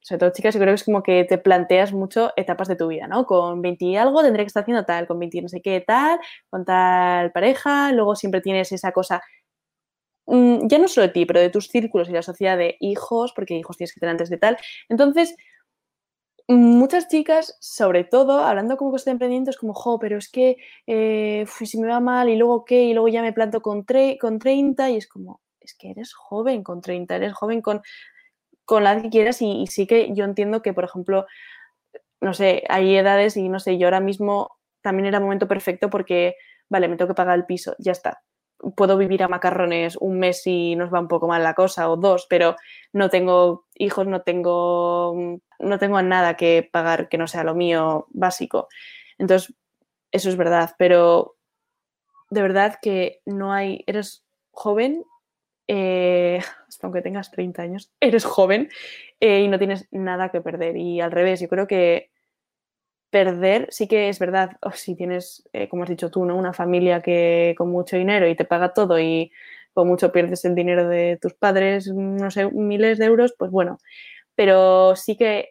[0.01, 2.89] sobre todo chicas, yo creo que es como que te planteas mucho etapas de tu
[2.89, 3.27] vida, ¿no?
[3.27, 5.81] Con 20 y algo tendré que estar haciendo tal, con 20 y no sé qué
[5.81, 6.19] tal,
[6.51, 9.23] con tal pareja, luego siempre tienes esa cosa
[10.27, 13.33] Mm, ya no solo de ti, pero de tus círculos y la sociedad de hijos,
[13.35, 14.57] porque hijos tienes que tener antes de tal.
[14.89, 15.35] Entonces,
[16.49, 20.57] muchas chicas, sobre todo, hablando como cosas de emprendimiento, es como, jo, pero es que
[20.87, 23.85] eh, si me va mal y luego qué, y luego ya me planto con,
[24.21, 27.83] con 30 y es como, es que eres joven con 30, eres joven con,
[28.65, 31.27] con la que quieras y, sí que yo entiendo que, por ejemplo,
[32.21, 36.37] no sé, hay edades y no sé, yo ahora mismo también era momento perfecto porque,
[36.69, 38.23] vale, me tengo que pagar el piso, ya está
[38.77, 41.97] puedo vivir a macarrones un mes y nos va un poco mal la cosa o
[41.97, 42.57] dos, pero
[42.93, 48.07] no tengo hijos, no tengo, no tengo nada que pagar que no sea lo mío
[48.11, 48.69] básico.
[49.19, 49.55] Entonces,
[50.13, 51.37] eso es verdad, pero
[52.31, 55.05] de verdad que no hay, eres joven,
[55.69, 56.41] eh,
[56.83, 58.69] aunque tengas 30 años, eres joven
[59.21, 60.77] eh, y no tienes nada que perder.
[60.77, 62.11] Y al revés, yo creo que
[63.11, 66.35] perder, sí que es verdad, si tienes, eh, como has dicho tú, ¿no?
[66.35, 69.31] una familia que con mucho dinero y te paga todo y
[69.75, 73.79] con mucho pierdes el dinero de tus padres, no sé, miles de euros, pues bueno,
[74.35, 75.51] pero sí que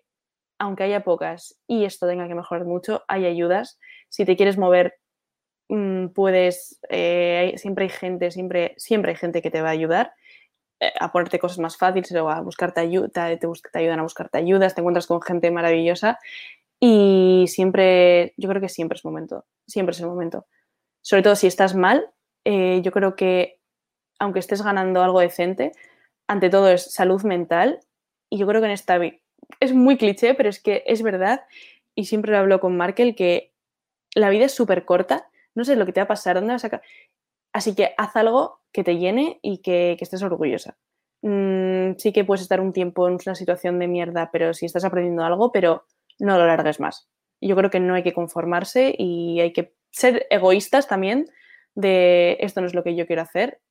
[0.60, 3.80] aunque haya pocas y esto tenga que mejorar mucho, hay ayudas.
[4.10, 5.01] Si te quieres mover,
[5.76, 10.14] mm, puedes, eh, siempre hay gente, siempre, siempre hay gente que te va a ayudar
[10.80, 14.76] eh, a ponerte cosas más fáciles a buscarte ayuda, te, te, ayudan a buscarte ayudas,
[14.76, 16.20] te encuentras con gente maravillosa
[16.80, 20.48] y siempre, yo creo que siempre es momento, siempre es el momento.
[21.02, 22.10] Sobre todo si estás mal,
[22.46, 23.60] eh, yo creo que
[24.22, 25.72] aunque estés ganando algo decente,
[26.28, 27.80] ante todo es salud mental.
[28.30, 29.00] Y yo creo que en esta
[29.60, 31.42] es muy cliché, pero es que es verdad.
[31.96, 33.52] Y siempre lo hablo con Markel que
[34.16, 35.28] la vida es súper corta.
[35.56, 36.82] No sé lo que te va a pasar, dónde vas a.
[37.54, 40.78] Así que haz algo que te llene y que, estés orgullosa.
[41.22, 44.86] Mm, sí que puedes estar un tiempo en una situación de mierda, pero si estás
[44.86, 45.86] aprendiendo algo, pero
[46.20, 47.10] no lo largues más.
[47.42, 51.28] Yo creo que no hay que conformarse y hay que ser egoístas también
[51.76, 53.62] de esto no es lo que yo quiero hacer,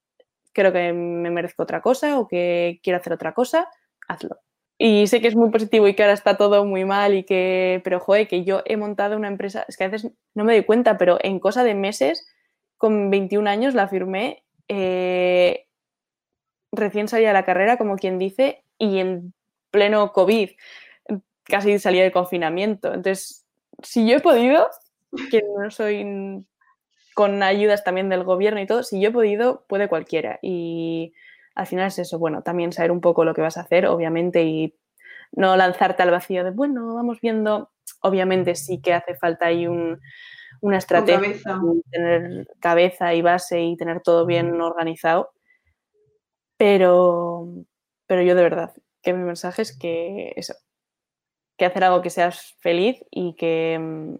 [0.52, 3.68] creo que me merezco otra cosa o que quiero hacer otra cosa,
[4.08, 4.38] hazlo.
[4.82, 7.82] Y sé que es muy positivo y que ahora está todo muy mal y que,
[7.84, 10.64] pero joder, que yo he montado una empresa, es que a veces no me doy
[10.64, 12.26] cuenta, pero en cosa de meses,
[12.78, 15.66] con 21 años la firmé, eh,
[16.72, 19.34] recién salía de la carrera, como quien dice, y en
[19.70, 20.48] pleno COVID
[21.44, 22.94] casi salía del confinamiento.
[22.94, 23.44] Entonces,
[23.82, 24.66] si yo he podido,
[25.30, 26.46] que no soy
[27.12, 30.38] con ayudas también del gobierno y todo, si yo he podido, puede cualquiera.
[30.40, 31.12] Y
[31.60, 34.44] al final es eso, bueno, también saber un poco lo que vas a hacer, obviamente,
[34.44, 34.74] y
[35.32, 37.70] no lanzarte al vacío de, bueno, vamos viendo.
[38.00, 40.00] Obviamente sí que hace falta ahí un,
[40.62, 41.60] una estrategia,
[41.90, 45.32] tener cabeza y base y tener todo bien organizado.
[46.56, 47.46] Pero,
[48.06, 48.72] pero yo de verdad,
[49.02, 50.54] que mi mensaje es que eso,
[51.58, 54.16] que hacer algo que seas feliz y que,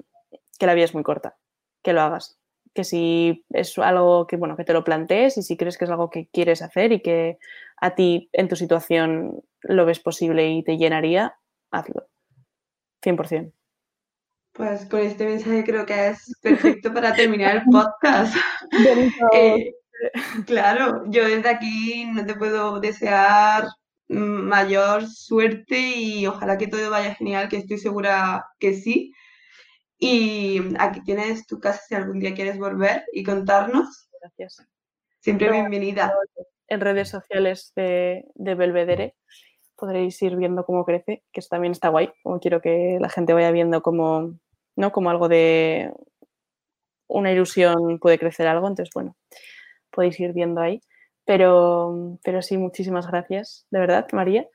[0.58, 1.38] que, la vida es muy corta,
[1.82, 2.38] que lo hagas.
[2.74, 5.90] Que si es algo que, bueno, que te lo plantees y si crees que es
[5.90, 7.38] algo que quieres hacer y que
[7.80, 11.34] a ti en tu situación lo ves posible y te llenaría,
[11.70, 12.08] hazlo.
[13.02, 13.52] 100%.
[14.52, 18.34] Pues con este mensaje creo que es perfecto para terminar el podcast.
[19.32, 19.74] Eh,
[20.46, 23.66] claro, yo desde aquí no te puedo desear
[24.08, 29.12] mayor suerte y ojalá que todo vaya genial, que estoy segura que sí.
[30.02, 34.08] Y aquí tienes tu casa si algún día quieres volver y contarnos.
[34.18, 34.66] Gracias.
[35.20, 36.14] Siempre bienvenida.
[36.68, 39.14] En redes sociales de, de Belvedere
[39.76, 43.50] podréis ir viendo cómo crece, que también está guay, como quiero que la gente vaya
[43.50, 44.38] viendo como,
[44.74, 44.90] ¿no?
[44.90, 45.92] como algo de
[47.06, 49.16] una ilusión puede crecer algo, entonces bueno,
[49.90, 50.80] podéis ir viendo ahí.
[51.26, 54.48] Pero, pero sí, muchísimas gracias, de verdad, María.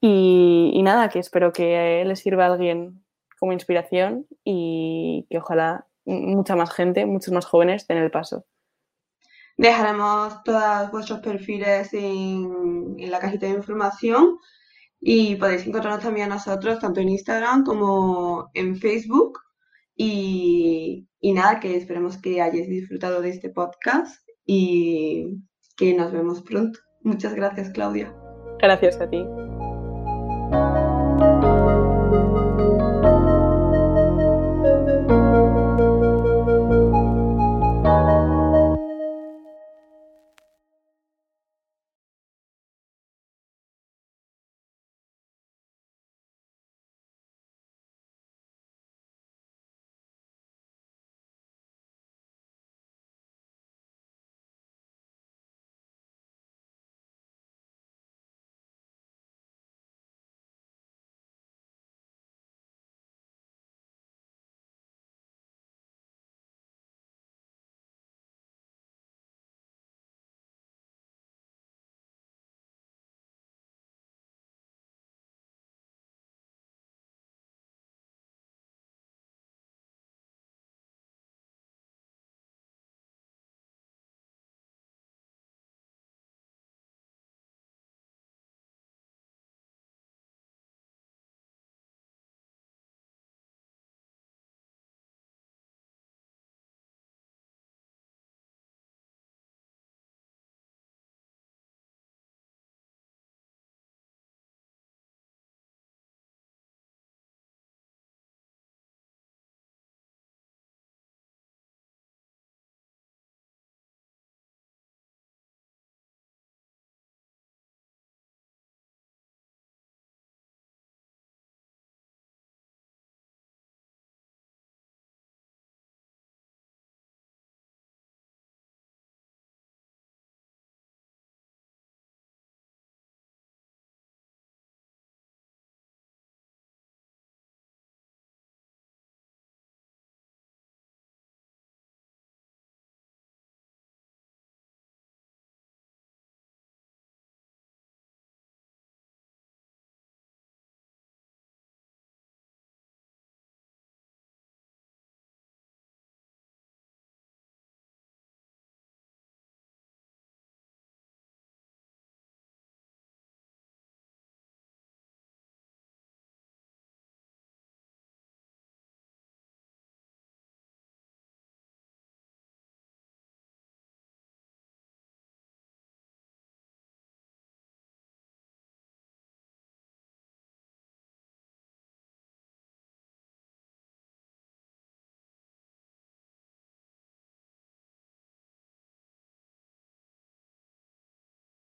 [0.00, 3.04] Y, y nada, que espero que le sirva a alguien
[3.38, 8.44] como inspiración y que ojalá mucha más gente, muchos más jóvenes den el paso.
[9.56, 14.38] Dejaremos todos vuestros perfiles en, en la cajita de información
[15.00, 19.38] y podéis encontrarnos también a nosotros tanto en Instagram como en Facebook.
[19.96, 25.42] Y, y nada, que esperemos que hayáis disfrutado de este podcast y
[25.76, 26.78] que nos vemos pronto.
[27.02, 28.14] Muchas gracias, Claudia.
[28.60, 29.24] Gracias a ti.